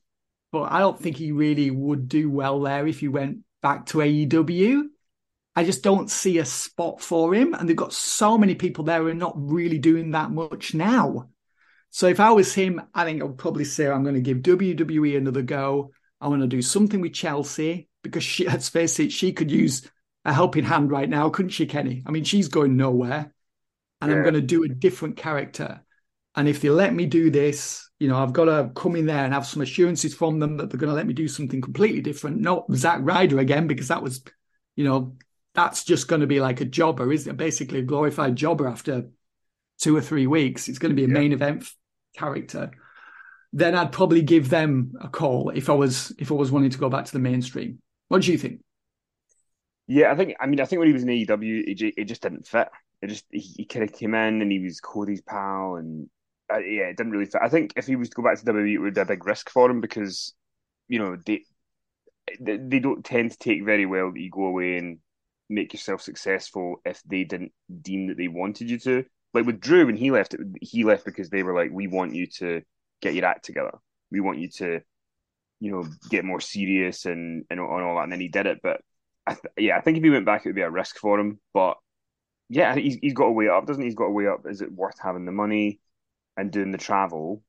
but 0.52 0.72
I 0.72 0.80
don't 0.80 0.98
think 0.98 1.16
he 1.16 1.32
really 1.32 1.70
would 1.70 2.08
do 2.08 2.30
well 2.30 2.60
there 2.60 2.86
if 2.86 3.00
he 3.00 3.08
went 3.08 3.40
back 3.62 3.86
to 3.86 3.98
AEW. 3.98 4.84
I 5.56 5.64
just 5.64 5.82
don't 5.82 6.10
see 6.10 6.38
a 6.38 6.44
spot 6.44 7.00
for 7.00 7.34
him. 7.34 7.54
And 7.54 7.68
they've 7.68 7.76
got 7.76 7.92
so 7.92 8.38
many 8.38 8.54
people 8.54 8.84
there 8.84 9.00
who 9.00 9.08
are 9.08 9.14
not 9.14 9.34
really 9.36 9.78
doing 9.78 10.12
that 10.12 10.30
much 10.30 10.74
now. 10.74 11.28
So 11.90 12.06
if 12.06 12.20
I 12.20 12.30
was 12.30 12.54
him, 12.54 12.80
I 12.94 13.04
think 13.04 13.20
I 13.20 13.24
would 13.24 13.38
probably 13.38 13.64
say 13.64 13.88
I'm 13.88 14.02
going 14.02 14.14
to 14.14 14.20
give 14.20 14.38
WWE 14.38 15.16
another 15.16 15.42
go. 15.42 15.90
I 16.20 16.28
want 16.28 16.42
to 16.42 16.46
do 16.46 16.62
something 16.62 17.00
with 17.00 17.14
Chelsea 17.14 17.88
because 18.02 18.22
she, 18.22 18.44
let's 18.46 18.68
face 18.68 19.00
it, 19.00 19.12
she 19.12 19.32
could 19.32 19.50
use 19.50 19.88
a 20.28 20.32
helping 20.32 20.64
hand 20.64 20.90
right 20.90 21.08
now, 21.08 21.30
couldn't 21.30 21.50
she, 21.50 21.66
Kenny? 21.66 22.02
I 22.06 22.10
mean, 22.10 22.24
she's 22.24 22.48
going 22.48 22.76
nowhere. 22.76 23.32
And 24.00 24.10
yeah. 24.10 24.16
I'm 24.18 24.22
going 24.22 24.34
to 24.34 24.42
do 24.42 24.62
a 24.62 24.68
different 24.68 25.16
character. 25.16 25.82
And 26.36 26.46
if 26.46 26.60
they 26.60 26.68
let 26.68 26.94
me 26.94 27.06
do 27.06 27.30
this, 27.30 27.88
you 27.98 28.08
know, 28.08 28.18
I've 28.18 28.34
got 28.34 28.44
to 28.44 28.70
come 28.74 28.94
in 28.94 29.06
there 29.06 29.24
and 29.24 29.32
have 29.32 29.46
some 29.46 29.62
assurances 29.62 30.14
from 30.14 30.38
them 30.38 30.58
that 30.58 30.70
they're 30.70 30.78
going 30.78 30.90
to 30.90 30.94
let 30.94 31.06
me 31.06 31.14
do 31.14 31.28
something 31.28 31.62
completely 31.62 32.02
different, 32.02 32.40
not 32.40 32.66
Zack 32.74 33.00
Ryder 33.02 33.38
again, 33.38 33.66
because 33.66 33.88
that 33.88 34.02
was, 34.02 34.22
you 34.76 34.84
know, 34.84 35.16
that's 35.54 35.82
just 35.82 36.06
going 36.08 36.20
to 36.20 36.26
be 36.26 36.40
like 36.40 36.60
a 36.60 36.66
jobber, 36.66 37.10
isn't 37.10 37.32
it? 37.32 37.36
Basically, 37.36 37.80
a 37.80 37.82
glorified 37.82 38.36
jobber 38.36 38.68
after 38.68 39.08
two 39.80 39.96
or 39.96 40.02
three 40.02 40.26
weeks. 40.26 40.68
It's 40.68 40.78
going 40.78 40.90
to 40.90 40.96
be 40.96 41.04
a 41.04 41.08
yeah. 41.08 41.14
main 41.14 41.32
event 41.32 41.64
character. 42.14 42.70
Then 43.54 43.74
I'd 43.74 43.92
probably 43.92 44.22
give 44.22 44.50
them 44.50 44.92
a 45.00 45.08
call 45.08 45.50
if 45.54 45.70
I 45.70 45.72
was 45.72 46.12
if 46.18 46.30
I 46.30 46.34
was 46.34 46.52
wanting 46.52 46.70
to 46.70 46.78
go 46.78 46.90
back 46.90 47.06
to 47.06 47.12
the 47.12 47.18
mainstream. 47.18 47.78
What 48.08 48.22
do 48.22 48.30
you 48.30 48.36
think? 48.36 48.60
Yeah, 49.88 50.12
I 50.12 50.16
think. 50.16 50.36
I 50.40 50.46
mean, 50.46 50.60
I 50.60 50.66
think 50.66 50.78
when 50.80 50.88
he 50.88 50.94
was 50.94 51.02
in 51.02 51.08
AEW, 51.10 51.64
it, 51.66 51.94
it 51.96 52.04
just 52.04 52.22
didn't 52.22 52.46
fit. 52.46 52.68
It 53.02 53.08
just 53.08 53.24
he, 53.30 53.40
he 53.40 53.64
kind 53.64 53.84
of 53.84 53.92
came 53.92 54.14
in 54.14 54.42
and 54.42 54.52
he 54.52 54.58
was 54.60 54.80
Cody's 54.80 55.22
pal, 55.22 55.76
and 55.76 56.10
uh, 56.52 56.58
yeah, 56.58 56.84
it 56.84 56.96
didn't 56.96 57.12
really 57.12 57.26
fit. 57.26 57.40
I 57.42 57.48
think 57.48 57.72
if 57.76 57.86
he 57.86 57.96
was 57.96 58.10
to 58.10 58.14
go 58.16 58.22
back 58.22 58.38
to 58.38 58.44
WWE, 58.44 58.74
it 58.74 58.78
would 58.78 58.94
be 58.94 59.00
a 59.00 59.04
big 59.06 59.26
risk 59.26 59.50
for 59.50 59.70
him 59.70 59.80
because 59.80 60.34
you 60.88 60.98
know 60.98 61.16
they 61.26 61.44
they 62.40 62.78
don't 62.78 63.04
tend 63.04 63.30
to 63.32 63.38
take 63.38 63.64
very 63.64 63.86
well 63.86 64.12
that 64.12 64.20
you 64.20 64.30
go 64.30 64.46
away 64.46 64.76
and 64.76 64.98
make 65.48 65.72
yourself 65.72 66.02
successful 66.02 66.80
if 66.84 67.02
they 67.04 67.24
didn't 67.24 67.52
deem 67.82 68.08
that 68.08 68.16
they 68.18 68.28
wanted 68.28 68.68
you 68.70 68.78
to. 68.78 69.04
Like 69.34 69.46
with 69.46 69.60
Drew, 69.60 69.86
when 69.86 69.96
he 69.96 70.10
left, 70.10 70.36
he 70.60 70.84
left 70.84 71.04
because 71.04 71.30
they 71.30 71.42
were 71.42 71.54
like, 71.54 71.70
"We 71.72 71.86
want 71.86 72.14
you 72.14 72.26
to 72.38 72.62
get 73.00 73.14
your 73.14 73.24
act 73.26 73.44
together. 73.44 73.78
We 74.10 74.20
want 74.20 74.38
you 74.38 74.48
to, 74.58 74.80
you 75.60 75.72
know, 75.72 75.86
get 76.10 76.24
more 76.24 76.40
serious 76.40 77.06
and 77.06 77.44
and, 77.50 77.60
and 77.60 77.62
all 77.62 77.96
that." 77.96 78.04
And 78.04 78.12
then 78.12 78.20
he 78.20 78.28
did 78.28 78.46
it. 78.46 78.60
But 78.62 78.82
I 79.28 79.34
th- 79.34 79.52
yeah, 79.58 79.76
I 79.76 79.80
think 79.82 79.98
if 79.98 80.04
he 80.04 80.10
went 80.10 80.24
back, 80.24 80.44
it 80.44 80.48
would 80.48 80.56
be 80.56 80.62
a 80.62 80.70
risk 80.70 80.96
for 80.96 81.20
him. 81.20 81.38
But 81.52 81.76
yeah, 82.48 82.74
he's 82.74 82.96
he's 83.02 83.12
got 83.12 83.26
to 83.26 83.32
weigh 83.32 83.48
up, 83.48 83.66
doesn't 83.66 83.82
he? 83.82 83.88
He's 83.88 83.94
got 83.94 84.06
to 84.06 84.10
weigh 84.10 84.28
up. 84.28 84.46
Is 84.48 84.62
it 84.62 84.72
worth 84.72 84.98
having 84.98 85.26
the 85.26 85.32
money 85.32 85.80
and 86.36 86.50
doing 86.50 86.70
the 86.70 86.78
travel, 86.78 87.42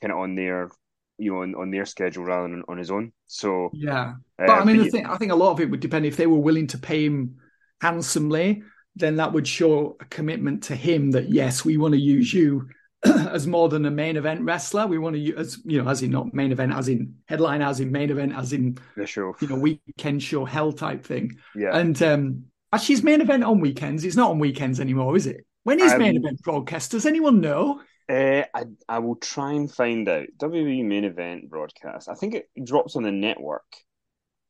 kind 0.00 0.12
of 0.12 0.18
on 0.18 0.36
their 0.36 0.70
you 1.18 1.32
know 1.32 1.42
on, 1.42 1.54
on 1.56 1.70
their 1.70 1.84
schedule 1.84 2.24
rather 2.24 2.48
than 2.48 2.62
on 2.68 2.78
his 2.78 2.90
own? 2.90 3.12
So 3.26 3.70
yeah, 3.72 4.14
but 4.38 4.50
uh, 4.50 4.52
I 4.52 4.64
mean, 4.64 4.76
but 4.76 4.84
the 4.84 4.90
thing, 4.90 5.06
I 5.06 5.16
think 5.16 5.32
a 5.32 5.36
lot 5.36 5.50
of 5.50 5.60
it 5.60 5.70
would 5.70 5.80
depend 5.80 6.06
if 6.06 6.16
they 6.16 6.28
were 6.28 6.38
willing 6.38 6.68
to 6.68 6.78
pay 6.78 7.04
him 7.04 7.36
handsomely. 7.80 8.62
Then 8.96 9.16
that 9.16 9.32
would 9.32 9.46
show 9.46 9.96
a 10.00 10.04
commitment 10.06 10.64
to 10.64 10.76
him 10.76 11.12
that 11.12 11.30
yes, 11.30 11.64
we 11.64 11.76
want 11.76 11.94
to 11.94 12.00
use 12.00 12.32
you 12.32 12.68
as 13.04 13.46
more 13.46 13.68
than 13.68 13.86
a 13.86 13.90
main 13.90 14.16
event 14.16 14.42
wrestler. 14.42 14.86
We 14.86 14.98
want 14.98 15.16
to 15.16 15.36
as 15.36 15.58
you 15.64 15.82
know, 15.82 15.88
as 15.88 16.02
in 16.02 16.10
not 16.10 16.34
main 16.34 16.52
event, 16.52 16.72
as 16.72 16.88
in 16.88 17.14
headline, 17.26 17.62
as 17.62 17.80
in 17.80 17.90
main 17.90 18.10
event, 18.10 18.34
as 18.36 18.52
in 18.52 18.78
the 18.96 19.06
show, 19.06 19.34
you 19.40 19.48
know, 19.48 19.56
weekend 19.56 20.22
show 20.22 20.44
hell 20.44 20.72
type 20.72 21.04
thing. 21.04 21.38
Yeah. 21.54 21.76
And 21.76 22.00
um, 22.02 22.44
actually, 22.72 22.96
his 22.96 23.04
main 23.04 23.20
event 23.20 23.44
on 23.44 23.60
weekends. 23.60 24.04
It's 24.04 24.16
not 24.16 24.30
on 24.30 24.38
weekends 24.38 24.80
anymore, 24.80 25.16
is 25.16 25.26
it? 25.26 25.46
When 25.64 25.80
is 25.80 25.92
um, 25.92 25.98
main 25.98 26.16
event 26.16 26.42
broadcast? 26.42 26.90
Does 26.90 27.06
anyone 27.06 27.40
know? 27.40 27.80
Uh, 28.08 28.44
I 28.54 28.64
I 28.88 28.98
will 28.98 29.16
try 29.16 29.52
and 29.52 29.72
find 29.72 30.08
out. 30.08 30.26
WWE 30.36 30.84
main 30.84 31.04
event 31.04 31.48
broadcast. 31.48 32.08
I 32.08 32.14
think 32.14 32.34
it 32.34 32.48
drops 32.64 32.96
on 32.96 33.02
the 33.02 33.12
network. 33.12 33.64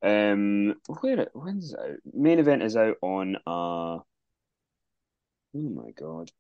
Um, 0.03 0.75
where 1.01 1.29
when's 1.35 1.73
it 1.73 1.79
out? 1.79 1.97
Main 2.13 2.39
event 2.39 2.63
is 2.63 2.77
out 2.77 2.97
on. 3.03 3.37
Uh, 3.47 4.01
oh 4.01 4.05
my 5.55 5.91
god. 5.93 6.31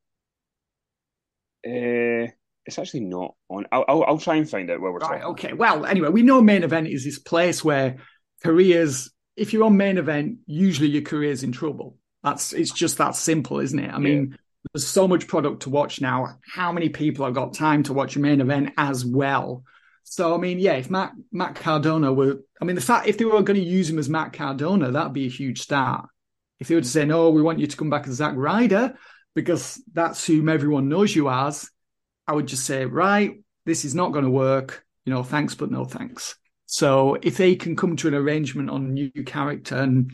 Uh, 1.66 2.30
it's 2.66 2.78
actually 2.78 3.00
not 3.00 3.34
on. 3.48 3.66
I'll, 3.72 3.84
I'll, 3.88 4.04
I'll 4.04 4.18
try 4.18 4.36
and 4.36 4.48
find 4.48 4.70
out 4.70 4.80
where 4.80 4.92
we're 4.92 4.98
right, 4.98 5.22
talking. 5.22 5.46
Okay. 5.46 5.52
Well, 5.52 5.86
anyway, 5.86 6.08
we 6.08 6.22
know 6.22 6.42
main 6.42 6.62
event 6.62 6.88
is 6.88 7.04
this 7.04 7.18
place 7.18 7.64
where 7.64 7.96
careers. 8.42 9.10
If 9.36 9.52
you're 9.52 9.64
on 9.64 9.76
main 9.76 9.98
event, 9.98 10.38
usually 10.46 10.88
your 10.88 11.02
career's 11.02 11.42
in 11.42 11.52
trouble. 11.52 11.96
That's 12.22 12.52
it's 12.52 12.72
just 12.72 12.98
that 12.98 13.16
simple, 13.16 13.60
isn't 13.60 13.78
it? 13.78 13.92
I 13.92 13.98
mean, 13.98 14.36
there's 14.72 14.86
so 14.86 15.08
much 15.08 15.26
product 15.26 15.62
to 15.62 15.70
watch 15.70 16.00
now. 16.00 16.38
How 16.46 16.72
many 16.72 16.90
people 16.90 17.24
have 17.24 17.34
got 17.34 17.54
time 17.54 17.82
to 17.84 17.94
watch 17.94 18.16
a 18.16 18.20
main 18.20 18.40
event 18.40 18.74
as 18.76 19.04
well? 19.04 19.64
So 20.04 20.34
I 20.34 20.38
mean, 20.38 20.58
yeah, 20.58 20.74
if 20.74 20.90
Matt 20.90 21.12
Matt 21.32 21.54
Cardona 21.54 22.12
were, 22.12 22.40
I 22.60 22.64
mean, 22.64 22.76
the 22.76 22.82
fact 22.82 23.06
if 23.06 23.16
they 23.16 23.24
were 23.24 23.42
going 23.42 23.60
to 23.60 23.66
use 23.66 23.88
him 23.88 23.98
as 23.98 24.08
Matt 24.08 24.32
Cardona, 24.34 24.90
that'd 24.90 25.12
be 25.14 25.26
a 25.26 25.30
huge 25.30 25.62
start. 25.62 26.06
If 26.58 26.68
they 26.68 26.74
were 26.74 26.82
to 26.82 26.86
say, 26.86 27.06
no, 27.06 27.30
we 27.30 27.40
want 27.40 27.58
you 27.58 27.66
to 27.66 27.76
come 27.76 27.88
back 27.88 28.06
as 28.06 28.16
Zack 28.16 28.34
Ryder 28.36 28.94
because 29.34 29.82
that's 29.92 30.26
whom 30.26 30.48
everyone 30.48 30.88
knows 30.88 31.14
you 31.14 31.28
as, 31.30 31.68
I 32.26 32.32
would 32.32 32.46
just 32.46 32.64
say, 32.64 32.84
right, 32.84 33.42
this 33.66 33.84
is 33.84 33.94
not 33.94 34.12
going 34.12 34.24
to 34.24 34.30
work. 34.30 34.84
You 35.04 35.12
know, 35.12 35.22
thanks, 35.22 35.54
but 35.54 35.70
no 35.70 35.84
thanks. 35.84 36.36
So 36.66 37.16
if 37.22 37.36
they 37.36 37.56
can 37.56 37.74
come 37.74 37.96
to 37.96 38.08
an 38.08 38.14
arrangement 38.14 38.70
on 38.70 38.84
a 38.84 38.88
new 38.88 39.10
character 39.24 39.76
and 39.76 40.12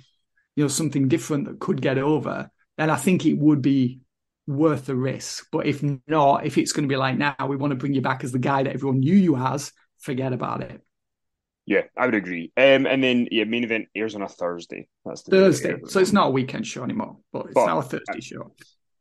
you 0.54 0.64
know 0.64 0.68
something 0.68 1.08
different 1.08 1.46
that 1.46 1.60
could 1.60 1.82
get 1.82 1.98
over, 1.98 2.50
then 2.78 2.88
I 2.88 2.96
think 2.96 3.26
it 3.26 3.34
would 3.34 3.60
be 3.60 4.00
worth 4.46 4.86
the 4.86 4.96
risk. 4.96 5.48
But 5.52 5.66
if 5.66 5.84
not, 6.06 6.46
if 6.46 6.56
it's 6.56 6.72
going 6.72 6.88
to 6.88 6.92
be 6.92 6.96
like 6.96 7.18
now, 7.18 7.34
we 7.46 7.56
want 7.56 7.72
to 7.72 7.76
bring 7.76 7.94
you 7.94 8.00
back 8.00 8.24
as 8.24 8.32
the 8.32 8.38
guy 8.38 8.62
that 8.62 8.72
everyone 8.72 9.00
knew 9.00 9.16
you 9.16 9.36
as, 9.36 9.72
forget 9.98 10.32
about 10.32 10.62
it. 10.62 10.80
Yeah, 11.66 11.82
I 11.96 12.06
would 12.06 12.14
agree. 12.14 12.52
Um, 12.56 12.86
and 12.86 13.02
then 13.02 13.28
yeah, 13.30 13.44
main 13.44 13.64
event 13.64 13.88
airs 13.94 14.14
on 14.14 14.22
a 14.22 14.28
Thursday. 14.28 14.88
That's 15.04 15.22
the 15.24 15.32
Thursday, 15.32 15.76
so 15.88 16.00
it's 16.00 16.12
not 16.12 16.28
a 16.28 16.30
weekend 16.30 16.66
show 16.66 16.84
anymore, 16.84 17.18
but 17.32 17.46
it's 17.46 17.54
but, 17.54 17.66
now 17.66 17.78
a 17.80 17.82
Thursday 17.82 18.38
I, 18.38 18.44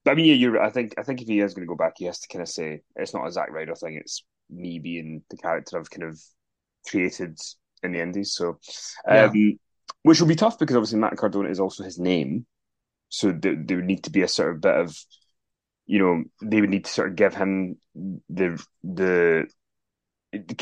show. 0.05 0.11
I 0.11 0.15
mean, 0.15 0.25
yeah, 0.25 0.35
you're. 0.35 0.61
I 0.61 0.69
think 0.69 0.95
I 0.97 1.03
think 1.03 1.21
if 1.21 1.27
he 1.27 1.39
is 1.39 1.53
going 1.53 1.67
to 1.67 1.71
go 1.71 1.75
back, 1.75 1.93
he 1.97 2.05
has 2.05 2.19
to 2.19 2.27
kind 2.27 2.41
of 2.41 2.49
say 2.49 2.81
it's 2.95 3.13
not 3.13 3.27
a 3.27 3.31
Zack 3.31 3.51
Ryder 3.51 3.75
thing. 3.75 3.95
It's 3.95 4.23
me 4.49 4.79
being 4.79 5.23
the 5.29 5.37
character 5.37 5.79
I've 5.79 5.89
kind 5.89 6.03
of 6.03 6.21
created 6.87 7.39
in 7.83 7.91
the 7.91 8.01
Indies. 8.01 8.33
So, 8.33 8.59
um, 9.07 9.35
yeah. 9.35 9.51
which 10.03 10.19
will 10.19 10.27
be 10.27 10.35
tough 10.35 10.59
because 10.59 10.75
obviously 10.75 10.99
Matt 10.99 11.17
Cardona 11.17 11.49
is 11.49 11.59
also 11.59 11.83
his 11.83 11.99
name, 11.99 12.45
so 13.09 13.31
there, 13.31 13.55
there 13.55 13.77
would 13.77 13.85
need 13.85 14.03
to 14.03 14.11
be 14.11 14.21
a 14.21 14.27
sort 14.27 14.51
of 14.51 14.61
bit 14.61 14.75
of 14.75 14.95
you 15.85 15.99
know, 15.99 16.23
they 16.41 16.61
would 16.61 16.69
need 16.69 16.85
to 16.85 16.91
sort 16.91 17.09
of 17.09 17.15
give 17.15 17.35
him 17.35 17.77
the 18.29 18.63
the 18.83 19.47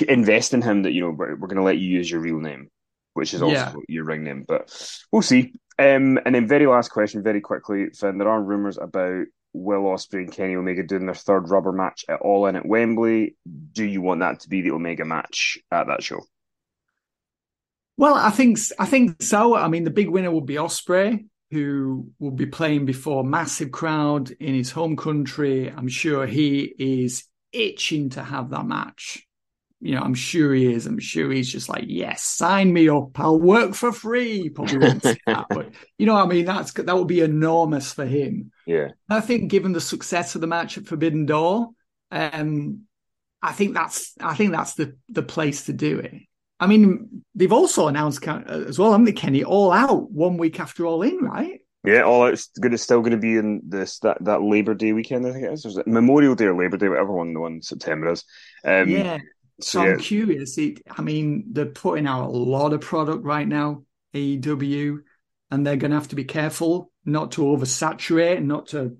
invest 0.07 0.53
in 0.53 0.61
him 0.61 0.83
that 0.83 0.91
you 0.91 1.01
know 1.01 1.11
we're, 1.11 1.35
we're 1.35 1.47
going 1.47 1.57
to 1.57 1.63
let 1.63 1.77
you 1.77 1.89
use 1.89 2.09
your 2.11 2.19
real 2.19 2.39
name, 2.39 2.69
which 3.13 3.33
is 3.33 3.41
also 3.41 3.55
yeah. 3.55 3.73
your 3.87 4.03
ring 4.03 4.23
name. 4.23 4.43
But 4.47 4.69
we'll 5.11 5.21
see. 5.21 5.53
Um, 5.79 6.19
and 6.25 6.35
then 6.35 6.47
very 6.47 6.67
last 6.67 6.89
question, 6.89 7.23
very 7.23 7.41
quickly, 7.41 7.89
Fin. 7.89 8.17
There 8.17 8.29
are 8.29 8.41
rumors 8.41 8.77
about 8.77 9.25
Will 9.53 9.83
Ospreay 9.83 10.23
and 10.23 10.31
Kenny 10.31 10.55
Omega 10.55 10.83
doing 10.83 11.05
their 11.05 11.15
third 11.15 11.49
rubber 11.49 11.71
match 11.71 12.05
at 12.09 12.21
All 12.21 12.47
In 12.47 12.55
at 12.55 12.65
Wembley. 12.65 13.35
Do 13.73 13.83
you 13.83 14.01
want 14.01 14.21
that 14.21 14.41
to 14.41 14.49
be 14.49 14.61
the 14.61 14.71
Omega 14.71 15.05
match 15.05 15.57
at 15.71 15.87
that 15.87 16.03
show? 16.03 16.21
Well, 17.97 18.15
I 18.15 18.31
think 18.31 18.57
I 18.79 18.85
think 18.85 19.21
so. 19.21 19.55
I 19.55 19.67
mean, 19.67 19.83
the 19.83 19.91
big 19.91 20.09
winner 20.09 20.31
will 20.31 20.41
be 20.41 20.55
Ospreay, 20.55 21.25
who 21.51 22.09
will 22.19 22.31
be 22.31 22.47
playing 22.47 22.85
before 22.85 23.21
a 23.21 23.25
massive 23.25 23.71
crowd 23.71 24.31
in 24.31 24.55
his 24.55 24.71
home 24.71 24.95
country. 24.95 25.69
I'm 25.69 25.87
sure 25.87 26.25
he 26.25 26.73
is 26.79 27.25
itching 27.51 28.09
to 28.11 28.23
have 28.23 28.49
that 28.49 28.65
match. 28.65 29.27
You 29.83 29.95
know, 29.95 30.01
I'm 30.01 30.13
sure 30.13 30.53
he 30.53 30.71
is. 30.71 30.85
I'm 30.85 30.97
sure 30.97 31.29
he's 31.29 31.51
just 31.51 31.67
like, 31.67 31.83
yes, 31.87 32.23
sign 32.23 32.71
me 32.71 32.87
up. 32.87 33.19
I'll 33.19 33.37
work 33.37 33.73
for 33.73 33.91
free. 33.91 34.47
Probably 34.47 34.77
won't 34.77 35.03
say 35.03 35.17
that, 35.27 35.47
but 35.49 35.71
you 35.97 36.05
know, 36.05 36.15
I 36.15 36.25
mean, 36.25 36.45
that's 36.45 36.71
that 36.71 36.97
would 36.97 37.09
be 37.09 37.19
enormous 37.19 37.91
for 37.91 38.05
him. 38.05 38.53
Yeah, 38.65 38.89
I 39.09 39.19
think 39.19 39.51
given 39.51 39.73
the 39.73 39.81
success 39.81 40.35
of 40.35 40.41
the 40.41 40.47
match 40.47 40.77
at 40.77 40.87
Forbidden 40.87 41.25
Door, 41.25 41.71
um, 42.11 42.83
I 43.41 43.51
think 43.51 43.73
that's 43.73 44.13
I 44.21 44.35
think 44.35 44.53
that's 44.53 44.75
the 44.75 44.95
the 45.09 45.21
place 45.21 45.65
to 45.65 45.73
do 45.73 45.99
it. 45.99 46.13
I 46.61 46.67
mean, 46.67 47.25
they've 47.35 47.51
also 47.51 47.89
announced 47.89 48.25
uh, 48.25 48.41
as 48.47 48.79
well, 48.79 48.91
haven't 48.91 49.03
they, 49.03 49.11
Kenny? 49.11 49.43
All 49.43 49.73
out 49.73 50.09
one 50.09 50.37
week 50.37 50.61
after 50.61 50.85
All 50.85 51.01
In, 51.01 51.17
right? 51.17 51.59
Yeah, 51.83 52.03
all 52.03 52.25
out's 52.25 52.47
going 52.47 52.77
still 52.77 53.01
going 53.01 53.11
to 53.11 53.17
be 53.17 53.35
in 53.35 53.61
this 53.67 53.99
that, 53.99 54.23
that 54.23 54.41
Labor 54.41 54.73
Day 54.73 54.93
weekend. 54.93 55.27
I 55.27 55.33
think 55.33 55.43
it 55.43 55.51
is. 55.51 55.65
Or 55.65 55.69
is 55.69 55.77
it 55.77 55.87
Memorial 55.87 56.35
Day 56.35 56.45
or 56.45 56.57
Labor 56.57 56.77
Day, 56.77 56.87
whatever 56.87 57.11
one 57.11 57.33
the 57.33 57.41
one 57.41 57.61
September 57.61 58.13
is. 58.13 58.23
Um, 58.63 58.87
yeah. 58.87 59.17
So, 59.61 59.79
so 59.79 59.83
yeah. 59.83 59.91
I'm 59.91 59.99
curious. 59.99 60.57
It, 60.57 60.81
I 60.89 61.01
mean, 61.01 61.45
they're 61.51 61.65
putting 61.65 62.07
out 62.07 62.27
a 62.27 62.31
lot 62.31 62.73
of 62.73 62.81
product 62.81 63.23
right 63.23 63.47
now, 63.47 63.83
AEW, 64.13 64.99
and 65.51 65.65
they're 65.65 65.77
going 65.77 65.91
to 65.91 65.97
have 65.97 66.09
to 66.09 66.15
be 66.15 66.25
careful 66.25 66.91
not 67.05 67.33
to 67.33 67.41
oversaturate, 67.41 68.37
and 68.37 68.47
not 68.47 68.67
to 68.67 68.97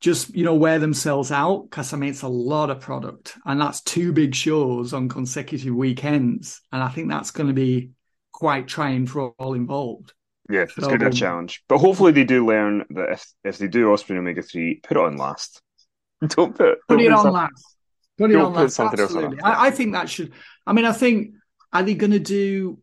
just 0.00 0.34
you 0.34 0.44
know 0.44 0.54
wear 0.54 0.78
themselves 0.78 1.30
out 1.30 1.68
because 1.68 1.92
I 1.92 1.96
mean 1.98 2.10
it's 2.10 2.22
a 2.22 2.28
lot 2.28 2.70
of 2.70 2.80
product 2.80 3.36
and 3.44 3.60
that's 3.60 3.82
two 3.82 4.12
big 4.12 4.34
shows 4.34 4.94
on 4.94 5.10
consecutive 5.10 5.74
weekends 5.74 6.62
and 6.72 6.82
I 6.82 6.88
think 6.88 7.10
that's 7.10 7.30
going 7.30 7.48
to 7.48 7.52
be 7.52 7.90
quite 8.32 8.66
trying 8.66 9.06
for 9.06 9.30
all 9.38 9.54
involved. 9.54 10.14
Yeah, 10.48 10.62
it's 10.62 10.74
going 10.74 10.98
to 10.98 11.04
be 11.04 11.06
a 11.06 11.12
challenge, 11.12 11.62
but 11.68 11.78
hopefully 11.78 12.10
they 12.10 12.24
do 12.24 12.44
learn 12.44 12.84
that 12.90 13.10
if 13.10 13.26
if 13.44 13.58
they 13.58 13.68
do 13.68 13.86
Ospreay 13.86 14.18
Omega 14.18 14.42
three, 14.42 14.80
put 14.82 14.96
it 14.96 15.00
on 15.00 15.16
last. 15.16 15.62
don't 16.26 16.56
put 16.56 16.78
put 16.88 16.96
don't 16.96 17.00
it 17.00 17.12
on 17.12 17.32
last. 17.32 17.76
Put 18.20 18.30
it 18.32 18.36
don't 18.36 18.46
on 18.46 18.54
put 18.54 18.70
last. 18.70 18.76
something 18.76 19.00
else 19.00 19.16
on 19.16 19.24
Absolutely. 19.24 19.40
I, 19.42 19.66
I 19.66 19.70
think 19.72 19.94
that 19.94 20.08
should. 20.10 20.32
I 20.66 20.72
mean, 20.72 20.84
I 20.84 20.92
think 20.92 21.34
are 21.72 21.82
they 21.82 21.94
going 21.94 22.12
to 22.12 22.18
do? 22.20 22.78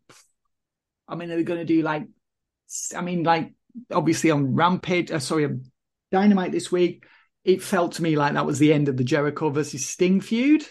I 1.08 1.16
mean, 1.16 1.32
are 1.32 1.36
they 1.38 1.44
going 1.44 1.60
to 1.60 1.66
do 1.66 1.82
like? 1.82 2.08
I 2.96 3.02
mean, 3.02 3.24
like 3.24 3.54
obviously 3.92 4.32
on 4.32 4.56
Rampage. 4.56 5.12
Uh, 5.12 5.20
sorry, 5.20 5.46
on 5.46 5.64
Dynamite 6.12 6.52
this 6.52 6.72
week. 6.72 7.06
It 7.44 7.62
felt 7.64 7.94
to 7.94 8.04
me 8.04 8.18
like 8.18 8.34
that 8.34 8.46
was 8.46 8.60
the 8.60 8.74
end 8.74 8.90
of 8.90 8.98
the 8.98 9.06
Jericho 9.06 9.50
versus 9.50 9.86
Sting 9.86 10.20
feud. 10.20 10.66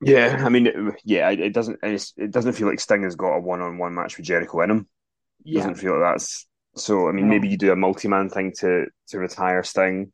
Yeah, 0.00 0.42
I 0.44 0.48
mean, 0.50 0.92
yeah, 1.04 1.30
it 1.30 1.40
it 1.40 1.52
doesn't 1.54 1.78
it 1.82 2.30
doesn't 2.30 2.52
feel 2.52 2.68
like 2.68 2.80
Sting 2.80 3.04
has 3.04 3.16
got 3.16 3.36
a 3.36 3.40
one 3.40 3.60
on 3.60 3.78
one 3.78 3.94
match 3.94 4.16
with 4.16 4.26
Jericho 4.26 4.60
in 4.60 4.70
him. 4.70 4.88
Yeah, 5.44 5.60
Doesn't 5.60 5.76
feel 5.76 5.98
like 5.98 6.14
that's 6.14 6.46
so. 6.76 7.08
I 7.08 7.12
mean, 7.12 7.26
No. 7.26 7.30
maybe 7.30 7.48
you 7.48 7.56
do 7.58 7.72
a 7.72 7.76
multi 7.76 8.08
man 8.08 8.28
thing 8.28 8.52
to 8.60 8.86
to 9.08 9.18
retire 9.18 9.62
Sting. 9.62 10.12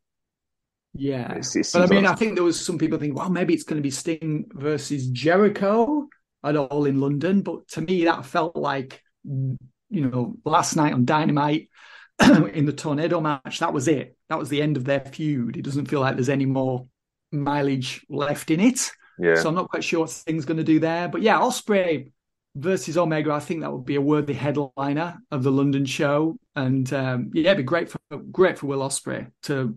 Yeah. 0.95 1.31
It's- 1.37 1.57
it 1.57 1.69
But 1.73 1.83
I 1.83 1.87
mean, 1.95 2.07
I 2.07 2.15
think 2.15 2.35
there 2.35 2.45
was 2.45 2.65
some 2.65 2.79
people 2.79 2.99
think, 2.99 3.17
well, 3.17 3.31
maybe 3.31 3.55
it's 3.55 3.63
going 3.65 3.79
to 3.79 3.83
be 3.83 3.91
Sting 3.91 4.47
versus 4.53 5.07
Jericho 5.09 6.09
at 6.45 6.57
all 6.57 6.85
in 6.87 7.01
London. 7.01 7.43
But 7.43 7.69
to 7.69 7.81
me, 7.81 8.05
that 8.05 8.27
felt 8.27 8.57
like, 8.57 9.03
you 9.25 9.57
know, 9.91 10.37
last 10.45 10.77
night 10.77 10.93
on 10.93 11.05
Dynamite 11.05 11.69
in 12.21 12.65
the 12.67 12.73
Tornado 12.73 13.21
match, 13.21 13.61
that 13.61 13.73
was 13.73 13.89
it. 13.89 14.17
That 14.29 14.39
was 14.39 14.49
the 14.49 14.63
end 14.63 14.77
of 14.77 14.85
their 14.85 15.01
feud. 15.01 15.57
It 15.57 15.63
doesn't 15.63 15.87
feel 15.87 16.01
like 16.01 16.17
there's 16.17 16.29
any 16.29 16.47
more 16.47 16.87
mileage 17.33 18.05
left 18.09 18.51
in 18.51 18.61
it. 18.61 18.91
yeah, 19.19 19.37
So 19.37 19.49
I'm 19.49 19.55
not 19.55 19.71
quite 19.71 19.85
sure 19.85 20.01
what 20.01 20.11
Sting's 20.11 20.45
going 20.45 20.57
to 20.59 20.65
do 20.65 20.81
there. 20.81 21.09
But 21.09 21.23
yeah, 21.23 21.39
Ospreay 21.39 22.11
versus 22.57 22.99
Omega, 22.99 23.33
I 23.33 23.41
think 23.41 23.61
that 23.61 23.73
would 23.73 23.85
be 23.85 23.95
a 23.95 24.01
worthy 24.01 24.35
headliner 24.35 25.19
of 25.31 25.43
the 25.45 25.53
London 25.53 25.85
show. 25.85 26.37
And 26.57 26.93
um, 26.93 27.31
yeah, 27.33 27.53
it'd 27.53 27.59
be 27.59 27.63
great 27.63 27.91
for 27.91 27.99
great 28.33 28.59
for 28.59 28.67
Will 28.67 28.81
Ospreay 28.81 29.31
to 29.45 29.77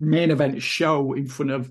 main 0.00 0.30
event 0.30 0.62
show 0.62 1.12
in 1.12 1.26
front 1.26 1.50
of. 1.50 1.70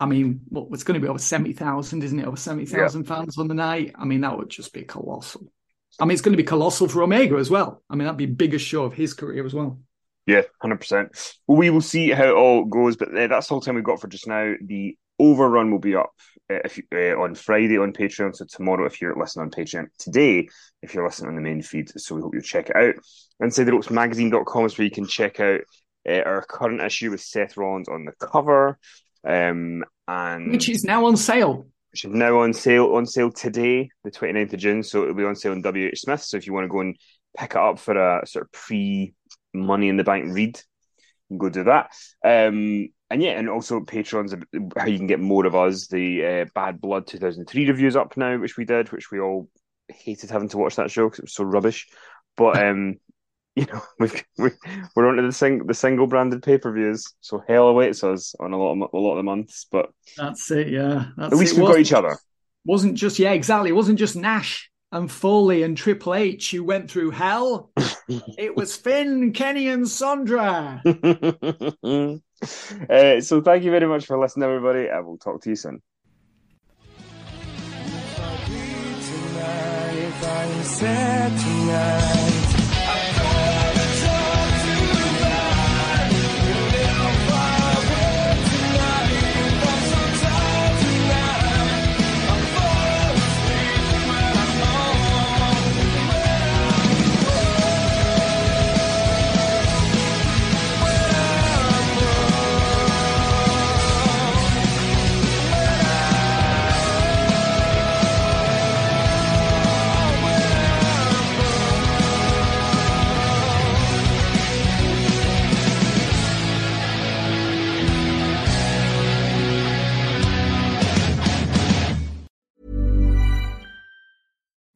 I 0.00 0.06
mean, 0.06 0.40
what 0.48 0.68
it's 0.72 0.82
going 0.82 1.00
to 1.00 1.04
be 1.04 1.08
over 1.08 1.18
seventy 1.18 1.52
thousand, 1.52 2.02
isn't 2.02 2.18
it? 2.18 2.26
Over 2.26 2.36
seventy 2.36 2.66
thousand 2.66 3.04
fans 3.04 3.38
on 3.38 3.48
the 3.48 3.54
night. 3.54 3.92
I 3.94 4.04
mean, 4.04 4.22
that 4.22 4.36
would 4.36 4.50
just 4.50 4.72
be 4.72 4.82
colossal. 4.82 5.46
I 6.00 6.04
mean, 6.04 6.12
it's 6.12 6.22
going 6.22 6.32
to 6.32 6.42
be 6.42 6.46
colossal 6.46 6.88
for 6.88 7.02
Omega 7.02 7.36
as 7.36 7.50
well. 7.50 7.82
I 7.88 7.94
mean, 7.94 8.04
that'd 8.04 8.18
be 8.18 8.26
biggest 8.26 8.66
show 8.66 8.84
of 8.84 8.92
his 8.94 9.14
career 9.14 9.46
as 9.46 9.54
well. 9.54 9.78
yeah, 10.26 10.42
hundred 10.60 10.78
percent. 10.80 11.36
Well, 11.46 11.58
we 11.58 11.70
will 11.70 11.80
see 11.80 12.10
how 12.10 12.24
it 12.24 12.34
all 12.34 12.64
goes, 12.64 12.96
but 12.96 13.16
uh, 13.16 13.28
that's 13.28 13.50
all 13.50 13.60
the 13.60 13.66
time 13.66 13.76
we've 13.76 13.84
got 13.84 14.00
for 14.00 14.08
just 14.08 14.26
now. 14.26 14.54
The 14.64 14.96
overrun 15.20 15.70
will 15.70 15.78
be 15.78 15.94
up 15.94 16.12
uh, 16.50 16.58
if 16.64 16.78
you, 16.78 16.84
uh, 16.92 17.20
on 17.22 17.34
Friday 17.34 17.78
on 17.78 17.92
Patreon. 17.92 18.34
So 18.34 18.44
tomorrow, 18.44 18.86
if 18.86 19.00
you're 19.00 19.16
listening 19.16 19.44
on 19.44 19.50
Patreon, 19.50 19.86
today, 19.98 20.48
if 20.82 20.94
you're 20.94 21.06
listening 21.06 21.28
on 21.30 21.36
the 21.36 21.42
main 21.42 21.62
feed. 21.62 21.90
So 22.00 22.16
we 22.16 22.22
hope 22.22 22.34
you 22.34 22.42
check 22.42 22.70
it 22.70 22.76
out. 22.76 22.94
And 23.40 23.52
say 23.52 23.64
the 23.64 23.72
ropes 23.72 23.88
InsideTheRopesMagazine.com 23.88 24.66
is 24.66 24.78
where 24.78 24.84
you 24.84 24.90
can 24.90 25.06
check 25.06 25.40
out 25.40 25.60
uh, 26.08 26.20
our 26.22 26.42
current 26.44 26.80
issue 26.82 27.10
with 27.10 27.20
Seth 27.20 27.56
Rollins 27.56 27.88
on 27.88 28.04
the 28.04 28.12
cover, 28.26 28.78
um, 29.26 29.84
and 30.06 30.50
Which 30.50 30.68
is 30.68 30.84
now 30.84 31.06
on 31.06 31.16
sale. 31.16 31.66
which 31.92 32.04
is 32.04 32.10
now 32.12 32.40
on 32.40 32.52
sale 32.52 32.94
on 32.94 33.06
sale 33.06 33.30
today, 33.30 33.88
the 34.04 34.10
29th 34.10 34.52
of 34.52 34.58
June. 34.60 34.82
So 34.82 35.02
it'll 35.02 35.14
be 35.14 35.24
on 35.24 35.36
sale 35.36 35.52
on 35.52 35.62
WH 35.62 35.96
Smith. 35.96 36.22
So 36.22 36.36
if 36.36 36.46
you 36.46 36.52
want 36.52 36.64
to 36.64 36.68
go 36.68 36.80
and 36.80 36.96
pick 37.38 37.52
it 37.52 37.56
up 37.56 37.78
for 37.78 37.96
a 37.96 38.26
sort 38.26 38.44
of 38.46 38.52
pre 38.52 39.14
money 39.54 39.88
in 39.88 39.96
the 39.96 40.04
bank 40.04 40.32
read, 40.34 40.56
you 41.28 41.36
can 41.36 41.38
go 41.38 41.48
do 41.48 41.64
that. 41.64 41.90
Um, 42.24 42.88
and 43.10 43.22
yeah, 43.22 43.38
and 43.38 43.48
also 43.48 43.80
Patreon's 43.80 44.32
a- 44.32 44.78
how 44.80 44.86
you 44.86 44.98
can 44.98 45.06
get 45.06 45.20
more 45.20 45.46
of 45.46 45.54
us. 45.54 45.86
The 45.86 46.24
uh, 46.26 46.44
Bad 46.54 46.80
Blood 46.80 47.06
2003 47.06 47.68
reviews 47.68 47.96
up 47.96 48.16
now, 48.16 48.36
which 48.38 48.56
we 48.56 48.64
did, 48.64 48.90
which 48.92 49.10
we 49.10 49.20
all 49.20 49.48
hated 49.88 50.30
having 50.30 50.48
to 50.48 50.58
watch 50.58 50.76
that 50.76 50.90
show 50.90 51.04
because 51.06 51.20
it 51.20 51.24
was 51.24 51.34
so 51.34 51.44
rubbish. 51.44 51.86
But 52.36 52.62
um, 52.62 52.96
you 53.56 53.66
know, 53.72 53.80
we've, 53.98 54.24
we 54.38 54.50
we're 54.96 55.08
onto 55.08 55.24
the 55.24 55.32
sing 55.32 55.66
the 55.66 55.74
single 55.74 56.06
branded 56.06 56.42
pay 56.42 56.58
per 56.58 56.72
views, 56.72 57.04
so 57.20 57.42
hell 57.46 57.68
awaits 57.68 58.02
us 58.02 58.34
on 58.40 58.52
a 58.52 58.58
lot 58.58 58.72
of 58.72 58.90
a 58.92 58.98
lot 58.98 59.12
of 59.12 59.16
the 59.18 59.22
months. 59.22 59.66
But 59.70 59.90
That's 60.16 60.50
it. 60.50 60.68
Yeah. 60.68 61.06
That's 61.16 61.32
at 61.32 61.38
least 61.38 61.56
it. 61.56 61.60
we've 61.60 61.68
got 61.68 61.78
each 61.78 61.92
other. 61.92 62.16
wasn't 62.64 62.94
just 62.94 63.18
yeah 63.18 63.32
exactly 63.32 63.70
it 63.70 63.74
wasn't 63.74 63.98
just 63.98 64.16
nash 64.16 64.70
and 64.90 65.10
foley 65.10 65.62
and 65.62 65.76
triple 65.76 66.14
h 66.14 66.52
who 66.52 66.64
went 66.64 66.90
through 66.90 67.10
hell 67.10 67.70
it 68.38 68.56
was 68.56 68.76
fin 68.76 69.32
kenny 69.32 69.68
and 69.68 69.84
sondra 69.84 70.80
uh, 72.90 73.20
so 73.20 73.40
thank 73.40 73.64
you 73.64 73.70
very 73.70 73.86
much 73.86 74.06
for 74.06 74.18
listening, 74.18 74.48
everybody. 74.48 74.90
I 74.90 75.00
will 75.00 75.18
talk 75.18 75.42
to 75.42 75.50
you 75.50 75.56
soon. 75.56 75.80